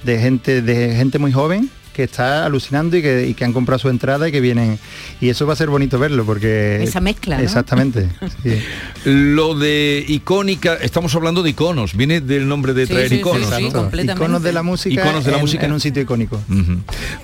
de 0.04 0.18
gente, 0.20 0.64
de 0.64 0.96
gente 0.96 1.20
muy 1.20 1.32
joven 1.32 1.70
que 1.94 2.04
está 2.04 2.46
alucinando 2.46 2.96
y 2.98 3.02
que, 3.02 3.28
y 3.28 3.34
que 3.34 3.44
han 3.46 3.54
comprado 3.54 3.80
su 3.80 3.90
entrada 3.90 4.28
y 4.30 4.32
que 4.32 4.42
vienen. 4.42 4.80
Y 5.20 5.30
eso 5.30 5.46
va 5.46 5.54
a 5.54 5.56
ser 5.56 5.70
bonito 5.70 6.00
verlo 6.00 6.26
porque... 6.26 6.82
Esa 6.82 7.02
mezcla, 7.02 7.38
¿no? 7.38 7.44
Exactamente. 7.44 8.08
sí. 8.44 8.62
Lo 9.06 9.56
de 9.58 10.04
icónica, 10.08 10.76
estamos 10.76 11.14
hablando 11.16 11.44
de 11.44 11.50
iconos, 11.52 11.96
viene 11.96 12.22
del 12.22 12.48
nombre 12.48 12.74
de 12.74 12.86
Sí, 12.86 12.94
traer 12.94 13.10
sí, 13.10 13.16
iconos. 13.16 13.50
sí, 13.56 13.70
¿no? 13.72 13.90
Iconos 14.14 14.44
de 14.44 14.54
la 14.54 14.64
música 14.64 15.02
Iconos 15.02 15.26
de 15.26 15.32
la 15.32 15.38
en- 15.38 15.42
música 15.42 15.66
en 15.66 15.72
un 15.74 15.80
sitio 15.80 16.02
icónico. 16.04 16.42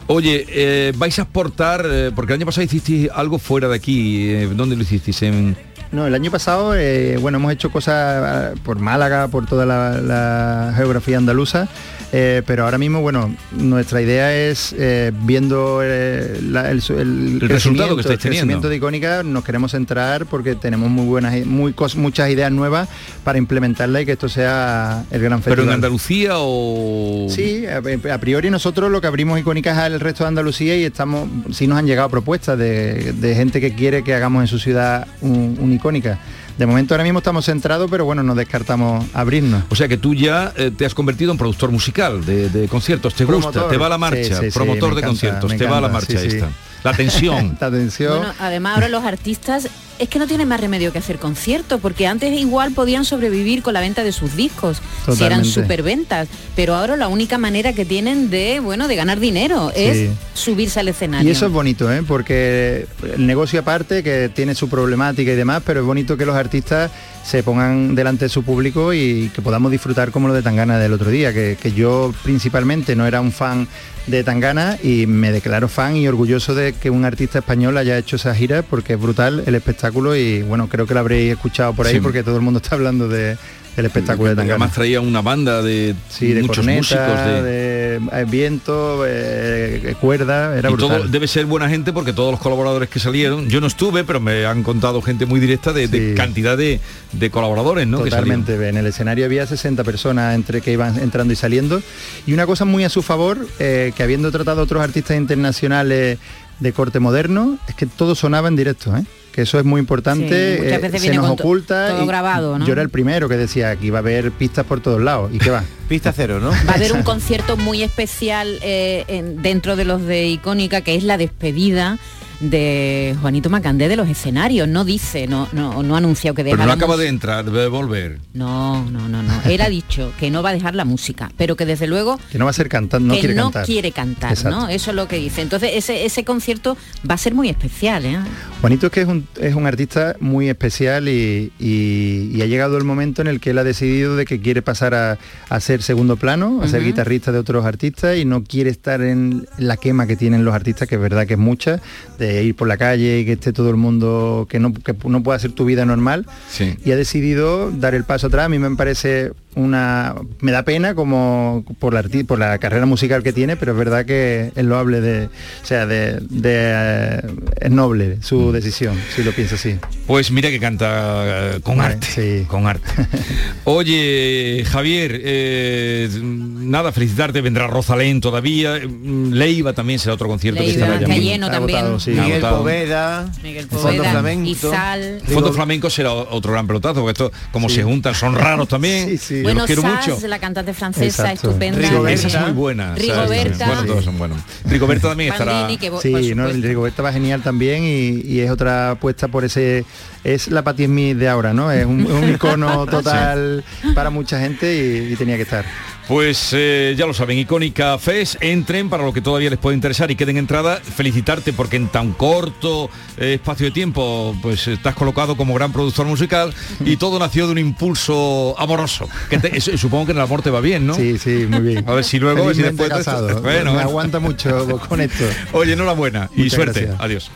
Oye, 0.08 0.46
eh, 0.50 0.94
vais 0.96 1.18
a 1.20 1.24
exportar, 1.24 1.86
eh, 1.90 2.12
porque 2.16 2.34
el 2.34 2.40
año 2.40 2.46
pasado 2.46 2.64
hicisteis 2.66 3.10
algo 3.14 3.40
fuera 3.40 3.68
de 3.68 3.76
aquí, 3.76 4.30
eh, 4.30 4.50
¿dónde 4.56 4.76
lo 4.76 4.84
hicisteis? 4.84 5.22
En... 5.24 5.56
No, 5.92 6.06
el 6.06 6.14
año 6.14 6.30
pasado, 6.32 6.76
eh, 6.76 7.18
bueno, 7.22 7.38
hemos 7.38 7.52
hecho 7.54 7.72
cosas 7.72 8.54
eh, 8.54 8.60
por 8.64 8.80
Málaga, 8.80 9.28
por 9.30 9.46
toda 9.46 9.66
la, 9.66 10.02
la 10.02 10.74
geografía 10.76 11.18
andaluza, 11.18 11.68
eh, 12.12 12.42
pero 12.46 12.64
ahora 12.66 12.78
mismo, 12.78 13.02
bueno, 13.02 13.34
nuestra 13.52 14.02
idea 14.02 14.34
es, 14.36 14.74
eh, 14.78 15.12
viendo 15.24 15.82
la- 15.82 16.72
el, 16.72 16.82
el 16.90 17.40
El 17.42 17.50
resultado 17.50 17.96
que 17.96 18.02
estáis 18.02 18.20
el 18.20 18.30
crecimiento 18.32 18.68
teniendo. 18.68 18.70
de 18.70 18.76
Icónica, 18.78 19.24
nos 19.24 19.44
queremos 19.44 19.72
centrar 19.72 20.26
porque 20.26 20.56
tenemos 20.56 20.90
muy 20.90 21.06
buenas, 21.06 21.46
muy, 21.46 21.74
muchas 21.96 22.30
ideas 22.30 22.52
nuevas 22.52 22.88
para 23.24 23.38
implementarla 23.38 24.02
y 24.02 24.06
que 24.06 24.14
esto 24.14 24.30
sea 24.30 25.04
el 25.12 25.22
gran 25.22 25.40
festival. 25.40 25.58
¿Pero 25.58 25.68
en 25.70 25.74
Andalucía 25.74 26.32
o...? 26.36 27.28
Sí, 27.30 27.66
a, 27.66 27.82
a 28.14 28.18
priori 28.20 28.50
nosotros 28.50 28.92
lo 28.92 29.00
que 29.02 29.08
abrimos 29.08 29.40
icónicas 29.40 29.78
es 29.78 29.84
al 29.84 30.00
resto 30.00 30.24
de 30.24 30.30
Andalucía 30.30 30.78
y 30.78 30.84
estamos, 30.84 31.30
sí 31.52 31.68
nos 31.68 31.78
han 31.78 31.88
llegado 31.88 32.10
propuestas 32.10 32.58
de, 32.58 33.14
de 33.14 33.36
gente 33.36 33.60
que 33.62 33.74
quiere 33.74 34.04
que 34.04 34.14
hagamos 34.14 34.42
en 34.42 34.48
su 34.48 34.60
ciudad 34.60 35.08
un, 35.22 35.58
un 35.60 35.77
icónica. 35.78 36.20
De 36.58 36.66
momento 36.66 36.94
ahora 36.94 37.04
mismo 37.04 37.20
estamos 37.20 37.46
centrados, 37.46 37.90
pero 37.90 38.04
bueno, 38.06 38.24
no 38.24 38.36
descartamos 38.36 39.06
abrirnos. 39.14 39.64
O 39.70 39.76
sea 39.76 39.88
que 39.88 39.98
tú 39.98 40.14
ya 40.14 40.54
eh, 40.58 40.72
te 40.76 40.86
has 40.86 40.94
convertido 40.94 41.32
en 41.32 41.38
productor 41.38 41.72
musical 41.72 42.26
de, 42.26 42.50
de 42.50 42.68
conciertos, 42.68 43.14
te 43.14 43.24
gusta, 43.26 43.52
Promotor. 43.52 43.72
te 43.72 43.78
va 43.78 43.90
la 43.90 43.98
marcha, 43.98 44.24
Sí, 44.24 44.34
sí, 44.34 44.52
sí, 44.52 44.52
promotor 44.52 44.96
de 44.96 45.02
encanta, 45.02 45.08
conciertos, 45.08 45.56
te 45.56 45.64
va 45.66 45.80
la 45.82 45.88
encanta, 45.88 45.94
marcha 45.94 46.20
sí, 46.20 46.30
sí. 46.32 46.38
esta. 46.38 46.50
La 46.84 46.94
tensión. 46.94 47.58
La 47.62 47.72
tensión. 47.72 48.18
Bueno, 48.20 48.34
además 48.40 48.76
ahora 48.76 48.90
los 48.90 49.04
artistas 49.04 49.68
es 50.00 50.10
que 50.10 50.20
no 50.20 50.28
tienen 50.28 50.48
más 50.48 50.60
remedio 50.60 50.92
que 50.92 51.00
hacer 51.00 51.18
conciertos, 51.18 51.80
porque 51.82 52.08
antes 52.08 52.38
igual 52.38 52.72
podían 52.72 53.06
sobrevivir 53.06 53.62
con 53.62 53.74
la 53.74 53.82
venta 53.82 54.04
de 54.04 54.12
sus 54.12 54.36
discos, 54.36 54.82
si 55.14 55.24
eran 55.24 55.46
superventas, 55.46 56.28
pero 56.56 56.76
ahora 56.76 56.96
la 56.98 57.08
única 57.08 57.38
manera 57.38 57.74
que 57.74 57.86
tienen 57.86 58.30
de, 58.30 58.60
bueno, 58.60 58.88
de 58.88 58.96
ganar 58.96 59.20
dinero 59.20 59.72
es 59.76 60.10
subirse 60.34 60.80
al 60.80 60.88
escenario. 60.88 61.28
Y 61.28 61.32
eso 61.32 61.46
es 61.46 61.52
bonito, 61.52 61.92
¿eh? 61.92 62.04
porque 62.08 62.88
el 63.16 63.26
negocio 63.26 63.60
aparte, 63.60 64.04
que 64.04 64.30
tiene 64.34 64.56
su 64.56 64.70
problemática 64.70 65.32
y 65.32 65.36
demás, 65.36 65.64
pero 65.66 65.82
es 65.82 65.86
bonito 65.86 66.18
que 66.18 66.26
los 66.26 66.36
artistas 66.36 66.92
se 67.28 67.44
pongan 67.44 67.94
delante 67.94 68.24
de 68.26 68.30
su 68.30 68.42
público 68.44 68.94
y 68.94 69.30
que 69.36 69.42
podamos 69.42 69.70
disfrutar 69.70 70.12
como 70.12 70.30
lo 70.30 70.34
de 70.34 70.42
Tangana 70.42 70.80
del 70.80 70.94
otro 70.94 71.10
día, 71.10 71.34
que, 71.34 71.58
que 71.62 71.74
yo 71.74 72.14
principalmente 72.24 72.96
no 72.96 73.06
era 73.06 73.20
un 73.20 73.34
fan 73.34 73.68
de 74.06 74.24
Tangana 74.24 74.78
y 74.82 75.08
me 75.08 75.34
declaro 75.34 75.68
fan 75.68 75.98
y 75.98 76.08
orgulloso 76.08 76.56
de 76.56 76.72
que 76.72 76.90
un 76.90 77.04
artista 77.04 77.40
español 77.40 77.78
haya 77.78 77.98
hecho 77.98 78.16
esa 78.16 78.34
gira 78.34 78.62
porque 78.62 78.94
es 78.94 79.00
brutal 79.02 79.44
el 79.46 79.56
espectáculo 79.56 80.16
y 80.16 80.42
bueno, 80.44 80.70
creo 80.70 80.88
que 80.88 80.94
lo 80.94 81.02
habréis 81.02 81.34
escuchado 81.34 81.74
por 81.74 81.86
ahí 81.88 81.96
Sí. 81.96 82.00
porque 82.00 82.24
todo 82.24 82.38
el 82.38 82.42
mundo 82.44 82.60
está 82.64 82.76
hablando 82.76 83.10
de, 83.10 83.36
del 83.78 83.86
espectáculo 83.86 84.30
de 84.32 84.36
Tangana. 84.36 84.56
Además 84.56 84.74
traía 84.74 85.00
una 85.02 85.22
banda 85.22 85.62
de, 85.62 85.96
Sí, 86.10 86.34
de 86.34 86.42
muchos 86.42 86.58
corneta, 86.58 86.78
músicos 86.80 87.26
de... 87.26 87.42
de, 87.44 87.96
eh, 88.12 88.26
viento, 88.28 89.04
eh, 89.08 89.96
cuerda, 90.02 90.58
era 90.58 90.70
y 90.70 90.74
brutal. 90.74 90.98
todo 91.02 91.08
debe 91.08 91.28
ser 91.28 91.46
buena 91.46 91.70
gente 91.70 91.94
porque 91.94 92.12
todos 92.12 92.32
los 92.32 92.40
colaboradores 92.40 92.90
que 92.90 93.00
salieron, 93.00 93.48
yo 93.50 93.62
no 93.62 93.68
estuve, 93.68 94.04
pero 94.04 94.20
me 94.20 94.46
han 94.46 94.64
contado 94.64 95.02
gente 95.02 95.26
muy 95.28 95.40
directa 95.40 95.74
de, 95.74 95.88
de 95.88 96.16
cantidad 96.16 96.58
de, 96.58 96.80
de 97.12 97.30
colaboradores, 97.30 97.88
¿no? 97.88 98.04
Que. 98.04 98.10
Totalmente, 98.10 98.54
en 98.68 98.78
el 98.78 98.88
escenario 98.88 99.26
había 99.26 99.46
60 99.46 99.84
personas 99.84 100.34
entre 100.34 100.62
que 100.62 100.72
iban 100.72 100.98
entrando 101.00 101.32
y 101.34 101.36
saliendo. 101.36 101.82
Y 102.26 102.34
una 102.34 102.48
cosa 102.48 102.66
muy 102.66 102.84
a 102.84 102.90
su 102.90 103.04
favor, 103.04 103.48
eh, 103.60 103.94
que 103.96 104.02
habiendo 104.02 104.32
tratado 104.32 104.62
a 104.62 104.64
otros 104.64 104.84
artistas 104.84 105.18
internacionales 105.18 106.18
de 106.60 106.74
corte 106.74 107.00
moderno, 107.00 107.60
es 107.68 107.76
que 107.76 107.86
todo 107.86 108.16
sonaba 108.16 108.48
en 108.48 108.56
directo, 108.56 108.98
¿eh? 108.98 109.04
Que 109.38 109.44
eso 109.44 109.60
es 109.60 109.66
muy 109.66 109.78
importante, 109.80 110.58
Sí, 110.58 110.64
muchas 110.64 110.80
eh, 110.80 110.82
veces 110.82 111.00
se 111.00 111.08
viene 111.12 111.18
nos 111.18 111.28
con 111.28 111.34
oculta. 111.40 111.90
todo 111.90 112.04
y 112.04 112.08
grabado, 112.08 112.58
¿no? 112.58 112.66
Yo 112.66 112.74
era 112.74 112.82
el 112.82 112.90
primero 112.90 113.30
que 113.30 113.38
decía 113.38 113.76
que 113.76 113.86
iba 113.86 114.00
a 114.00 114.02
haber 114.02 114.32
pistas 114.32 114.66
por 114.66 114.80
todos 114.82 115.00
lados. 115.00 115.30
¿Y 115.32 115.38
qué 115.38 115.52
va? 115.52 115.64
Pista 115.88 116.12
cero, 116.12 116.40
¿no? 116.42 116.50
Va 116.50 116.72
a 116.72 116.74
haber 116.74 116.92
un 116.94 117.04
concierto 117.04 117.56
muy 117.56 117.84
especial 117.84 118.58
eh, 118.64 119.06
en- 119.08 119.44
dentro 119.44 119.76
de 119.76 119.86
los 119.86 120.02
de 120.04 120.26
Icónica, 120.26 120.82
que 120.82 120.96
es 120.96 121.04
la 121.04 121.20
despedida 121.20 122.00
de 122.40 123.16
Juanito 123.22 123.50
Macandé 123.50 123.88
de 123.88 123.96
los 123.96 124.08
escenarios. 124.10 124.68
No 124.68 124.86
dice, 124.86 125.28
no, 125.28 125.48
no, 125.54 125.82
no 125.84 125.96
ha 125.96 125.98
anunciado 125.98 126.36
que 126.36 126.44
deja 126.44 126.56
Pero 126.56 126.68
no 126.68 126.74
acaba 126.74 126.94
música. 126.94 127.04
de 127.04 127.10
entrar, 127.10 127.46
debe 127.46 127.68
volver. 127.68 128.20
No, 128.34 128.84
no, 128.92 129.08
no, 129.10 129.24
no. 129.24 129.34
Él 129.46 129.62
ha 129.62 129.70
dicho 129.70 130.12
que 130.20 130.30
no 130.30 130.44
va 130.44 130.50
a 130.50 130.54
dejar 130.54 130.76
la 130.76 130.86
música, 130.86 131.32
pero 131.38 131.56
que 131.56 131.66
desde 131.66 131.88
luego 131.88 132.20
Que 132.32 132.38
no 132.38 132.46
va 132.46 132.52
a 132.52 132.54
ser 132.54 132.70
cantante, 132.70 133.08
no 133.08 133.14
que 133.16 133.20
quiere 133.22 133.36
no 133.36 133.44
cantar. 133.46 133.66
quiere 133.66 133.92
cantar, 133.92 134.32
Exacto. 134.34 134.60
¿no? 134.60 134.70
Eso 134.70 134.92
es 134.92 134.96
lo 134.96 135.08
que 135.08 135.18
dice. 135.18 135.42
Entonces 135.42 135.72
ese, 135.74 136.06
ese 136.06 136.24
concierto 136.24 136.78
va 137.10 137.16
a 137.16 137.18
ser 137.18 137.34
muy 137.34 137.50
especial, 137.50 138.06
¿eh? 138.06 138.18
Juanito 138.62 138.88
es 138.88 138.92
que 138.92 139.02
es 139.02 139.08
un, 139.08 139.28
es 139.40 139.56
un 139.56 139.66
artista 139.68 140.16
muy 140.20 140.50
especial 140.50 141.08
y, 141.10 141.52
y- 141.60 142.32
y 142.34 142.42
ha 142.42 142.46
llegado 142.46 142.78
el 142.78 142.84
momento 142.84 143.22
en 143.22 143.28
el 143.28 143.40
que 143.40 143.52
él 143.52 143.58
ha 143.58 143.64
decidido 143.64 144.16
de 144.16 144.26
que 144.26 144.40
quiere 144.42 144.62
pasar 144.62 144.94
a, 144.96 145.18
a 145.50 145.60
ser 145.60 145.82
segundo 145.84 146.18
plano, 146.18 146.62
a 146.64 146.68
ser 146.68 146.84
guitarrista 146.84 147.32
de 147.32 147.40
otros 147.40 147.66
artistas 147.66 148.18
y 148.18 148.26
no 148.26 148.44
quiere 148.44 148.70
estar 148.70 149.02
en 149.02 149.48
la 149.58 149.78
quema 149.78 150.08
que 150.08 150.16
tienen 150.16 150.44
los 150.46 150.54
artistas, 150.54 150.88
que 150.88 150.96
es 150.96 151.02
verdad 151.02 151.26
que 151.28 151.34
es 151.34 151.40
mucha, 151.40 151.82
de 152.18 152.27
ir 152.44 152.56
por 152.56 152.68
la 152.68 152.78
calle 152.78 153.20
y 153.20 153.26
que 153.26 153.34
esté 153.34 153.54
todo 153.54 153.70
el 153.70 153.78
mundo, 153.78 154.48
que 154.50 154.60
no, 154.60 154.74
que 154.74 154.96
no 155.06 155.24
pueda 155.24 155.38
hacer 155.38 155.52
tu 155.52 155.66
vida 155.66 155.86
normal. 155.86 156.26
Sí. 156.50 156.76
Y 156.84 156.92
ha 156.92 156.96
decidido 156.96 157.72
dar 157.72 157.96
el 157.96 158.04
paso 158.04 158.28
atrás. 158.28 158.46
A 158.46 158.50
mí 158.50 158.60
me 158.60 158.76
parece 158.76 159.32
una... 159.58 160.16
Me 160.42 160.52
da 160.52 160.64
pena 160.64 160.96
como 160.96 161.66
por 161.80 161.94
la, 161.94 162.04
arti- 162.04 162.26
por 162.26 162.40
la 162.40 162.58
carrera 162.60 162.86
musical 162.86 163.24
que 163.24 163.34
tiene, 163.34 163.58
pero 163.58 163.74
es 163.74 163.78
verdad 163.78 164.06
que 164.06 164.52
es 164.56 164.64
loable 164.66 165.02
de... 165.02 165.26
O 165.26 165.66
sea, 165.66 165.86
de... 165.86 166.20
de, 166.30 166.52
eh, 166.54 167.22
es 167.62 167.72
noble 167.72 167.98
Mm. 167.98 168.22
su 168.22 168.52
decisión, 168.52 168.96
si 169.16 169.24
lo 169.24 169.32
piensa 169.32 169.56
así. 169.56 169.78
Pues 170.06 170.30
mira 170.32 170.50
que 170.50 170.60
canta 170.60 171.56
eh, 171.56 171.60
con 171.62 171.82
arte, 171.82 172.46
con 172.48 172.68
arte. 172.68 172.88
Oye, 173.66 174.64
Javier, 174.70 175.20
eh, 175.24 176.10
nada, 176.22 176.92
felicitarte, 176.92 177.42
vendrá 177.42 177.68
Rosalén 177.68 178.22
todavía, 178.22 178.76
mm, 178.88 179.34
Leiva 179.34 179.74
también 179.74 180.00
será 180.00 180.14
otro 180.14 180.28
concierto 180.28 180.62
que 180.62 180.68
Leiva, 180.68 180.86
estará 180.86 181.02
ya 181.02 181.08
que 181.14 181.20
lleno 181.22 181.46
Está 181.48 181.58
también. 181.58 181.80
agotado, 181.80 182.00
sí. 182.00 182.12
Miguel. 182.12 182.42
Poveda, 182.42 183.32
Miguel 183.44 183.68
Fondo 183.68 184.04
Poveda. 184.04 185.20
Fondo 185.28 185.54
Flamenco 185.54 185.90
será 185.90 186.14
otro 186.14 186.52
gran 186.54 186.68
pelotazo, 186.68 187.02
porque 187.02 187.24
esto, 187.24 187.32
como 187.52 187.68
se 187.70 187.84
juntan, 187.84 188.14
son 188.16 188.36
raros 188.36 188.68
también. 188.68 189.18
Yo 189.48 189.54
Bueno, 189.54 189.60
los 189.62 189.66
quiero 189.68 189.84
mucho. 190.16 190.28
la 190.28 190.40
cantante 190.40 190.74
francesa, 190.74 191.24
Exacto. 191.32 191.48
estupenda. 191.50 192.12
Esa 192.12 192.28
es 192.28 192.40
muy 192.42 192.52
buena. 192.52 192.96
Rigoberta. 192.96 193.66
Bueno, 193.68 193.86
todos 193.86 194.06
son 194.06 194.18
buenos. 194.18 194.38
Rigoberta 194.66 195.10
también 195.10 195.32
estará. 195.32 195.54
Bandini, 195.54 195.78
que, 195.78 195.92
por 195.92 196.02
Sí, 196.02 196.34
no, 196.36 196.48
Rigoberta 196.48 197.02
va 197.02 197.14
genial 197.14 197.42
también 197.42 197.84
y, 197.84 198.22
y 198.26 198.40
es 198.42 198.52
otra 198.52 198.92
apuesta 198.92 199.28
por 199.28 199.46
ese 199.46 199.86
es 200.24 200.48
la 200.50 200.64
Patti 200.64 200.86
Smith 200.86 201.18
de 201.18 201.30
ahora, 201.30 201.54
¿no? 201.54 201.72
Es 201.72 201.86
un, 201.86 202.06
un 202.12 202.30
icono 202.30 202.86
total 202.90 203.64
para 203.96 204.10
mucha 204.10 204.40
gente 204.40 204.76
y, 205.08 205.14
y 205.14 205.16
tenía 205.16 205.36
que 205.36 205.44
estar. 205.44 205.66
Pues 206.08 206.52
eh, 206.54 206.96
ya 206.98 207.06
lo 207.06 207.14
saben, 207.14 207.38
Icónica 207.38 207.98
Fest, 207.98 208.36
entren 208.40 208.88
para 208.90 209.04
lo 209.04 209.12
que 209.12 209.20
todavía 209.20 209.50
les 209.50 209.60
puede 209.60 209.76
interesar 209.76 210.10
y 210.10 210.16
queden 210.16 210.38
entrada. 210.38 210.78
Felicitarte 210.78 211.52
porque 211.52 211.76
en 211.76 211.90
tan 211.90 212.14
corto 212.14 212.90
eh, 213.18 213.34
espacio 213.34 213.66
de 213.66 213.72
tiempo 213.72 214.34
pues 214.42 214.70
estás 214.70 214.96
colocado 214.96 215.36
como 215.36 215.54
gran 215.54 215.74
productor 215.74 216.06
musical 216.06 216.54
y 216.80 216.96
todo 216.96 217.20
nació 217.20 217.46
de 217.48 217.52
un 217.52 217.58
impulso 217.58 218.56
amoroso. 218.58 219.10
Que 219.30 219.38
te- 219.38 219.60
supongo 219.78 220.06
que 220.06 220.12
en 220.14 220.20
el 220.20 220.24
amor 220.24 220.42
te 220.42 220.50
va 220.50 220.62
bien, 220.62 220.88
¿no? 220.88 220.94
Sí, 220.94 221.18
sí, 221.18 221.46
muy 221.50 221.60
bien. 221.60 221.84
A 221.86 221.92
ver 221.94 222.06
si 222.06 222.20
luego, 222.20 222.54
si 222.54 222.62
después... 222.62 222.88
casado. 222.90 223.42
Bueno, 223.48 223.74
me 223.74 223.82
aguanta 223.82 224.20
mucho 224.20 224.80
con 224.88 225.02
esto. 225.02 225.26
Oye, 225.52 225.74
enhorabuena 225.74 226.30
y 226.36 226.44
Muchas 226.44 226.54
suerte. 226.54 226.80
gracias. 226.82 227.02
Adiós. 227.02 227.32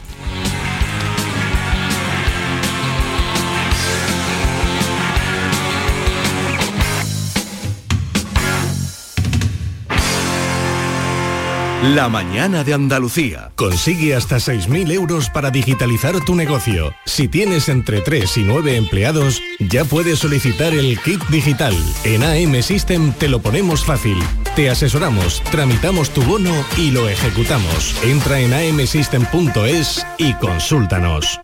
La 11.82 12.10
mañana 12.10 12.64
de 12.64 12.76
Andalucía. 12.76 13.52
Consigue 13.56 14.14
hasta 14.14 14.36
6.000 14.36 14.92
euros 14.92 15.32
para 15.32 15.50
digitalizar 15.50 16.24
tu 16.24 16.36
negocio. 16.36 16.94
Si 17.08 17.28
tienes 17.28 17.70
entre 17.70 18.02
3 18.02 18.38
y 18.38 18.44
9 18.44 18.76
empleados, 18.76 19.42
ya 19.60 19.84
puedes 19.84 20.20
solicitar 20.20 20.74
el 20.76 21.00
kit 21.00 21.24
digital. 21.30 21.74
En 22.04 22.22
AM 22.22 22.62
System 22.62 23.14
te 23.14 23.28
lo 23.28 23.42
ponemos 23.42 23.84
fácil. 23.84 24.18
Te 24.56 24.70
asesoramos, 24.70 25.42
tramitamos 25.50 26.12
tu 26.12 26.22
bono 26.22 26.54
y 26.78 26.92
lo 26.92 27.10
ejecutamos. 27.10 27.96
Entra 28.04 28.40
en 28.40 28.54
amsystem.es 28.54 30.06
y 30.20 30.36
consúltanos. 30.36 31.40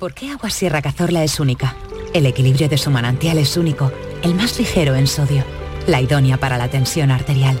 ¿Por 0.00 0.14
qué 0.14 0.30
Agua 0.30 0.50
Sierra 0.50 0.82
Cazorla 0.82 1.22
es 1.22 1.38
única? 1.38 1.76
El 2.12 2.26
equilibrio 2.26 2.68
de 2.68 2.76
su 2.76 2.90
manantial 2.90 3.38
es 3.38 3.56
único, 3.56 3.92
el 4.22 4.34
más 4.34 4.58
ligero 4.58 4.96
en 4.96 5.06
sodio, 5.06 5.44
la 5.86 6.00
idónea 6.00 6.38
para 6.38 6.58
la 6.58 6.68
tensión 6.68 7.10
arterial, 7.10 7.60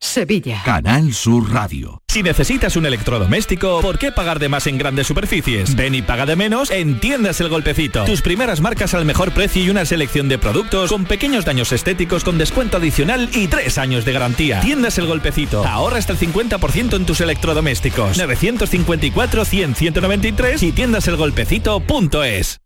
Sevilla. 0.00 0.62
Canal 0.64 1.12
Sur 1.12 1.52
Radio. 1.52 2.00
Si 2.08 2.22
necesitas 2.22 2.74
un 2.74 2.86
electrodoméstico, 2.86 3.82
¿por 3.82 3.98
qué 3.98 4.10
pagar 4.10 4.38
de 4.38 4.48
más 4.48 4.66
en 4.66 4.78
grandes 4.78 5.06
superficies? 5.06 5.76
Ven 5.76 5.94
y 5.94 6.00
paga 6.02 6.24
de 6.26 6.34
menos 6.36 6.70
en 6.70 6.98
Tiendas 6.98 7.40
El 7.40 7.50
Golpecito. 7.50 8.04
Tus 8.06 8.22
primeras 8.22 8.60
marcas 8.60 8.94
al 8.94 9.04
mejor 9.04 9.30
precio 9.32 9.62
y 9.62 9.68
una 9.70 9.84
selección 9.84 10.28
de 10.28 10.38
productos 10.38 10.90
con 10.90 11.04
pequeños 11.04 11.44
daños 11.44 11.70
estéticos 11.70 12.24
con 12.24 12.38
descuento 12.38 12.78
adicional 12.78 13.28
y 13.34 13.46
tres 13.46 13.76
años 13.78 14.04
de 14.06 14.12
garantía. 14.12 14.60
Tiendas 14.60 14.96
El 14.98 15.06
Golpecito. 15.06 15.64
Ahorra 15.66 15.98
hasta 15.98 16.14
el 16.14 16.18
50% 16.18 16.96
en 16.96 17.04
tus 17.06 17.20
electrodomésticos. 17.20 18.18
954-100-193 18.18 20.62
y 20.62 20.72
tiendaselgolpecito.es. 20.72 22.60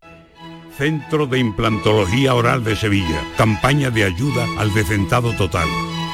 Centro 0.78 1.26
de 1.26 1.40
Implantología 1.40 2.34
Oral 2.34 2.64
de 2.64 2.76
Sevilla. 2.76 3.20
Campaña 3.36 3.90
de 3.90 4.04
ayuda 4.04 4.46
al 4.58 4.72
decentado 4.72 5.32
total. 5.34 5.68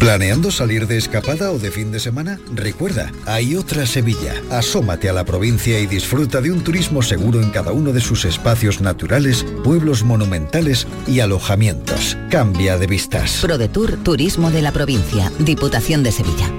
¿Planeando 0.00 0.50
salir 0.50 0.86
de 0.86 0.96
escapada 0.96 1.52
o 1.52 1.58
de 1.58 1.70
fin 1.70 1.92
de 1.92 2.00
semana? 2.00 2.40
Recuerda, 2.54 3.12
hay 3.26 3.54
otra 3.54 3.84
Sevilla. 3.84 4.32
Asómate 4.50 5.10
a 5.10 5.12
la 5.12 5.24
provincia 5.24 5.78
y 5.78 5.86
disfruta 5.86 6.40
de 6.40 6.50
un 6.50 6.64
turismo 6.64 7.02
seguro 7.02 7.42
en 7.42 7.50
cada 7.50 7.72
uno 7.72 7.92
de 7.92 8.00
sus 8.00 8.24
espacios 8.24 8.80
naturales, 8.80 9.44
pueblos 9.62 10.02
monumentales 10.02 10.86
y 11.06 11.20
alojamientos. 11.20 12.16
Cambia 12.30 12.78
de 12.78 12.86
vistas. 12.86 13.40
ProDetour 13.42 13.98
Turismo 14.02 14.50
de 14.50 14.62
la 14.62 14.72
Provincia, 14.72 15.30
Diputación 15.38 16.02
de 16.02 16.12
Sevilla. 16.12 16.50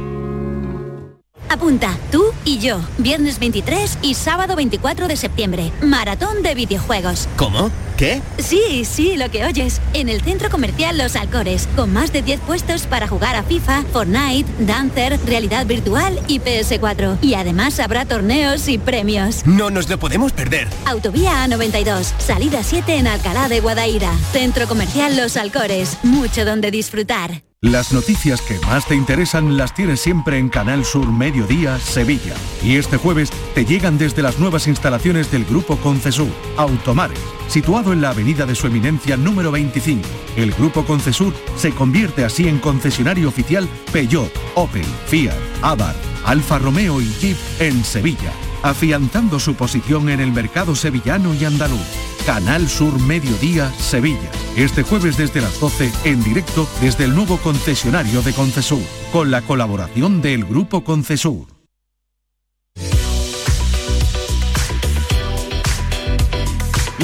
Apunta, 1.49 1.97
tú 2.11 2.25
y 2.45 2.59
yo, 2.59 2.79
viernes 2.99 3.39
23 3.39 3.97
y 4.03 4.13
sábado 4.13 4.55
24 4.55 5.07
de 5.07 5.17
septiembre, 5.17 5.71
maratón 5.81 6.43
de 6.43 6.53
videojuegos. 6.53 7.27
¿Cómo? 7.37 7.71
¿Qué? 8.01 8.19
Sí, 8.39 8.83
sí, 8.83 9.15
lo 9.15 9.29
que 9.29 9.45
oyes. 9.45 9.79
En 9.93 10.09
el 10.09 10.23
centro 10.23 10.49
comercial 10.49 10.97
Los 10.97 11.15
Alcores, 11.15 11.67
con 11.75 11.93
más 11.93 12.11
de 12.11 12.23
10 12.23 12.39
puestos 12.39 12.87
para 12.87 13.07
jugar 13.07 13.35
a 13.35 13.43
FIFA, 13.43 13.83
Fortnite, 13.93 14.49
Dancer, 14.57 15.19
realidad 15.23 15.67
virtual 15.67 16.19
y 16.27 16.39
PS4. 16.39 17.19
Y 17.21 17.35
además 17.35 17.79
habrá 17.79 18.05
torneos 18.05 18.67
y 18.69 18.79
premios. 18.79 19.45
No 19.45 19.69
nos 19.69 19.87
lo 19.87 19.99
podemos 19.99 20.31
perder. 20.31 20.67
Autovía 20.85 21.45
A92, 21.45 22.13
salida 22.17 22.63
7 22.63 22.95
en 22.95 23.05
Alcalá 23.05 23.49
de 23.49 23.59
Guadaira. 23.59 24.11
Centro 24.31 24.67
comercial 24.67 25.15
Los 25.15 25.37
Alcores, 25.37 25.99
mucho 26.01 26.43
donde 26.43 26.71
disfrutar. 26.71 27.43
Las 27.63 27.93
noticias 27.93 28.41
que 28.41 28.57
más 28.65 28.87
te 28.87 28.95
interesan 28.95 29.55
las 29.55 29.75
tienes 29.75 29.99
siempre 29.99 30.39
en 30.39 30.49
Canal 30.49 30.83
Sur 30.83 31.11
Mediodía, 31.11 31.77
Sevilla. 31.77 32.33
Y 32.63 32.77
este 32.77 32.97
jueves 32.97 33.29
te 33.53 33.65
llegan 33.65 33.99
desde 33.99 34.23
las 34.23 34.39
nuevas 34.39 34.65
instalaciones 34.65 35.31
del 35.31 35.45
Grupo 35.45 35.77
Concesur, 35.77 36.31
Automares, 36.57 37.19
situado 37.47 37.90
en 37.93 38.01
la 38.01 38.09
avenida 38.09 38.45
de 38.45 38.55
su 38.55 38.67
eminencia 38.67 39.17
número 39.17 39.51
25. 39.51 40.01
El 40.35 40.51
Grupo 40.51 40.85
Concesur 40.85 41.33
se 41.57 41.71
convierte 41.71 42.23
así 42.23 42.47
en 42.47 42.59
concesionario 42.59 43.29
oficial 43.29 43.67
Peugeot, 43.91 44.31
Opel, 44.55 44.85
Fiat, 45.07 45.35
Abarth, 45.61 45.97
Alfa 46.25 46.59
Romeo 46.59 47.01
y 47.01 47.07
Jeep 47.19 47.37
en 47.59 47.83
Sevilla, 47.83 48.31
afianzando 48.63 49.39
su 49.39 49.55
posición 49.55 50.09
en 50.09 50.19
el 50.19 50.31
mercado 50.31 50.75
sevillano 50.75 51.33
y 51.33 51.45
andaluz. 51.45 51.85
Canal 52.25 52.69
Sur 52.69 52.99
Mediodía, 52.99 53.71
Sevilla. 53.71 54.29
Este 54.55 54.83
jueves 54.83 55.17
desde 55.17 55.41
las 55.41 55.59
12 55.59 55.91
en 56.03 56.23
directo 56.23 56.67
desde 56.81 57.05
el 57.05 57.15
nuevo 57.15 57.37
concesionario 57.37 58.21
de 58.21 58.33
Concesur, 58.33 58.83
con 59.11 59.31
la 59.31 59.41
colaboración 59.41 60.21
del 60.21 60.45
Grupo 60.45 60.83
Concesur. 60.83 61.60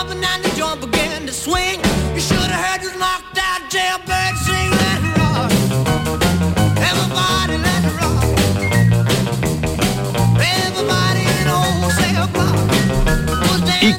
Jumping 0.00 0.24
and 0.24 0.44
the 0.44 0.48
joint 0.56 0.80
began 0.80 1.26
to 1.26 1.32
swing. 1.32 1.78
You 2.14 2.20
should 2.20 2.38
have 2.38 2.64
heard 2.64 2.80
this 2.80 2.96
knocked 2.98 3.38
out 3.38 3.70
jailbird 3.70 4.09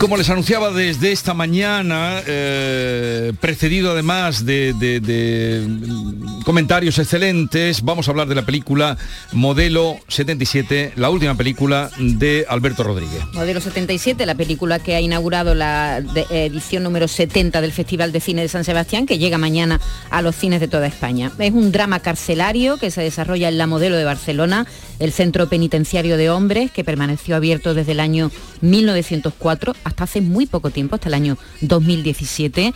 como 0.01 0.17
les 0.17 0.31
anunciaba 0.31 0.71
desde 0.71 1.11
esta 1.11 1.35
mañana, 1.35 2.23
eh, 2.25 3.33
precedido 3.39 3.91
además 3.91 4.47
de, 4.47 4.73
comentarios 6.43 6.97
excelentes, 6.97 7.83
vamos 7.83 8.07
a 8.07 8.11
hablar 8.11 8.27
de 8.27 8.33
la 8.33 8.41
película 8.41 8.97
Modelo 9.31 9.99
77, 10.07 10.93
la 10.95 11.11
última 11.11 11.35
película 11.35 11.91
de 11.99 12.47
Alberto 12.49 12.81
Rodríguez. 12.81 13.23
Modelo 13.33 13.61
77, 13.61 14.25
la 14.25 14.33
película 14.33 14.79
que 14.79 14.95
ha 14.95 15.01
inaugurado 15.01 15.53
la 15.53 15.99
edición 16.31 16.81
número 16.81 17.07
70 17.07 17.61
del 17.61 17.71
Festival 17.71 18.11
de 18.11 18.21
Cine 18.21 18.41
de 18.41 18.47
San 18.47 18.63
Sebastián, 18.63 19.05
que 19.05 19.19
llega 19.19 19.37
mañana 19.37 19.79
a 20.09 20.23
los 20.23 20.35
cines 20.35 20.59
de 20.61 20.67
toda 20.67 20.87
España. 20.87 21.31
Es 21.37 21.53
un 21.53 21.71
drama 21.71 21.99
carcelario 21.99 22.77
que 22.77 22.89
se 22.89 23.01
desarrolla 23.01 23.49
en 23.49 23.59
la 23.59 23.67
Modelo 23.67 23.97
de 23.97 24.05
Barcelona, 24.05 24.65
el 24.97 25.11
centro 25.11 25.47
penitenciario 25.47 26.17
de 26.17 26.31
hombres, 26.31 26.71
que 26.71 26.83
permaneció 26.83 27.35
abierto 27.35 27.75
desde 27.75 27.91
el 27.91 27.99
año 27.99 28.31
1904 28.61 29.75
hasta 29.83 29.90
hace 29.97 30.21
muy 30.21 30.45
poco 30.45 30.69
tiempo, 30.69 30.95
hasta 30.95 31.09
el 31.09 31.13
año 31.13 31.37
2017. 31.61 32.73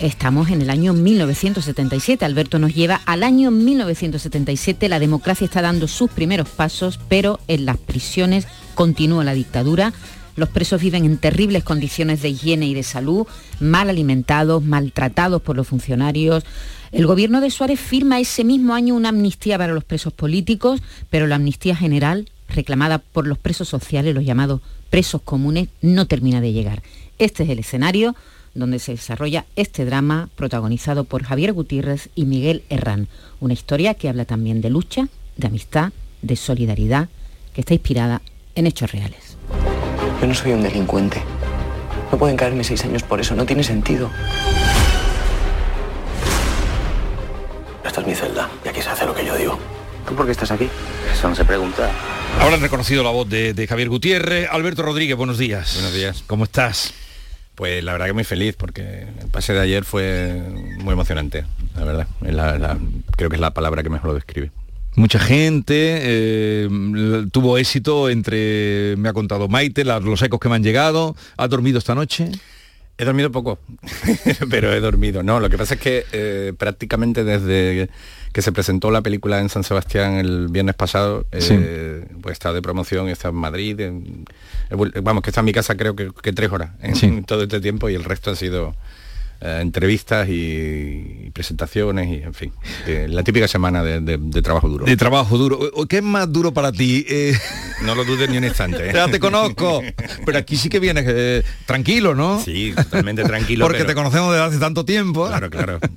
Estamos 0.00 0.50
en 0.50 0.62
el 0.62 0.70
año 0.70 0.94
1977. 0.94 2.24
Alberto 2.24 2.58
nos 2.58 2.74
lleva 2.74 3.02
al 3.04 3.22
año 3.22 3.50
1977. 3.50 4.88
La 4.88 4.98
democracia 4.98 5.44
está 5.44 5.60
dando 5.60 5.88
sus 5.88 6.10
primeros 6.10 6.48
pasos, 6.48 6.98
pero 7.08 7.38
en 7.48 7.66
las 7.66 7.76
prisiones 7.76 8.46
continúa 8.74 9.24
la 9.24 9.34
dictadura. 9.34 9.92
Los 10.36 10.48
presos 10.48 10.80
viven 10.80 11.04
en 11.04 11.18
terribles 11.18 11.64
condiciones 11.64 12.22
de 12.22 12.30
higiene 12.30 12.66
y 12.66 12.72
de 12.72 12.82
salud, 12.82 13.26
mal 13.58 13.90
alimentados, 13.90 14.64
maltratados 14.64 15.42
por 15.42 15.56
los 15.56 15.68
funcionarios. 15.68 16.44
El 16.92 17.06
gobierno 17.06 17.42
de 17.42 17.50
Suárez 17.50 17.78
firma 17.78 18.20
ese 18.20 18.42
mismo 18.42 18.74
año 18.74 18.94
una 18.94 19.10
amnistía 19.10 19.58
para 19.58 19.74
los 19.74 19.84
presos 19.84 20.14
políticos, 20.14 20.80
pero 21.10 21.26
la 21.26 21.36
amnistía 21.36 21.76
general, 21.76 22.30
reclamada 22.54 22.98
por 22.98 23.26
los 23.26 23.38
presos 23.38 23.68
sociales, 23.68 24.14
los 24.14 24.24
llamados 24.24 24.60
presos 24.90 25.22
comunes, 25.22 25.68
no 25.80 26.06
termina 26.06 26.40
de 26.40 26.52
llegar. 26.52 26.82
Este 27.18 27.44
es 27.44 27.50
el 27.50 27.58
escenario 27.58 28.14
donde 28.54 28.78
se 28.78 28.92
desarrolla 28.92 29.46
este 29.56 29.84
drama 29.84 30.28
protagonizado 30.36 31.04
por 31.04 31.22
Javier 31.22 31.52
Gutiérrez 31.52 32.08
y 32.14 32.24
Miguel 32.24 32.64
Herrán. 32.68 33.08
Una 33.40 33.52
historia 33.52 33.94
que 33.94 34.08
habla 34.08 34.24
también 34.24 34.60
de 34.60 34.70
lucha, 34.70 35.08
de 35.36 35.46
amistad, 35.46 35.92
de 36.22 36.36
solidaridad, 36.36 37.08
que 37.54 37.60
está 37.60 37.74
inspirada 37.74 38.22
en 38.54 38.66
hechos 38.66 38.92
reales. 38.92 39.36
Yo 40.20 40.26
no 40.26 40.34
soy 40.34 40.52
un 40.52 40.62
delincuente. 40.62 41.22
No 42.10 42.18
pueden 42.18 42.36
caerme 42.36 42.64
seis 42.64 42.84
años 42.84 43.02
por 43.02 43.20
eso, 43.20 43.34
no 43.36 43.46
tiene 43.46 43.62
sentido. 43.62 44.10
Esta 47.84 48.00
es 48.00 48.06
mi 48.06 48.14
celda 48.14 48.50
y 48.64 48.68
aquí 48.68 48.82
se 48.82 48.90
hace 48.90 49.06
lo 49.06 49.14
que 49.14 49.24
yo 49.24 49.36
digo. 49.36 49.58
¿Tú 50.06 50.14
por 50.14 50.26
qué 50.26 50.32
estás 50.32 50.50
aquí? 50.50 50.68
Eso 51.12 51.28
no 51.28 51.34
se 51.34 51.44
pregunta. 51.44 51.90
Ahora 52.38 52.54
han 52.56 52.62
reconocido 52.62 53.02
la 53.02 53.10
voz 53.10 53.28
de, 53.28 53.52
de 53.52 53.66
Javier 53.66 53.88
Gutiérrez. 53.88 54.48
Alberto 54.50 54.82
Rodríguez, 54.82 55.16
buenos 55.16 55.38
días. 55.38 55.74
Buenos 55.74 55.92
días. 55.94 56.24
¿Cómo 56.26 56.44
estás? 56.44 56.94
Pues 57.54 57.84
la 57.84 57.92
verdad 57.92 58.06
que 58.06 58.12
muy 58.14 58.24
feliz 58.24 58.54
porque 58.56 59.06
el 59.20 59.28
pase 59.30 59.52
de 59.52 59.60
ayer 59.60 59.84
fue 59.84 60.40
muy 60.78 60.94
emocionante, 60.94 61.44
la 61.76 61.84
verdad. 61.84 62.06
Es 62.24 62.34
la- 62.34 62.58
la- 62.58 62.78
creo 63.16 63.28
que 63.28 63.36
es 63.36 63.40
la 63.40 63.52
palabra 63.52 63.82
que 63.82 63.90
mejor 63.90 64.08
lo 64.08 64.14
describe. 64.14 64.50
Mucha 64.96 65.18
gente 65.18 65.98
eh, 66.02 66.68
tuvo 67.30 67.58
éxito 67.58 68.08
entre, 68.08 68.94
me 68.96 69.08
ha 69.10 69.12
contado 69.12 69.48
Maite, 69.48 69.84
la- 69.84 70.00
los 70.00 70.22
ecos 70.22 70.40
que 70.40 70.48
me 70.48 70.54
han 70.56 70.62
llegado. 70.64 71.14
¿Has 71.36 71.50
dormido 71.50 71.78
esta 71.78 71.94
noche? 71.94 72.30
He 72.96 73.04
dormido 73.04 73.30
poco, 73.30 73.58
pero 74.50 74.72
he 74.72 74.80
dormido. 74.80 75.22
No, 75.22 75.40
lo 75.40 75.48
que 75.50 75.58
pasa 75.58 75.74
es 75.74 75.80
que 75.80 76.06
eh, 76.12 76.52
prácticamente 76.56 77.24
desde 77.24 77.90
que 78.32 78.42
se 78.42 78.52
presentó 78.52 78.90
la 78.90 79.02
película 79.02 79.40
en 79.40 79.48
San 79.48 79.64
Sebastián 79.64 80.14
el 80.14 80.48
viernes 80.48 80.74
pasado, 80.76 81.26
eh, 81.32 82.06
pues 82.22 82.34
estado 82.34 82.54
de 82.54 82.62
promoción, 82.62 83.08
estado 83.08 83.34
en 83.34 83.40
Madrid, 83.40 83.80
en- 83.80 84.24
vamos, 85.02 85.22
que 85.22 85.30
está 85.30 85.40
en 85.40 85.46
mi 85.46 85.52
casa 85.52 85.76
creo 85.76 85.96
que, 85.96 86.10
que 86.22 86.32
tres 86.32 86.50
horas 86.52 86.70
en 86.80 86.94
Sí. 86.94 87.22
todo 87.26 87.42
este 87.42 87.60
tiempo 87.60 87.88
y 87.88 87.94
el 87.94 88.04
resto 88.04 88.30
han 88.30 88.36
sido 88.36 88.74
eh, 89.40 89.58
entrevistas 89.62 90.28
y, 90.28 90.32
y 91.26 91.30
presentaciones 91.32 92.08
y 92.08 92.22
en 92.22 92.34
fin, 92.34 92.52
eh, 92.86 93.06
la 93.08 93.22
típica 93.22 93.48
semana 93.48 93.82
de, 93.82 94.00
de- 94.00 94.18
de 94.18 94.42
trabajo 94.42 94.68
duro. 94.68 94.84
De 94.84 94.96
trabajo 94.96 95.38
duro. 95.38 95.58
O- 95.74 95.86
¿Qué 95.86 95.98
es 95.98 96.02
más 96.02 96.30
duro 96.32 96.52
para 96.52 96.72
ti? 96.72 97.04
Eh, 97.08 97.34
No 97.84 97.94
lo 97.94 98.04
dudes 98.04 98.28
ni 98.28 98.36
un 98.36 98.44
instante. 98.44 98.90
ya 98.92 99.08
te 99.08 99.18
conozco. 99.18 99.82
Pero 100.26 100.36
aquí 100.38 100.56
sí 100.58 100.68
que 100.68 100.78
vienes 100.80 101.44
tranquilo, 101.64 102.14
¿no? 102.14 102.42
Sí, 102.44 102.74
totalmente 102.76 103.22
tranquilo. 103.24 103.64
Porque 103.64 103.78
pero- 103.78 103.88
te 103.88 103.94
conocemos 103.94 104.32
desde 104.32 104.44
hace 104.44 104.58
tanto 104.58 104.84
tiempo. 104.84 105.26
Claro, 105.28 105.48
claro. 105.48 105.78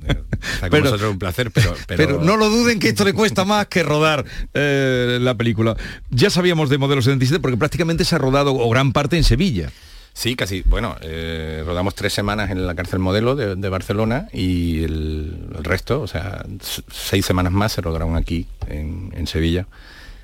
Está 0.43 0.69
con 0.69 0.69
Pero- 0.71 0.83
vosotros 0.85 1.11
un 1.11 1.19
placer, 1.19 1.51
pero, 1.51 1.75
pero, 1.87 1.97
Pero 2.07 2.21
no 2.23 2.37
lo 2.37 2.49
duden 2.49 2.79
que 2.79 2.89
esto 2.89 3.03
le 3.05 3.13
cuesta 3.13 3.43
más 3.45 3.67
que 3.67 3.83
rodar 3.83 4.23
la 4.53 5.35
película. 5.35 5.75
Ya 6.09 6.29
sabíamos 6.29 6.69
de 6.69 6.77
Modelo 6.77 7.01
77 7.01 7.39
porque 7.41 7.57
prácticamente 7.57 8.05
se 8.05 8.15
ha 8.15 8.17
rodado 8.17 8.53
o 8.55 8.69
gran 8.69 8.91
parte 8.93 9.17
en 9.17 9.23
Sevilla. 9.23 9.69
Sí, 10.13 10.35
casi. 10.35 10.61
Bueno, 10.63 10.95
eh, 11.01 11.63
rodamos 11.65 11.95
tres 11.95 12.13
semanas 12.13 12.51
en 12.51 12.65
la 12.67 12.75
cárcel 12.75 12.99
modelo 12.99 13.35
de, 13.35 13.55
de 13.55 13.69
Barcelona 13.69 14.27
y 14.31 14.83
el, 14.83 15.49
el 15.57 15.63
resto, 15.63 16.01
o 16.01 16.07
sea, 16.07 16.45
seis 16.91 17.25
semanas 17.25 17.51
más 17.51 17.71
se 17.73 17.81
rodaron 17.81 18.15
aquí 18.15 18.45
en, 18.67 19.11
en 19.15 19.25
Sevilla, 19.27 19.65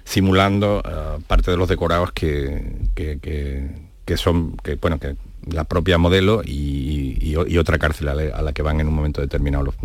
simulando 0.03 0.83
eh, 0.85 1.21
parte 1.27 1.51
de 1.51 1.57
los 1.57 1.67
decorados 1.69 2.11
que, 2.11 2.75
que, 2.95 3.19
que- 3.19 3.89
que 4.05 4.17
son, 4.17 4.57
que 4.63 4.73
bueno, 4.73 4.99
que 4.99 5.15
la 5.51 5.65
propia 5.65 5.99
modelo 5.99 6.41
y, 6.43 7.15
y 7.21 7.35
o- 7.35 7.45
y 7.45 7.59
otra 7.59 7.77
cárcel 7.77 8.07
a 8.09 8.15
la, 8.15 8.35
a 8.35 8.41
la 8.41 8.53
que 8.53 8.63
van 8.63 8.79
en 8.79 8.87
un 8.87 8.93
momento 8.95 9.21
determinado 9.21 9.63
los, 9.65 9.75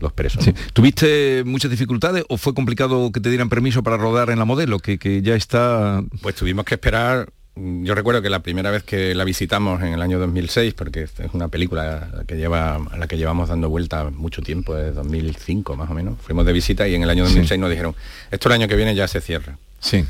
los 0.00 0.12
presos. 0.12 0.44
¿Tuviste 0.72 1.44
muchas 1.46 1.70
dificultades 1.70 2.24
o 2.28 2.38
fue 2.38 2.54
complicado 2.54 3.12
que 3.12 3.20
te 3.20 3.28
dieran 3.28 3.48
permiso 3.48 3.84
para 3.84 3.96
rodar 3.96 4.30
en 4.30 4.38
la 4.40 4.44
modelo, 4.44 4.80
que, 4.80 4.98
que 4.98 5.22
ya 5.22 5.36
está... 5.36 6.02
Pues 6.22 6.34
tuvimos 6.34 6.64
que 6.64 6.74
esperar. 6.74 7.30
Yo 7.60 7.94
recuerdo 7.94 8.22
que 8.22 8.30
la 8.30 8.40
primera 8.40 8.70
vez 8.70 8.84
que 8.84 9.14
la 9.14 9.24
visitamos 9.24 9.82
en 9.82 9.88
el 9.92 10.02
año 10.02 10.18
2006, 10.18 10.74
porque 10.74 11.02
es 11.02 11.12
una 11.32 11.48
película 11.48 12.08
que 12.26 12.36
lleva, 12.36 12.76
a 12.76 12.96
la 12.96 13.08
que 13.08 13.16
llevamos 13.16 13.48
dando 13.48 13.68
vuelta 13.68 14.10
mucho 14.10 14.42
tiempo, 14.42 14.74
desde 14.74 14.92
2005 14.92 15.74
más 15.74 15.90
o 15.90 15.94
menos. 15.94 16.18
Fuimos 16.22 16.46
de 16.46 16.52
visita 16.52 16.86
y 16.86 16.94
en 16.94 17.02
el 17.02 17.10
año 17.10 17.24
2006 17.24 17.60
nos 17.60 17.70
dijeron, 17.70 17.96
esto 18.30 18.48
el 18.48 18.54
año 18.54 18.68
que 18.68 18.76
viene 18.76 18.94
ya 18.94 19.08
se 19.08 19.20
cierra. 19.20 19.58
Sí. 19.80 20.04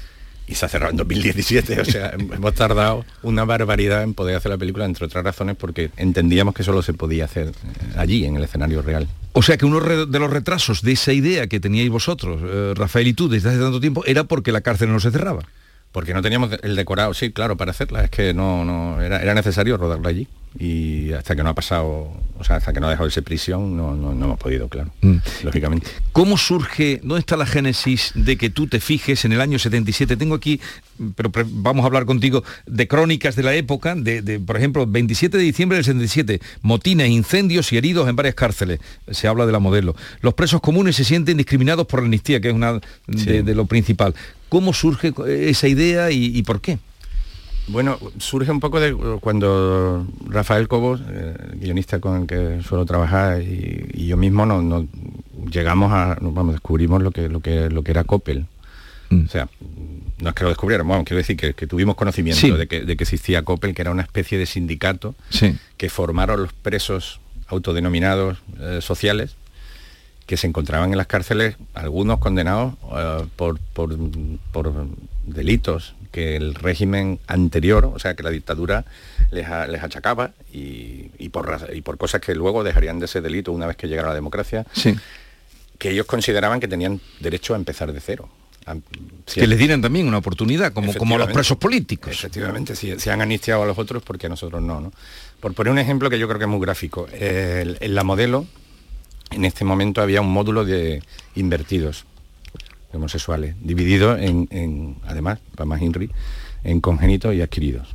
Y 0.47 0.55
se 0.55 0.67
ha 0.67 0.69
cerrado 0.69 0.91
en 0.91 0.97
2017, 0.97 1.81
o 1.81 1.85
sea, 1.85 2.11
hemos 2.11 2.55
tardado 2.55 3.05
una 3.23 3.45
barbaridad 3.45 4.03
en 4.03 4.15
poder 4.15 4.37
hacer 4.37 4.51
la 4.51 4.59
película, 4.59 4.85
entre 4.85 5.07
otras 5.07 5.25
razones 5.25 5.57
porque 5.57 5.91
entendíamos 5.97 6.55
que 6.55 6.63
solo 6.63 6.83
se 6.83 6.93
podía 6.95 7.27
hacer 7.27 7.49
eh, 7.49 7.53
allí, 7.97 8.25
en 8.25 8.37
el 8.37 8.45
escenario 8.45 8.83
real. 8.83 9.09
O 9.33 9.43
sea 9.43 9.57
que 9.57 9.65
uno 9.65 9.81
de 9.81 10.19
los 10.19 10.31
retrasos 10.31 10.83
de 10.83 10.93
esa 10.93 11.13
idea 11.13 11.47
que 11.47 11.61
teníais 11.61 11.91
vosotros, 11.91 12.41
eh, 12.45 12.73
Rafael 12.75 13.07
y 13.07 13.15
tú, 13.15 13.29
desde 13.29 13.51
hace 13.51 13.59
tanto 13.59 13.81
tiempo, 13.81 14.05
era 14.07 14.25
porque 14.25 14.53
la 14.53 14.61
cárcel 14.61 14.91
no 14.91 15.01
se 15.01 15.11
cerraba. 15.11 15.43
Porque 15.99 16.15
no 16.15 16.23
teníamos 16.23 16.51
el 16.63 16.77
decorado, 16.77 17.13
sí, 17.13 17.33
claro, 17.33 17.57
para 17.57 17.73
hacerla. 17.73 18.05
Es 18.05 18.11
que 18.11 18.33
no, 18.33 18.65
no 18.65 19.03
era, 19.03 19.21
era 19.21 19.35
necesario 19.35 19.77
rodarla 19.77 20.11
allí. 20.11 20.29
Y 20.57 21.11
hasta 21.13 21.35
que 21.35 21.43
no 21.43 21.49
ha 21.49 21.55
pasado, 21.55 22.13
o 22.39 22.45
sea, 22.45 22.55
hasta 22.55 22.73
que 22.73 22.79
no 22.79 22.87
ha 22.87 22.91
dejado 22.91 23.09
ese 23.09 23.21
prisión, 23.21 23.77
no, 23.77 23.97
no, 23.97 24.15
no 24.15 24.25
hemos 24.27 24.39
podido, 24.39 24.69
claro. 24.69 24.93
Mm. 25.01 25.17
Lógicamente. 25.43 25.89
¿Cómo 26.13 26.39
surge, 26.39 27.01
dónde 27.03 27.19
está 27.19 27.37
la 27.37 27.47
génesis 27.47 28.13
de 28.15 28.37
que 28.37 28.49
tú 28.49 28.69
te 28.69 28.79
fijes 28.79 29.25
en 29.25 29.33
el 29.33 29.41
año 29.41 29.59
77? 29.59 30.17
Tengo 30.17 30.37
aquí, 30.37 30.61
pero 31.17 31.33
vamos 31.47 31.83
a 31.83 31.87
hablar 31.87 32.07
contigo 32.07 32.45
de 32.67 32.87
crónicas 32.87 33.35
de 33.35 33.43
la 33.43 33.57
época, 33.57 33.97
de, 33.97 34.23
de, 34.23 34.39
por 34.39 34.57
ejemplo, 34.57 34.87
27 34.87 35.37
de 35.37 35.43
diciembre 35.43 35.79
del 35.79 35.85
77, 35.85 36.41
motines, 36.63 37.11
incendios 37.11 37.73
y 37.73 37.77
heridos 37.77 38.09
en 38.09 38.15
varias 38.15 38.37
cárceles. 38.37 38.79
Se 39.11 39.27
habla 39.27 39.47
de 39.47 39.53
la 39.53 39.59
modelo. 39.59 39.97
Los 40.21 40.35
presos 40.35 40.61
comunes 40.61 40.95
se 40.95 41.03
sienten 41.03 41.37
discriminados 41.37 41.89
por 41.89 41.99
la 42.01 42.05
amnistía, 42.05 42.41
que 42.41 42.51
es 42.51 42.55
una 42.55 42.81
de, 43.09 43.43
de 43.43 43.55
lo 43.57 43.67
principal. 43.67 44.15
¿Cómo 44.49 44.73
surge 44.73 45.13
esa 45.27 45.69
idea 45.69 46.11
y, 46.11 46.37
y 46.37 46.43
por 46.43 46.61
qué? 46.61 46.79
Bueno, 47.69 47.99
surge 48.19 48.51
un 48.51 48.61
poco 48.61 48.81
de 48.81 48.95
cuando 49.21 50.07
Rafael 50.27 50.69
Cobos, 50.69 51.03
eh, 51.11 51.35
guionista 51.57 52.01
con 52.01 52.23
el 52.23 52.27
que 52.27 52.63
suelo 52.67 52.87
trabajar, 52.87 53.43
y, 53.43 53.91
y 53.93 54.07
yo 54.07 54.17
mismo 54.17 54.47
nos, 54.47 54.65
nos 54.65 54.85
llegamos 55.51 55.93
a, 55.93 56.17
vamos, 56.21 56.55
descubrimos 56.55 57.03
lo 57.03 57.11
que, 57.11 57.29
lo 57.29 57.41
que, 57.41 57.69
lo 57.69 57.83
que 57.83 57.91
era 57.91 58.05
Coppel. 58.05 58.47
O 59.11 59.29
sea, 59.29 59.49
no 60.21 60.29
es 60.31 60.35
que 60.35 60.43
lo 60.45 60.51
descubriéramos, 60.51 60.91
vamos, 60.93 61.07
quiero 61.07 61.19
decir 61.19 61.37
que, 61.37 61.55
que 61.55 61.67
tuvimos 61.67 61.95
conocimiento 61.95 62.41
Sí. 62.41 62.51
de, 62.51 62.67
que, 62.67 62.83
de 62.83 62.97
que 62.97 63.05
existía 63.05 63.43
Coppel, 63.43 63.75
que 63.75 63.81
era 63.83 63.91
una 63.91 64.03
especie 64.03 64.37
de 64.39 64.45
sindicato 64.47 65.15
Sí. 65.31 65.57
que 65.79 65.89
formaron 65.91 66.43
los 66.43 66.53
presos 66.53 67.21
autodenominados 67.49 68.39
eh, 68.61 68.81
sociales 68.83 69.37
que 70.29 70.37
se 70.37 70.47
encontraban 70.47 70.93
en 70.93 70.99
las 70.99 71.07
cárceles, 71.07 71.57
algunos 71.75 72.19
condenados 72.19 72.75
eh, 72.95 73.25
por, 73.35 73.59
por, 73.73 73.97
por 74.53 74.73
delitos 75.27 75.95
que 76.13 76.37
el 76.37 76.55
régimen 76.55 77.19
anterior, 77.27 77.87
o 77.87 77.99
sea, 77.99 78.15
que 78.15 78.23
la 78.23 78.31
dictadura 78.31 78.85
les, 79.31 79.47
a- 79.49 79.67
les 79.67 79.83
achacaba 79.83 80.33
y, 80.53 81.11
y 81.19 81.31
por, 81.31 81.59
y 81.75 81.81
por 81.81 81.97
cosas 81.97 82.21
que 82.21 82.35
luego 82.35 82.63
dejarían 82.63 82.99
de 83.01 83.09
ser 83.09 83.23
delito 83.23 83.53
una 83.53 83.67
vez 83.67 83.77
que 83.77 83.89
llegara 83.89 84.09
la 84.09 84.15
democracia, 84.15 84.67
Sí. 84.73 84.95
que 85.79 85.91
ellos 85.91 86.05
consideraban 86.07 86.61
que 86.61 86.69
tenían 86.69 87.01
derecho 87.21 87.55
a 87.55 87.57
empezar 87.57 87.91
de 87.93 88.01
cero. 88.01 88.29
Si- 89.27 89.41
Que 89.41 89.47
les 89.47 89.59
dieran 89.59 89.81
también 89.81 90.07
una 90.07 90.19
oportunidad, 90.19 90.75
como, 90.75 90.93
como 90.93 91.15
a 91.15 91.19
los 91.19 91.31
presos 91.33 91.57
políticos. 91.57 92.13
Efectivamente, 92.13 92.77
si, 92.77 93.01
si 93.01 93.09
han 93.09 93.23
anistiado 93.23 93.63
a 93.63 93.67
los 93.67 93.79
otros, 93.79 94.03
porque 94.03 94.27
a 94.27 94.29
nosotros 94.29 94.61
no, 94.61 94.79
no? 94.83 94.93
Por 95.41 95.55
poner 95.55 95.73
un 95.73 95.79
ejemplo 95.79 96.11
que 96.11 96.19
yo 96.19 96.29
creo 96.29 96.39
que 96.39 96.45
es 96.45 96.51
muy 96.51 96.61
gráfico, 96.61 97.09
el- 97.19 97.79
en 97.81 97.95
la 97.95 98.05
modelo, 98.05 98.47
en 99.31 99.45
este 99.45 99.65
momento 99.65 100.01
había 100.03 100.21
un 100.21 100.33
módulo 100.33 100.65
de 100.65 101.03
invertidos 101.35 102.05
homosexuales, 102.93 103.55
dividido 103.63 104.17
en, 104.17 104.49
en, 104.51 104.97
además, 105.07 105.39
para 105.55 105.67
más 105.67 105.83
Henry, 105.83 106.11
en 106.65 106.81
congénitos 106.81 107.35
y 107.35 107.43
adquiridos. 107.43 107.95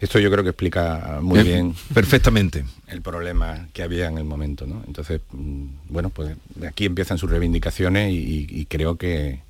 Esto 0.00 0.18
yo 0.18 0.30
creo 0.30 0.42
que 0.42 0.50
explica 0.50 1.18
muy 1.22 1.42
bien 1.44 1.74
perfectamente 1.94 2.64
el 2.88 3.02
problema 3.02 3.68
que 3.72 3.82
había 3.82 4.08
en 4.08 4.18
el 4.18 4.24
momento, 4.24 4.66
¿no? 4.66 4.82
Entonces, 4.86 5.20
mm, 5.32 5.64
bueno, 5.88 6.10
pues 6.10 6.36
de 6.56 6.66
aquí 6.66 6.86
empiezan 6.86 7.18
sus 7.18 7.30
reivindicaciones 7.30 8.12
y, 8.12 8.16
y- 8.16 8.46
y 8.60 8.66
creo 8.66 8.96
que 8.96 9.40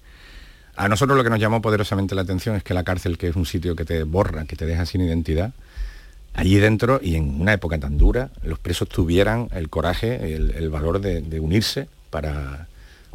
a 0.76 0.88
nosotros 0.88 1.16
lo 1.16 1.24
que 1.24 1.30
nos 1.30 1.38
llamó 1.40 1.60
poderosamente 1.62 2.14
la 2.14 2.22
atención 2.22 2.56
es 2.56 2.62
que 2.62 2.74
la 2.74 2.82
cárcel, 2.84 3.16
que 3.18 3.28
es 3.28 3.36
un 3.36 3.46
sitio 3.46 3.76
que 3.76 3.84
te 3.84 4.02
borra, 4.04 4.44
que 4.46 4.56
te 4.56 4.66
deja 4.66 4.84
sin 4.86 5.00
identidad, 5.02 5.52
allí 6.34 6.56
dentro 6.56 7.00
y 7.02 7.16
en 7.16 7.40
una 7.40 7.52
época 7.52 7.78
tan 7.78 7.98
dura, 7.98 8.30
los 8.42 8.58
presos 8.58 8.88
tuvieran 8.88 9.48
el 9.54 9.68
coraje, 9.68 10.34
el, 10.34 10.52
el 10.52 10.70
valor 10.70 11.00
de, 11.00 11.20
de 11.20 11.40
unirse 11.40 11.88
para, 12.10 12.68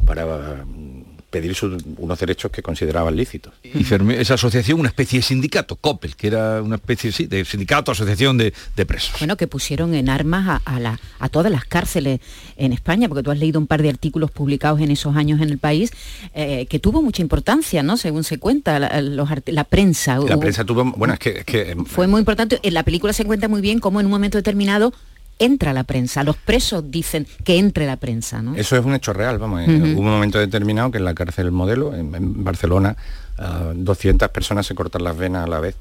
para 0.04 0.64
mm, 0.64 1.17
pedir 1.30 1.54
sus- 1.54 1.82
unos 1.98 2.18
derechos 2.18 2.50
que 2.50 2.62
consideraban 2.62 3.14
lícitos. 3.14 3.52
Y 3.62 3.84
Fermé- 3.84 4.18
esa 4.18 4.34
asociación, 4.34 4.80
una 4.80 4.88
especie 4.88 5.18
de 5.18 5.22
sindicato, 5.22 5.76
COPEL, 5.76 6.16
que 6.16 6.26
era 6.28 6.62
una 6.62 6.76
especie 6.76 7.12
sí, 7.12 7.26
de 7.26 7.44
sindicato, 7.44 7.92
asociación 7.92 8.38
de, 8.38 8.54
de 8.76 8.86
presos. 8.86 9.12
Bueno, 9.18 9.36
que 9.36 9.46
pusieron 9.46 9.94
en 9.94 10.08
armas 10.08 10.60
a, 10.64 10.74
a 10.76 10.80
la- 10.80 10.98
a 11.18 11.28
todas 11.28 11.52
las 11.52 11.64
cárceles 11.64 12.20
en 12.56 12.72
España, 12.72 13.08
porque 13.08 13.22
tú 13.22 13.30
has 13.30 13.38
leído 13.38 13.58
un 13.60 13.66
par 13.66 13.82
de 13.82 13.88
artículos 13.90 14.30
publicados 14.30 14.80
en 14.80 14.90
esos 14.90 15.16
años 15.16 15.40
en 15.42 15.50
el 15.50 15.58
país, 15.58 15.90
eh, 16.34 16.66
que 16.66 16.78
tuvo 16.78 17.02
mucha 17.02 17.22
importancia, 17.22 17.82
¿no? 17.82 17.96
Según 17.96 18.24
se 18.24 18.38
cuenta, 18.38 18.78
la, 18.78 19.00
los 19.02 19.30
art- 19.30 19.48
la 19.50 19.64
prensa. 19.64 20.14
La 20.14 20.20
hubo- 20.36 20.40
prensa 20.40 20.64
tuvo, 20.64 20.84
bueno, 20.84 21.14
es 21.14 21.20
que, 21.20 21.30
es 21.40 21.44
que 21.44 21.76
fue 21.86 22.06
muy 22.06 22.20
importante. 22.20 22.58
En 22.62 22.74
la 22.74 22.82
película 22.84 23.12
se 23.12 23.24
cuenta 23.24 23.48
muy 23.48 23.60
bien 23.60 23.80
cómo 23.80 24.00
en 24.00 24.06
un 24.06 24.12
momento 24.12 24.38
determinado 24.38 24.92
entra 25.38 25.72
la 25.72 25.84
prensa. 25.84 26.24
Los 26.24 26.36
presos 26.36 26.90
dicen 26.90 27.26
que 27.44 27.58
entre 27.58 27.86
la 27.86 27.96
prensa, 27.96 28.42
¿no? 28.42 28.54
Eso 28.56 28.76
es 28.76 28.84
un 28.84 28.94
hecho 28.94 29.12
real, 29.12 29.38
vamos. 29.38 29.60
eh, 29.62 29.64
Ujú. 29.70 29.84
Hubo 29.92 30.00
un 30.00 30.06
momento 30.10 30.38
determinado 30.38 30.90
que 30.90 30.98
en 30.98 31.04
la 31.04 31.14
cárcel 31.14 31.50
modelo, 31.52 31.94
en, 31.94 32.14
en 32.14 32.44
Barcelona, 32.44 32.96
ah, 33.38 33.72
200 33.74 34.28
personas 34.30 34.66
se 34.66 34.74
cortan 34.74 35.04
las 35.04 35.16
venas 35.16 35.44
a 35.44 35.48
la 35.48 35.60
vez. 35.60 35.76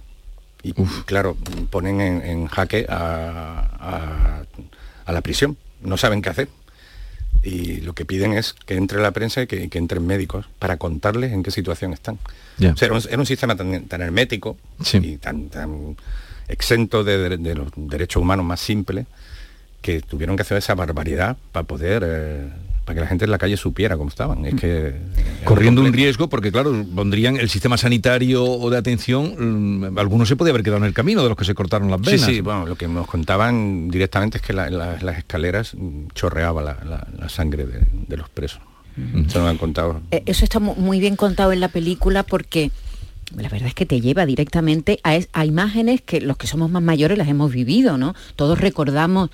Y 0.63 0.73
claro, 1.05 1.37
ponen 1.69 2.01
en, 2.01 2.21
en 2.23 2.47
jaque 2.47 2.85
a, 2.89 3.67
a- 3.79 4.43
a 5.05 5.11
la 5.13 5.21
prisión. 5.21 5.55
No 5.81 5.95
saben 5.97 6.21
qué 6.21 6.29
hacer. 6.29 6.49
Y 7.43 7.81
lo 7.81 7.93
que 7.93 8.03
piden 8.03 8.33
es 8.33 8.53
que 8.65 8.75
entre 8.75 8.99
la 8.99 9.11
prensa 9.11 9.43
y 9.43 9.47
que, 9.47 9.69
entren 9.71 10.05
médicos 10.05 10.47
para 10.59 10.77
contarles 10.77 11.31
en 11.31 11.43
qué 11.43 11.51
situación 11.51 11.93
están. 11.93 12.17
Ya. 12.57 12.73
O 12.73 12.75
sea, 12.77 12.87
era, 12.87 12.95
un, 12.95 13.03
era 13.07 13.17
un 13.19 13.25
sistema 13.25 13.55
tan, 13.55 13.85
tan 13.85 14.01
hermético 14.01 14.57
y 14.93 15.17
tan, 15.17 15.49
tan 15.49 15.95
exento 16.47 17.03
de, 17.03 17.17
de- 17.29 17.37
de 17.37 17.55
los 17.55 17.69
derechos 17.75 18.21
humanos 18.21 18.43
más 18.45 18.59
simples 18.59 19.05
que 19.81 20.01
tuvieron 20.01 20.35
que 20.35 20.41
hacer 20.41 20.57
esa 20.57 20.75
barbaridad 20.75 21.37
para 21.51 21.65
poder, 21.65 22.03
eh, 22.05 22.49
para 22.85 22.95
que 22.95 23.01
la 23.01 23.07
gente 23.07 23.25
en 23.25 23.31
la 23.31 23.37
calle 23.37 23.57
supiera 23.57 23.97
cómo 23.97 24.09
estaban. 24.09 24.45
Es 24.45 24.55
que 24.55 24.95
Corriendo 25.43 25.81
un 25.81 25.93
riesgo, 25.93 26.27
porque 26.29 26.51
claro, 26.51 26.85
pondrían 26.95 27.37
el 27.37 27.49
sistema 27.49 27.77
sanitario 27.77 28.43
o 28.43 28.69
de 28.69 28.77
atención, 28.77 29.35
mm, 29.91 29.97
algunos 29.97 30.27
se 30.27 30.35
podía 30.35 30.51
haber 30.51 30.63
quedado 30.63 30.79
en 30.79 30.85
el 30.85 30.93
camino 30.93 31.21
de 31.23 31.29
los 31.29 31.37
que 31.37 31.45
se 31.45 31.53
cortaron 31.53 31.89
las 31.91 31.99
Sí, 32.01 32.05
venas. 32.11 32.25
sí, 32.25 32.41
bueno, 32.41 32.65
lo 32.65 32.75
que 32.75 32.87
nos 32.87 33.07
contaban 33.07 33.89
directamente 33.89 34.37
es 34.37 34.43
que 34.43 34.53
la- 34.53 34.69
la- 34.69 34.97
las 35.01 35.17
escaleras 35.19 35.73
mm, 35.75 36.07
chorreaba 36.15 36.61
la, 36.61 36.77
la- 36.83 37.07
la 37.17 37.29
sangre 37.29 37.65
de, 37.65 37.87
de 38.07 38.17
los 38.17 38.29
presos. 38.29 38.59
Eso 38.97 39.39
nos 39.39 39.49
han 39.49 39.57
contado. 39.57 40.01
Eh, 40.11 40.23
Eso 40.25 40.43
está 40.43 40.59
mu- 40.59 40.73
muy 40.75 40.99
bien 40.99 41.15
contado 41.15 41.51
en 41.53 41.59
la 41.59 41.67
película 41.67 42.23
porque 42.23 42.71
la 43.35 43.47
verdad 43.47 43.67
es 43.67 43.73
que 43.75 43.85
te 43.85 44.01
lleva 44.01 44.25
directamente 44.25 44.99
a, 45.03 45.15
es- 45.15 45.29
a 45.33 45.45
imágenes 45.45 46.01
que 46.01 46.19
los 46.19 46.35
que 46.37 46.47
somos 46.47 46.71
más 46.71 46.81
mayores 46.81 47.17
las 47.17 47.27
hemos 47.27 47.51
vivido, 47.51 47.97
¿no? 47.99 48.15
Todos 48.35 48.59
recordamos 48.59 49.29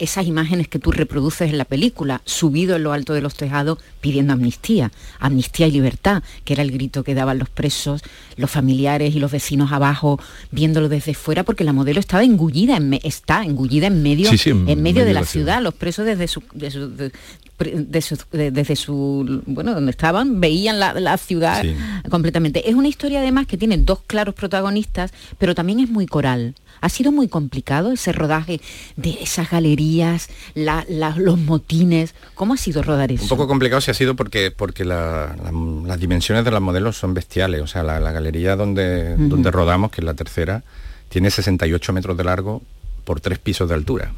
esas 0.00 0.26
imágenes 0.26 0.66
que 0.66 0.78
tú 0.78 0.90
reproduces 0.92 1.50
en 1.50 1.58
la 1.58 1.64
película, 1.64 2.20
subido 2.24 2.76
en 2.76 2.82
lo 2.82 2.92
alto 2.92 3.12
de 3.14 3.20
los 3.20 3.34
tejados 3.34 3.78
pidiendo 4.00 4.32
amnistía, 4.32 4.90
amnistía 5.18 5.66
y 5.66 5.70
libertad, 5.72 6.22
que 6.44 6.54
era 6.54 6.62
el 6.62 6.72
grito 6.72 7.04
que 7.04 7.14
daban 7.14 7.38
los 7.38 7.48
presos, 7.50 8.02
los 8.36 8.50
familiares 8.50 9.14
y 9.14 9.20
los 9.20 9.30
vecinos 9.30 9.70
abajo 9.72 10.18
viéndolo 10.50 10.88
desde 10.88 11.14
fuera, 11.14 11.44
porque 11.44 11.64
la 11.64 11.72
modelo 11.72 12.00
estaba 12.00 12.24
engullida, 12.24 12.76
en 12.76 12.88
me- 12.88 13.00
está 13.04 13.42
engullida 13.44 13.86
en 13.86 14.02
medio, 14.02 14.30
Sí, 14.30 14.38
sí, 14.38 14.50
en 14.50 14.68
en 14.68 14.82
medio 14.82 15.04
de 15.04 15.12
la 15.14 15.24
ciudad, 15.24 15.62
los 15.62 15.74
presos 15.74 16.06
desde 16.06 16.26
su, 16.28 16.42
de 16.54 16.70
su- 16.70 16.88
de- 16.96 17.12
de 17.58 18.00
su- 18.00 18.16
de- 18.32 18.50
desde 18.50 18.74
su 18.74 19.42
bueno 19.46 19.74
donde 19.74 19.90
estaban 19.90 20.40
veían 20.40 20.80
la, 20.80 20.94
la 20.94 21.18
ciudad 21.18 21.62
Sí. 21.62 21.74
completamente. 22.08 22.68
Es 22.68 22.74
una 22.74 22.88
historia 22.88 23.20
además 23.20 23.46
que 23.46 23.58
tiene 23.58 23.76
dos 23.76 24.00
claros 24.06 24.34
protagonistas 24.34 25.12
pero 25.38 25.54
también 25.54 25.80
es 25.80 25.90
muy 25.90 26.06
coral 26.06 26.54
ha 26.80 26.88
sido 26.88 27.12
muy 27.12 27.28
complicado 27.28 27.92
ese 27.92 28.12
rodaje 28.12 28.60
de 28.96 29.18
esas 29.22 29.50
galerías 29.50 30.28
la- 30.54 30.84
la- 30.88 31.14
los 31.16 31.38
motines 31.38 32.14
cómo 32.34 32.54
ha 32.54 32.56
sido 32.56 32.82
rodar 32.82 33.12
eso 33.12 33.22
Un 33.24 33.28
poco 33.28 33.46
complicado 33.48 33.80
si 33.80 33.90
ha 33.90 33.94
sido 33.94 34.16
porque, 34.16 34.50
porque 34.50 34.84
la- 34.84 35.36
la- 35.42 35.52
las 35.86 36.00
dimensiones 36.00 36.44
de 36.44 36.50
los 36.50 36.60
modelos 36.60 36.96
son 36.96 37.14
bestiales. 37.14 37.60
O 37.62 37.66
sea, 37.66 37.82
la, 37.82 38.00
la 38.00 38.12
galería 38.12 38.56
donde, 38.56 39.16
donde 39.16 39.50
rodamos, 39.50 39.90
que 39.90 40.00
es 40.00 40.04
la 40.04 40.14
tercera, 40.14 40.62
tiene 41.08 41.30
68 41.30 41.92
metros 41.92 42.16
de 42.16 42.24
largo 42.24 42.62
por 43.04 43.20
tres 43.20 43.38
pisos 43.38 43.68
de 43.68 43.74
altura. 43.74 44.12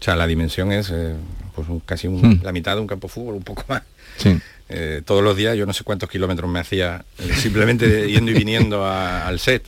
O 0.00 0.04
sea, 0.04 0.16
la 0.16 0.26
dimensión 0.26 0.72
es 0.72 0.90
eh, 0.92 1.14
pues 1.54 1.68
un- 1.68 1.80
casi 1.80 2.08
un- 2.08 2.20
Hmm. 2.20 2.40
la 2.42 2.50
mitad 2.52 2.74
de 2.74 2.80
un 2.80 2.86
campo 2.88 3.06
de 3.08 3.12
fútbol, 3.14 3.34
un 3.36 3.42
poco 3.44 3.64
más. 3.68 3.82
Sí. 4.16 4.36
Eh, 4.68 5.02
todos 5.04 5.22
los 5.22 5.36
días, 5.36 5.56
yo 5.56 5.64
no 5.66 5.72
sé 5.72 5.84
cuántos 5.84 6.08
kilómetros 6.10 6.50
me 6.50 6.58
hacía 6.58 7.04
eh, 7.18 7.32
simplemente 7.34 8.10
yendo 8.10 8.30
y 8.30 8.34
viniendo 8.34 8.84
a- 8.84 9.26
al 9.26 9.38
set. 9.38 9.64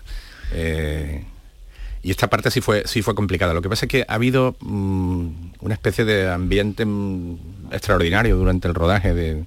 Y 2.04 2.10
esta 2.10 2.28
parte 2.28 2.50
sí 2.50 2.60
fue, 2.60 2.82
sí 2.84 3.00
fue 3.00 3.14
complicada. 3.14 3.54
Lo 3.54 3.62
que 3.62 3.70
pasa 3.70 3.86
es 3.86 3.90
que 3.90 4.04
ha 4.06 4.14
habido 4.14 4.56
mm, 4.60 5.28
una 5.60 5.72
especie 5.72 6.04
de 6.04 6.30
ambiente 6.30 6.84
mm, 6.84 7.72
extraordinario 7.72 8.36
durante 8.36 8.68
el 8.68 8.74
rodaje. 8.74 9.14
De, 9.14 9.44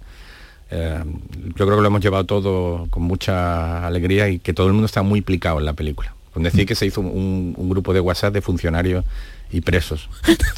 eh, 0.71 1.03
yo 1.55 1.65
creo 1.65 1.77
que 1.77 1.81
lo 1.81 1.85
hemos 1.85 2.01
llevado 2.01 2.25
todo 2.25 2.87
con 2.89 3.03
mucha 3.03 3.85
alegría 3.85 4.27
y 4.27 4.39
que 4.39 4.53
todo 4.53 4.65
el 4.65 4.73
mundo 4.73 4.87
está 4.87 5.03
muy 5.03 5.19
implicado 5.19 5.59
en 5.59 5.65
la 5.65 5.73
película. 5.73 6.15
Con 6.33 6.41
decir 6.41 6.65
que 6.65 6.73
se 6.73 6.87
hizo 6.87 6.99
un, 6.99 7.53
un 7.55 7.69
grupo 7.69 7.93
de 7.93 7.99
WhatsApp 7.99 8.33
de 8.33 8.41
funcionarios 8.41 9.05
y 9.51 9.61
presos 9.61 10.09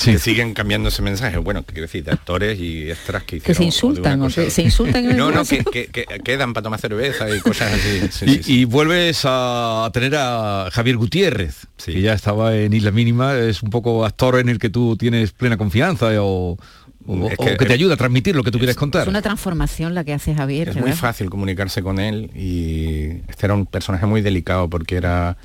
que 0.04 0.18
siguen 0.18 0.54
cambiando 0.54 0.90
ese 0.90 1.02
mensaje. 1.02 1.38
Bueno, 1.38 1.62
que 1.64 1.74
quiero 1.74 1.88
decir, 1.88 2.04
de 2.04 2.12
actores 2.12 2.60
y 2.60 2.90
extras 2.90 3.24
que 3.24 3.40
que 3.40 3.54
se 3.54 3.64
insultan 3.64 4.22
o 4.22 4.30
se, 4.30 4.50
se 4.50 4.64
insultan 4.64 5.12
en 5.12 5.18
no, 5.18 5.32
no, 5.32 5.46
que, 5.46 5.64
que- 5.64 5.88
que 5.88 6.06
quedan 6.24 6.54
para 6.54 6.64
tomar 6.64 6.80
cerveza 6.80 7.34
y 7.36 7.40
cosas 7.40 7.74
así. 7.74 8.00
Sí, 8.12 8.26
y, 8.26 8.30
sí, 8.38 8.44
sí. 8.44 8.54
y 8.62 8.66
vuelves 8.66 9.22
a 9.26 9.90
tener 9.94 10.16
a 10.18 10.70
Javier 10.72 10.98
Gutiérrez, 10.98 11.68
que 11.84 12.02
ya 12.02 12.14
estaba 12.14 12.56
en 12.56 12.74
Isla 12.74 12.92
Mínima, 12.92 13.36
es 13.38 13.62
un 13.64 13.70
poco 13.70 14.06
actor 14.06 14.40
en 14.40 14.50
el 14.50 14.60
que 14.60 14.70
tú 14.70 14.98
tienes 14.98 15.32
plena 15.32 15.58
confianza 15.58 16.08
o... 16.24 16.58
o, 17.06 17.28
Es 17.30 17.36
o 17.38 17.46
que- 17.46 17.56
te 17.56 17.74
ayuda 17.74 17.94
a 17.94 17.98
transmitir 17.98 18.36
lo 18.36 18.44
que 18.44 18.52
tú 18.52 18.58
quieres 18.58 18.76
contar. 18.76 19.04
Es 19.04 19.08
una 19.08 19.22
transformación 19.22 19.94
la 19.96 20.04
que 20.04 20.14
hace 20.14 20.34
Javier. 20.34 20.70
Es 20.70 20.76
muy 20.78 20.94
fácil 20.94 21.30
comunicarse 21.30 21.82
con 21.84 22.00
él 22.00 22.32
y 22.36 23.22
este 23.30 23.46
era 23.46 23.54
un 23.54 23.66
personaje 23.66 24.06
muy 24.06 24.22
delicado 24.22 24.70
porque 24.70 24.96
era 24.96 25.38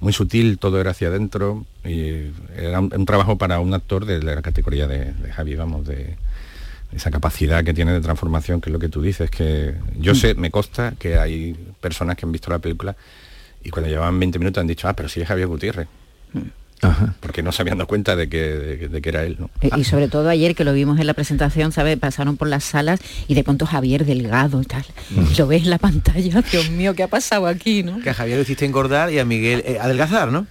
muy 0.00 0.12
sutil, 0.12 0.58
todo 0.58 0.80
era 0.80 0.90
hacia 0.90 1.08
adentro 1.08 1.64
y 1.84 2.30
era 2.56 2.80
un, 2.80 3.06
trabajo 3.06 3.36
para 3.36 3.60
un 3.60 3.74
actor 3.74 4.06
de, 4.06 4.22
la 4.22 4.42
categoría 4.42 4.86
de, 4.86 5.12
de 5.12 5.32
Javi, 5.32 5.54
vamos, 5.54 5.86
de 5.86 6.16
esa 6.92 7.10
capacidad 7.10 7.62
que 7.62 7.74
tiene 7.74 7.92
de 7.92 8.00
transformación, 8.00 8.60
que 8.60 8.70
es 8.70 8.72
lo 8.72 8.78
que 8.78 8.88
tú 8.88 9.00
dices, 9.00 9.30
que 9.30 9.74
yo 9.96 10.14
sé, 10.14 10.34
me 10.34 10.50
consta 10.50 10.94
que 10.98 11.18
hay 11.18 11.54
personas 11.80 12.16
que 12.16 12.26
han 12.26 12.32
visto 12.32 12.50
la 12.50 12.58
película 12.58 12.96
y 13.62 13.70
cuando 13.70 13.88
llevaban 13.88 14.18
20 14.18 14.38
minutos 14.38 14.60
han 14.60 14.66
dicho, 14.66 14.88
ah, 14.88 14.94
pero 14.94 15.08
sí 15.08 15.20
es 15.20 15.28
Javier 15.28 15.46
Gutiérrez. 15.46 15.88
Porque 17.20 17.42
no 17.42 17.52
se 17.52 17.60
habían 17.62 17.76
dado 17.78 17.86
cuenta 17.88 18.16
de 18.16 18.28
que, 18.28 18.38
de 18.40 18.78
que- 18.78 18.88
de 18.88 19.02
que 19.02 19.08
era 19.10 19.22
él, 19.24 19.36
¿no? 19.38 19.50
Eh, 19.60 19.70
Y 19.76 19.84
sobre 19.84 20.08
todo 20.08 20.28
ayer 20.30 20.54
que 20.54 20.64
lo 20.64 20.72
vimos 20.72 20.98
en 20.98 21.06
la 21.06 21.14
presentación, 21.14 21.72
¿sabes? 21.72 21.98
Pasaron 21.98 22.36
por 22.36 22.48
las 22.48 22.64
salas 22.64 23.00
y 23.28 23.34
de 23.34 23.44
pronto 23.44 23.66
Javier 23.66 24.04
delgado 24.06 24.62
y 24.62 24.64
tal. 24.64 24.84
Lo 25.36 25.46
ves 25.46 25.64
en 25.64 25.70
la 25.70 25.78
pantalla, 25.78 26.42
Dios 26.50 26.70
mío, 26.70 26.94
¿qué 26.94 27.02
ha 27.02 27.08
pasado 27.08 27.46
aquí, 27.46 27.82
no? 27.82 28.00
Que 28.00 28.10
a 28.10 28.14
Javier 28.14 28.36
lo 28.38 28.42
hiciste 28.42 28.64
engordar 28.64 29.12
y 29.12 29.18
a 29.18 29.24
Miguel 29.24 29.62
eh, 29.66 29.78
adelgazar, 29.80 30.32
¿no? 30.32 30.46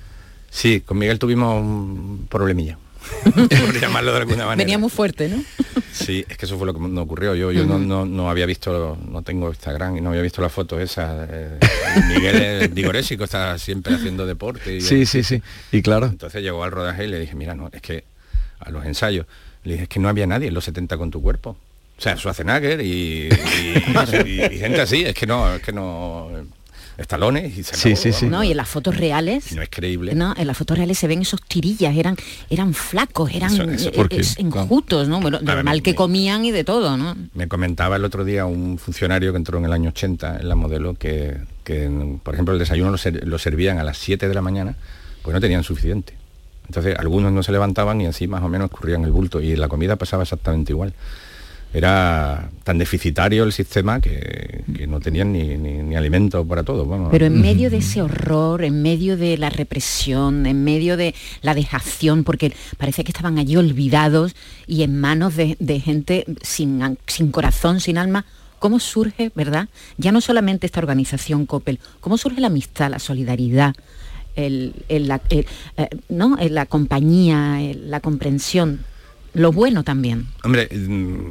Sí, 0.52 0.82
con 0.82 0.98
Miguel 0.98 1.20
tuvimos 1.20 1.62
un 1.62 2.28
problemilla. 2.30 2.78
por 3.34 3.80
llamarlo 3.80 4.12
de 4.12 4.18
alguna 4.20 4.45
manera. 4.45 4.55
Venía 4.57 4.78
muy 4.78 4.89
fuerte, 4.89 5.28
¿no? 5.30 5.43
Sí, 5.91 6.26
es 6.30 6.38
que 6.38 6.45
eso 6.45 6.57
fue 6.57 6.66
lo 6.68 6.74
que 6.74 6.80
me 6.80 6.99
ocurrió. 7.01 7.36
Yo, 7.36 7.51
yo 7.51 7.66
no, 7.66 7.78
no, 7.80 8.05
no 8.05 8.30
había 8.30 8.45
visto, 8.45 8.97
no 9.10 9.22
tengo 9.22 9.49
Instagram 9.49 9.97
y 9.97 10.01
no 10.01 10.10
había 10.10 10.22
visto 10.22 10.41
las 10.41 10.51
fotos 10.51 10.80
esas. 10.82 11.28
eh, 11.32 11.60
Miguel 12.07 12.36
es 12.41 12.74
digorésico, 12.76 13.24
está 13.24 13.57
siempre 13.57 13.95
haciendo 13.95 14.26
deporte. 14.26 14.78
Y, 14.78 14.82
Sí, 14.82 15.05
sí, 15.05 15.24
sí. 15.24 15.41
Y 15.72 15.82
claro. 15.82 16.05
Entonces 16.07 16.41
llegó 16.41 16.64
al 16.64 16.72
rodaje 16.72 17.05
y 17.05 17.07
le 17.07 17.20
dije, 17.20 17.36
mira, 17.36 17.55
no, 17.55 17.70
es 17.74 17.82
que 17.82 18.03
a 18.60 18.70
los 18.72 18.86
ensayos, 18.86 19.26
le 19.64 19.74
dije, 19.74 19.84
es 19.84 19.89
que 19.89 19.99
no 19.99 20.10
había 20.10 20.28
nadie 20.28 20.47
en 20.47 20.53
los 20.53 20.64
70 20.66 20.97
con 20.97 21.12
tu 21.12 21.22
cuerpo. 21.22 21.57
O 21.97 22.01
sea, 22.01 22.16
Schwarzenegger 22.16 22.80
y, 22.82 23.28
y, 23.28 23.84
y- 24.26 24.41
y 24.53 24.57
gente 24.57 24.80
así, 24.80 25.03
es 25.03 25.14
que 25.14 25.28
no, 25.28 25.53
es 25.55 25.62
que 25.62 25.74
no. 25.74 26.30
Estalones 27.00 27.58
y 27.58 27.64
se 27.64 27.76
Sí, 27.76 27.89
acabó, 27.89 27.95
sí, 28.04 28.12
sí. 28.14 28.26
vamos. 28.26 28.32
No, 28.39 28.43
y 28.43 28.52
en 28.52 28.58
las 28.58 28.68
fotos 28.68 28.97
reales. 28.97 29.54
No 29.54 29.62
es 29.62 29.70
creíble. 29.70 30.14
No, 30.16 30.34
en 30.38 30.47
las 30.47 30.58
fotos 30.58 30.78
reales 30.78 30.97
se 31.00 31.08
ven 31.08 31.22
esos 31.22 31.41
tirillas, 31.41 31.95
eran, 31.95 32.16
eran 32.50 32.74
flacos, 32.74 33.32
eran 33.34 33.54
Eso- 33.54 33.64
eso 33.64 33.89
eh, 33.89 33.93
porque- 33.95 34.18
es- 34.22 34.38
enjutos, 34.38 35.08
¿no? 35.08 35.22
Bueno, 35.22 35.39
me- 35.41 35.82
que 35.82 35.95
comían 35.95 36.43
y 36.45 36.52
de 36.52 36.64
todo, 36.64 36.97
¿no? 36.97 37.16
Me 37.34 37.47
comentaba 37.47 37.95
el 37.95 38.04
otro 38.06 38.26
día 38.26 38.45
un 38.45 38.78
funcionario 38.78 39.32
que 39.32 39.38
entró 39.38 39.58
en 39.60 39.66
el 39.66 39.74
año 39.74 39.89
80 39.89 40.38
en 40.39 40.50
la 40.50 40.56
modelo 40.56 40.95
que, 40.95 41.38
que, 41.64 41.89
por 42.24 42.34
ejemplo, 42.34 42.54
el 42.54 42.60
desayuno 42.60 42.91
lo, 42.91 42.97
ser- 42.97 43.26
lo 43.26 43.39
servían 43.39 43.78
a 43.80 43.84
las 43.84 43.97
7 43.97 44.28
de 44.28 44.34
la 44.34 44.41
mañana, 44.41 44.76
pues 45.22 45.34
no 45.34 45.39
tenían 45.39 45.64
suficiente. 45.64 46.14
Entonces 46.68 46.95
algunos 47.00 47.32
no 47.32 47.41
se 47.43 47.52
levantaban 47.52 48.00
y 48.02 48.06
así 48.08 48.28
más 48.28 48.43
o 48.43 48.50
menos 48.50 48.70
escurrían 48.72 49.04
el 49.04 49.12
bulto 49.12 49.41
y 49.41 49.56
la 49.56 49.68
comida 49.70 49.95
pasaba 49.95 50.24
exactamente 50.24 50.72
igual. 50.74 50.93
Era 51.74 52.50
tan 52.64 52.80
deficitario 52.80 53.44
el 53.44 53.52
sistema 53.52 54.00
que, 54.02 54.64
que 54.76 54.88
no 54.88 55.00
tenían 55.00 55.32
ni, 55.32 55.56
ni, 55.56 55.74
ni 55.84 55.96
alimento 55.96 56.44
para 56.46 56.64
todo. 56.64 57.10
Pero 57.12 57.26
en 57.28 57.40
medio 57.42 57.70
de 57.70 57.78
ese 57.86 58.02
horror, 58.02 58.64
en 58.64 58.82
medio 58.82 59.18
de 59.18 59.38
la 59.38 59.50
represión, 59.52 60.48
en 60.48 60.64
medio 60.64 60.98
de 60.98 61.14
la 61.44 61.54
dejación, 61.54 62.24
porque 62.24 62.54
parece 62.78 63.04
que 63.04 63.12
estaban 63.12 63.38
allí 63.38 63.56
olvidados 63.56 64.36
y 64.66 64.82
en 64.82 65.00
manos 65.00 65.36
de, 65.36 65.58
de 65.60 65.80
gente 65.80 66.26
sin, 66.42 66.98
sin 67.06 67.32
corazón, 67.32 67.80
sin 67.80 68.00
alma, 68.00 68.26
¿cómo 68.58 68.80
surge, 68.80 69.32
verdad? 69.36 69.70
Ya 69.98 70.12
no 70.12 70.22
solamente 70.22 70.66
esta 70.66 70.80
organización 70.80 71.46
Coppel, 71.46 71.80
¿cómo 72.00 72.18
surge 72.18 72.42
la 72.42 72.48
amistad, 72.48 72.90
la 72.90 73.00
solidaridad? 73.00 73.76
el- 74.36 74.74
el- 74.88 75.08
la, 75.10 75.20
el, 75.30 75.46
eh, 75.76 75.90
¿no? 76.08 76.38
La 76.50 76.66
compañía, 76.66 77.60
la 77.76 78.00
comprensión, 78.00 78.80
lo 79.34 79.52
bueno 79.52 79.84
también. 79.84 80.28
Hombre, 80.46 80.70
mm, 80.72 81.30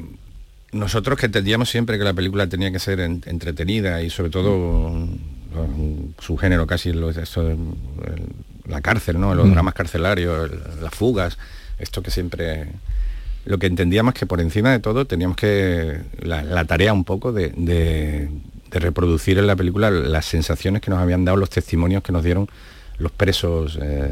nosotros 0.72 1.18
que 1.18 1.26
entendíamos 1.26 1.70
siempre 1.70 1.98
que 1.98 2.04
la 2.04 2.12
película 2.14 2.46
tenía 2.46 2.70
que 2.70 2.78
ser 2.78 3.00
en- 3.00 3.22
entretenida 3.26 4.02
y 4.02 4.10
sobre 4.10 4.30
todo 4.30 4.90
mm, 4.90 6.14
su 6.20 6.36
género 6.36 6.66
casi 6.66 6.92
lo, 6.92 7.10
esto, 7.10 7.48
el- 7.50 7.58
la 8.66 8.80
cárcel, 8.82 9.18
¿no? 9.18 9.34
Los 9.34 9.46
Mm. 9.46 9.52
dramas 9.52 9.74
carcelarios, 9.74 10.50
el- 10.50 10.82
las 10.82 10.94
fugas, 10.94 11.38
esto 11.78 12.02
que 12.02 12.10
siempre 12.10 12.66
lo 13.46 13.58
que 13.58 13.66
entendíamos 13.66 14.12
que 14.12 14.26
por 14.26 14.40
encima 14.42 14.70
de 14.72 14.78
todo 14.78 15.06
teníamos 15.06 15.36
que 15.38 16.00
la, 16.20 16.42
la 16.42 16.64
tarea 16.66 16.92
un 16.92 17.04
poco 17.04 17.32
de, 17.32 17.48
de- 17.56 18.28
de 18.70 18.78
reproducir 18.78 19.38
en 19.38 19.46
la 19.46 19.56
película 19.56 19.90
las 19.90 20.26
sensaciones 20.26 20.82
que 20.82 20.90
nos 20.90 21.00
habían 21.00 21.24
dado 21.24 21.38
los 21.38 21.48
testimonios 21.48 22.02
que 22.02 22.12
nos 22.12 22.22
dieron 22.22 22.46
los 22.98 23.10
presos 23.12 23.78
eh, 23.80 24.10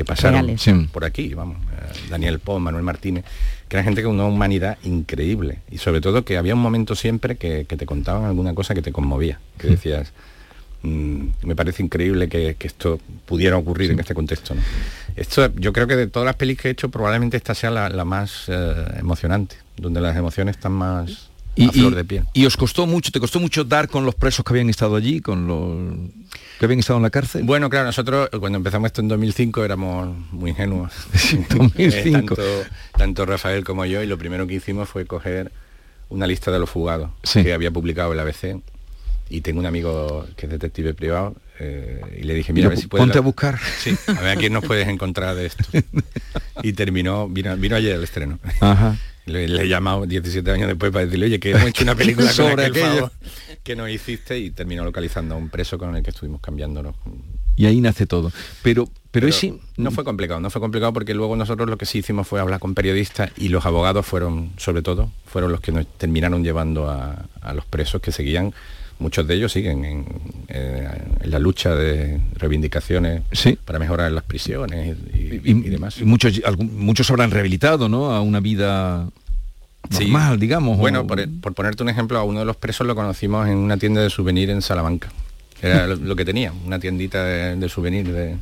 que 0.00 0.04
pasaron. 0.06 0.56
Sí. 0.58 0.72
por 0.92 1.04
aquí, 1.04 1.34
vamos, 1.34 1.58
eh, 1.58 2.08
Daniel 2.08 2.38
Pons, 2.38 2.62
Manuel 2.62 2.82
Martínez, 2.84 3.24
que 3.68 3.76
era 3.76 3.84
gente 3.84 4.02
con 4.02 4.14
una 4.14 4.24
humanidad 4.24 4.78
increíble 4.82 5.58
y 5.70 5.76
sobre 5.76 6.00
todo 6.00 6.24
que 6.24 6.38
había 6.38 6.54
un 6.54 6.62
momento 6.62 6.94
siempre 6.94 7.36
que, 7.36 7.66
que 7.68 7.76
te 7.76 7.84
contaban 7.84 8.24
alguna 8.24 8.54
cosa 8.54 8.74
que 8.74 8.80
te 8.80 8.92
conmovía, 8.92 9.38
que 9.58 9.68
decías, 9.68 10.12
"Mm, 10.82 11.26
me 11.42 11.54
parece 11.54 11.82
increíble 11.82 12.28
que, 12.30 12.56
que 12.58 12.66
esto 12.66 12.98
pudiera 13.26 13.58
ocurrir 13.58 13.90
en 13.90 14.00
este 14.00 14.14
contexto. 14.14 14.54
¿no? 14.54 14.62
Esto, 15.16 15.52
yo 15.56 15.72
creo 15.74 15.86
que 15.86 15.96
de 15.96 16.06
todas 16.06 16.24
las 16.24 16.36
pelis 16.36 16.56
que 16.58 16.68
he 16.68 16.70
hecho, 16.70 16.88
probablemente 16.88 17.36
esta 17.36 17.54
sea 17.54 17.70
la, 17.70 17.90
la 17.90 18.06
más 18.06 18.44
eh, 18.48 18.74
emocionante, 18.98 19.56
donde 19.76 20.00
las 20.00 20.16
emociones 20.16 20.56
están 20.56 20.72
más 20.72 21.29
Y, 21.56 21.68
a 21.68 21.72
flor 21.72 21.94
de 21.94 22.04
piel. 22.04 22.24
y 22.32 22.46
os 22.46 22.56
costó 22.56 22.86
mucho, 22.86 23.10
te 23.10 23.20
costó 23.20 23.40
mucho 23.40 23.64
dar 23.64 23.88
con 23.88 24.06
los 24.06 24.14
presos 24.14 24.44
que 24.44 24.52
habían 24.52 24.70
estado 24.70 24.96
allí, 24.96 25.20
con 25.20 25.46
los 25.48 26.10
que 26.58 26.64
habían 26.64 26.78
estado 26.78 26.98
en 26.98 27.02
la 27.02 27.10
cárcel. 27.10 27.42
Bueno, 27.44 27.68
claro, 27.68 27.86
nosotros 27.86 28.30
cuando 28.38 28.56
empezamos 28.58 28.86
esto 28.86 29.00
en 29.00 29.08
2005 29.08 29.64
éramos 29.64 30.16
muy 30.30 30.50
ingenuos. 30.50 30.92
2005. 31.50 32.34
tanto, 32.36 32.42
tanto 32.96 33.26
Rafael 33.26 33.64
como 33.64 33.84
yo, 33.84 34.02
y 34.02 34.06
lo 34.06 34.16
primero 34.16 34.46
que 34.46 34.54
hicimos 34.54 34.88
fue 34.88 35.06
coger 35.06 35.50
una 36.08 36.26
lista 36.26 36.50
de 36.50 36.58
los 36.58 36.70
fugados 36.70 37.10
que 37.32 37.52
había 37.52 37.70
publicado 37.70 38.12
el 38.12 38.20
ABC. 38.20 38.60
Y 39.28 39.42
tengo 39.42 39.60
un 39.60 39.66
amigo 39.66 40.26
que 40.36 40.46
es 40.46 40.52
detective 40.52 40.92
privado 40.94 41.36
eh, 41.60 42.00
y 42.18 42.22
le 42.24 42.34
dije, 42.34 42.52
mira, 42.52 42.66
a 42.66 42.70
ver 42.70 42.78
si 42.78 42.86
puedes... 42.88 43.04
Ponte 43.06 43.18
a 43.18 43.20
buscar. 43.20 43.58
Sí, 43.78 43.94
a 44.08 44.20
ver 44.20 44.30
a 44.30 44.36
quién 44.36 44.52
nos 44.52 44.64
puedes 44.64 44.88
encontrar 44.88 45.34
de 45.36 45.46
esto. 45.46 45.64
Y 46.62 46.72
terminó, 46.74 47.26
vino, 47.28 47.56
vino 47.56 47.76
ayer 47.76 47.94
el 47.96 48.02
estreno. 48.04 48.38
Ajá. 48.60 48.98
Le, 49.26 49.48
le 49.48 49.62
he 49.62 49.68
llamado 49.68 50.04
17 50.06 50.50
años 50.50 50.68
después 50.68 50.92
para 50.92 51.04
decirle, 51.06 51.26
oye, 51.26 51.40
que 51.40 51.52
hemos 51.52 51.64
hecho 51.68 51.84
una 51.84 51.94
película 51.94 52.26
con 52.34 52.34
Sobre 52.34 52.66
aquel 52.66 52.82
aquello. 52.84 53.10
que 53.62 53.76
nos 53.76 53.88
hiciste 53.90 54.38
y 54.38 54.50
terminó 54.50 54.84
localizando 54.84 55.34
a 55.34 55.38
un 55.38 55.48
preso 55.48 55.78
con 55.78 55.94
el 55.96 56.02
que 56.02 56.10
estuvimos 56.10 56.40
cambiándonos. 56.40 56.96
Y 57.56 57.66
ahí 57.66 57.80
nace 57.80 58.06
todo. 58.06 58.30
Pero, 58.62 58.84
pero, 58.86 58.92
Pero 59.10 59.28
ese- 59.28 59.54
no 59.76 59.90
fue 59.90 60.04
complicado, 60.04 60.40
no 60.40 60.50
fue 60.50 60.60
complicado 60.60 60.92
porque 60.92 61.14
luego 61.14 61.34
nosotros 61.36 61.68
lo 61.70 61.78
que 61.78 61.86
sí 61.86 61.98
hicimos 61.98 62.26
fue 62.28 62.40
hablar 62.40 62.60
con 62.60 62.74
periodistas 62.74 63.30
y 63.38 63.48
los 63.48 63.64
abogados 63.66 64.04
fueron, 64.04 64.50
sobre 64.58 64.82
todo, 64.82 65.10
fueron 65.26 65.52
los 65.52 65.60
que 65.60 65.72
nos 65.72 65.86
terminaron 65.98 66.42
llevando 66.44 66.90
a, 66.90 67.26
a 67.40 67.54
los 67.54 67.64
presos 67.66 68.00
que 68.02 68.12
seguían, 68.12 68.52
muchos 69.00 69.26
de 69.26 69.34
ellos 69.34 69.52
siguen 69.52 69.84
en, 69.84 70.04
eh, 70.48 70.88
en 71.22 71.30
la 71.30 71.38
lucha 71.38 71.74
de 71.74 72.20
reivindicaciones 72.34 73.22
para 73.64 73.78
mejorar 73.78 74.12
las 74.12 74.24
prisiones 74.24 74.96
y, 75.14 75.18
y- 75.18 75.40
y 75.44 75.54
demás. 75.70 75.98
y 76.00 76.04
muchos, 76.04 76.40
algún- 76.44 76.78
muchos 76.78 77.10
habrán 77.10 77.30
rehabilitado, 77.30 77.88
¿no? 77.88 78.12
A 78.12 78.20
una 78.20 78.40
vida 78.40 79.08
Sí. 79.90 80.04
normal, 80.04 80.38
digamos. 80.38 80.76
o- 80.76 80.80
Bueno, 80.80 81.06
por, 81.06 81.26
por 81.40 81.54
ponerte 81.54 81.82
un 81.82 81.88
ejemplo, 81.88 82.18
a 82.18 82.24
uno 82.24 82.40
de 82.40 82.44
los 82.44 82.56
presos 82.56 82.86
lo 82.86 82.94
conocimos 82.94 83.48
en 83.48 83.56
una 83.56 83.76
tienda 83.76 84.02
de 84.02 84.10
souvenir 84.10 84.50
en 84.50 84.62
Salamanca. 84.62 85.10
Era 85.62 85.86
lo, 85.86 85.96
lo 86.10 86.14
que 86.16 86.24
tenía, 86.24 86.52
una 86.66 86.78
tiendita 86.78 87.24
de, 87.24 87.56
de 87.56 87.68
souvenir. 87.68 88.12
De... 88.12 88.36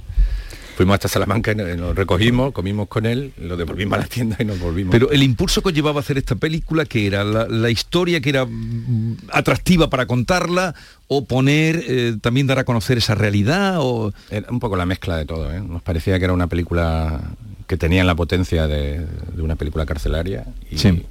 Fuimos 0.78 0.94
hasta 0.94 1.08
Salamanca, 1.08 1.50
y 1.50 1.56
nos 1.56 1.96
recogimos, 1.96 2.52
comimos 2.52 2.86
con 2.86 3.04
él, 3.04 3.32
lo 3.36 3.56
devolvimos 3.56 3.98
a 3.98 4.02
la 4.02 4.06
tienda 4.06 4.36
y 4.38 4.44
nos 4.44 4.60
volvimos. 4.60 4.92
Pero 4.92 5.10
el 5.10 5.24
impulso 5.24 5.60
que 5.60 5.72
llevaba 5.72 5.98
a 5.98 6.02
hacer 6.02 6.18
esta 6.18 6.36
película, 6.36 6.84
que 6.84 7.04
era 7.08 7.24
la, 7.24 7.48
la 7.48 7.68
historia 7.68 8.20
que 8.20 8.28
era 8.30 8.44
mm, 8.44 9.16
atractiva 9.32 9.90
para 9.90 10.06
contarla, 10.06 10.76
o 11.08 11.24
poner, 11.24 11.82
eh, 11.88 12.14
también 12.20 12.46
dar 12.46 12.60
a 12.60 12.64
conocer 12.64 12.96
esa 12.96 13.16
realidad, 13.16 13.78
o... 13.80 14.12
Era 14.30 14.46
un 14.52 14.60
poco 14.60 14.76
la 14.76 14.86
mezcla 14.86 15.16
de 15.16 15.24
todo, 15.24 15.52
¿eh? 15.52 15.60
Nos 15.60 15.82
parecía 15.82 16.16
que 16.20 16.26
era 16.26 16.32
una 16.32 16.46
película 16.46 17.22
que 17.66 17.76
tenía 17.76 18.04
la 18.04 18.14
potencia 18.14 18.68
de, 18.68 19.04
de 19.34 19.42
una 19.42 19.56
película 19.56 19.84
carcelaria. 19.84 20.44
Y, 20.70 20.78
Sí. 20.78 21.04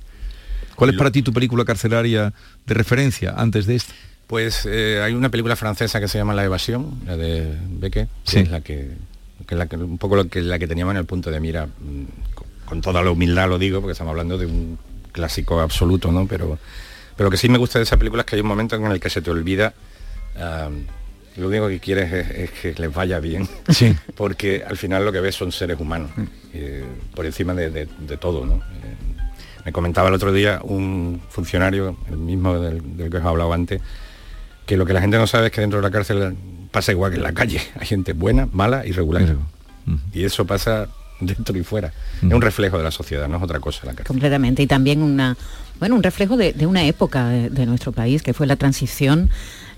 ¿Cuál 0.78 0.92
es 0.92 0.96
para 0.96 1.12
ti 1.12 1.24
tu 1.24 1.34
película 1.34 1.66
carcelaria 1.66 2.32
de 2.66 2.74
referencia 2.74 3.34
antes 3.36 3.66
de 3.66 3.76
esta? 3.76 3.94
Pues 4.28 4.66
eh, 4.66 5.02
hay 5.04 5.14
una 5.14 5.28
película 5.30 5.58
francesa 5.58 6.00
que 6.00 6.08
se 6.08 6.18
llama 6.20 6.34
La 6.34 6.46
Evasión, 6.46 7.00
la 7.06 7.18
de 7.18 7.54
Beckett, 7.68 8.08
que 8.24 8.32
Sí. 8.32 8.40
es 8.40 8.50
la 8.50 8.62
que, 8.62 8.92
que 9.48 9.56
es 9.56 9.60
la 9.60 9.68
un 9.78 9.98
poco 9.98 10.16
lo 10.18 10.28
que, 10.28 10.42
la 10.42 10.60
que 10.60 10.68
teníamos 10.68 10.92
en 10.92 10.98
el 10.98 11.06
punto 11.06 11.32
de 11.32 11.40
mira, 11.40 11.66
mm, 11.66 12.04
con, 12.36 12.48
con 12.66 12.82
toda 12.82 13.02
la 13.02 13.10
humildad 13.12 13.48
lo 13.50 13.58
digo, 13.58 13.80
porque 13.82 13.94
estamos 13.94 14.12
hablando 14.12 14.38
de 14.38 14.46
un 14.46 14.78
clásico 15.12 15.62
absoluto, 15.62 16.12
¿no? 16.12 16.28
Pero, 16.28 16.60
pero 17.16 17.28
lo 17.28 17.32
que 17.32 17.38
sí 17.38 17.50
me 17.50 17.58
gusta 17.58 17.80
de 17.80 17.84
esa 17.84 17.98
película 17.98 18.22
es 18.22 18.26
que 18.28 18.36
hay 18.36 18.42
un 18.42 18.48
momento 18.48 18.76
en 18.76 18.86
el 18.86 19.00
que 19.00 19.10
se 19.10 19.22
te 19.22 19.32
olvida, 19.32 19.74
lo 21.38 21.48
único 21.48 21.68
que 21.68 21.80
quieres 21.80 22.12
es, 22.12 22.30
es 22.32 22.52
que 22.52 22.74
les 22.82 22.94
vaya 22.94 23.20
bien, 23.20 23.48
Sí. 23.70 23.96
porque 24.16 24.64
al 24.68 24.78
final 24.78 25.06
lo 25.06 25.12
que 25.12 25.20
ves 25.20 25.36
son 25.36 25.52
seres 25.52 25.80
humanos, 25.80 26.10
eh, 26.54 26.84
por 27.16 27.26
encima 27.26 27.54
de, 27.54 27.70
de- 27.70 27.88
de 28.00 28.18
todo, 28.18 28.46
¿no? 28.46 28.56
Eh, 28.56 28.96
me 29.66 29.72
comentaba 29.72 30.08
el 30.10 30.16
otro 30.16 30.32
día 30.32 30.60
un 30.64 31.22
funcionario, 31.30 31.98
el 32.10 32.18
mismo 32.18 32.60
del, 32.60 32.98
del 32.98 33.10
que 33.12 33.18
os 33.18 33.24
he 33.24 33.28
hablado 33.28 33.54
antes, 33.54 33.82
que 34.66 34.78
lo 34.78 34.86
que 34.86 34.94
la 34.94 35.02
gente 35.02 35.18
no 35.18 35.28
sabe 35.28 35.48
es 35.48 35.52
que 35.52 35.62
dentro 35.62 35.80
de 35.80 35.84
la 35.84 35.92
cárcel 35.92 36.36
pasa 36.72 36.92
igual 36.92 37.12
que 37.12 37.18
en 37.18 37.24
la 37.24 37.34
calle. 37.34 37.62
Hay 37.80 37.88
gente 37.88 38.14
buena, 38.14 38.48
mala 38.52 38.86
y 38.86 38.92
regular. 38.92 39.24
Y 40.14 40.24
eso 40.26 40.46
pasa 40.46 40.88
dentro 41.20 41.58
y 41.58 41.64
fuera. 41.64 41.94
Es 42.22 42.24
un 42.34 42.42
reflejo 42.42 42.78
de 42.78 42.84
la 42.84 42.92
sociedad, 42.92 43.28
no 43.28 43.38
es 43.38 43.44
otra 43.44 43.60
cosa 43.60 43.80
la 43.86 43.92
cárcel. 43.94 44.06
completamente 44.06 44.62
y 44.64 44.68
también 44.68 45.02
una 45.02 45.36
bueno 45.80 45.96
un 45.96 46.04
reflejo 46.04 46.38
de, 46.38 46.54
de 46.54 46.66
una 46.66 46.84
época 46.86 47.28
de, 47.30 47.50
de 47.50 47.66
nuestro 47.66 47.92
país 47.92 48.22
que 48.24 48.34
fue 48.34 48.48
la 48.48 48.56
transición 48.56 49.30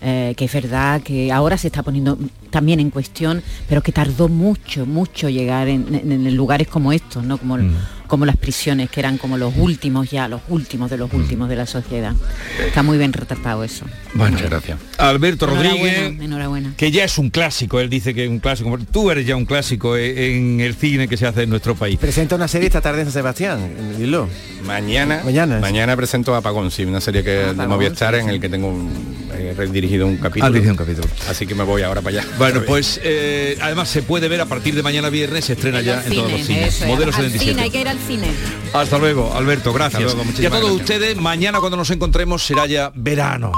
eh, 0.01 0.33
que 0.37 0.45
es 0.45 0.53
verdad 0.53 1.01
que 1.01 1.29
ahora 1.31 1.57
se 1.57 1.67
está 1.67 1.83
poniendo 1.83 2.17
también 2.49 2.79
en 2.79 2.89
cuestión 2.89 3.43
pero 3.67 3.81
que 3.83 3.91
tardó 3.91 4.29
mucho 4.29 4.85
mucho 4.85 5.27
llegar 5.29 5.67
en, 5.67 5.93
en- 5.93 6.11
en 6.25 6.35
lugares 6.37 6.67
como 6.69 6.93
estos 6.93 7.23
no 7.25 7.37
como 7.37 7.57
como 8.09 8.25
las 8.25 8.35
prisiones 8.35 8.89
que 8.89 8.99
eran 8.99 9.17
como 9.17 9.37
los 9.37 9.53
últimos 9.55 10.09
ya 10.11 10.27
los 10.27 10.41
últimos 10.49 10.89
de 10.89 10.97
los 10.97 11.13
últimos 11.13 11.47
de 11.47 11.55
la 11.55 11.65
sociedad 11.65 12.13
está 12.65 12.83
muy 12.83 12.97
bien 12.97 13.13
retratado 13.13 13.63
eso 13.63 13.85
Bueno, 14.13 14.33
Muchas 14.33 14.49
gracias. 14.49 14.79
Alberto 14.97 15.45
Rodríguez, 15.45 15.93
enhorabuena, 15.93 16.25
enhorabuena. 16.25 16.73
que 16.75 16.91
ya 16.91 17.03
es 17.05 17.17
un 17.17 17.29
clásico, 17.29 17.79
él 17.79 17.89
dice 17.89 18.13
que 18.13 18.23
es 18.25 18.29
un 18.29 18.39
clásico. 18.39 18.77
Tú 18.91 19.11
eres 19.11 19.25
ya 19.25 19.35
un 19.35 19.45
clásico 19.45 19.95
e- 19.95 20.35
en 20.35 20.59
el 20.59 20.73
cine 20.75 21.07
que 21.07 21.15
se 21.15 21.25
hace 21.27 21.43
en 21.43 21.49
nuestro 21.51 21.75
país. 21.75 21.97
Presenta 21.99 22.35
una 22.35 22.47
serie 22.47 22.67
esta 22.67 22.81
tarde 22.81 23.01
en 23.01 23.05
San 23.05 23.13
Sebastián, 23.13 23.69
dilo. 23.97 24.27
Mañana, 24.65 25.21
Mañana. 25.23 25.59
mañana 25.59 25.95
presento 25.95 26.35
Apagón, 26.35 26.71
sí, 26.71 26.83
una 26.85 26.99
serie 27.01 27.23
que 27.23 27.29
de 27.29 27.49
Apagón, 27.51 27.69
Movistar 27.69 28.15
en 28.15 28.29
el 28.29 28.39
que 28.41 28.49
tengo 28.49 28.67
un, 28.69 28.91
eh, 29.33 29.55
dirigido 29.71 30.07
un 30.07 30.17
capítulo. 30.17 30.51
dirigido 30.51 30.73
un 30.73 30.77
capítulo. 30.77 31.07
Así 31.29 31.45
que 31.47 31.55
me 31.55 31.63
voy 31.63 31.81
ahora 31.83 32.01
para 32.01 32.19
allá. 32.19 32.27
Bueno, 32.37 32.61
pues 32.65 32.99
eh, 33.03 33.57
además 33.61 33.89
se 33.89 34.01
puede 34.01 34.27
ver 34.27 34.41
a 34.41 34.45
partir 34.47 34.73
de 34.75 34.81
mañana 34.83 35.09
viernes, 35.09 35.45
se 35.45 35.53
estrena 35.53 35.81
ya 35.81 36.03
en 36.03 36.13
todos 36.13 36.31
los 36.31 36.41
Cine, 36.41 36.55
cines. 36.59 36.75
eso 36.75 36.83
es. 36.85 36.89
Modelo 36.89 37.11
Al 37.11 37.13
cine, 37.15 37.29
77. 37.29 37.61
hay 37.61 37.69
que 37.69 37.81
ir 37.81 37.87
al 37.87 37.98
cine 38.07 38.31
Hasta 38.73 38.97
luego, 38.97 39.33
Alberto, 39.33 39.73
gracias. 39.73 40.03
Hasta 40.03 40.15
luego, 40.15 40.31
y 40.39 40.45
a 40.45 40.49
todos 40.49 40.61
gracias. 40.63 40.81
ustedes, 40.81 41.17
mañana 41.17 41.59
cuando 41.59 41.77
nos 41.77 41.89
encontremos 41.89 42.43
será 42.43 42.65
ya 42.65 42.91
verano. 42.95 43.51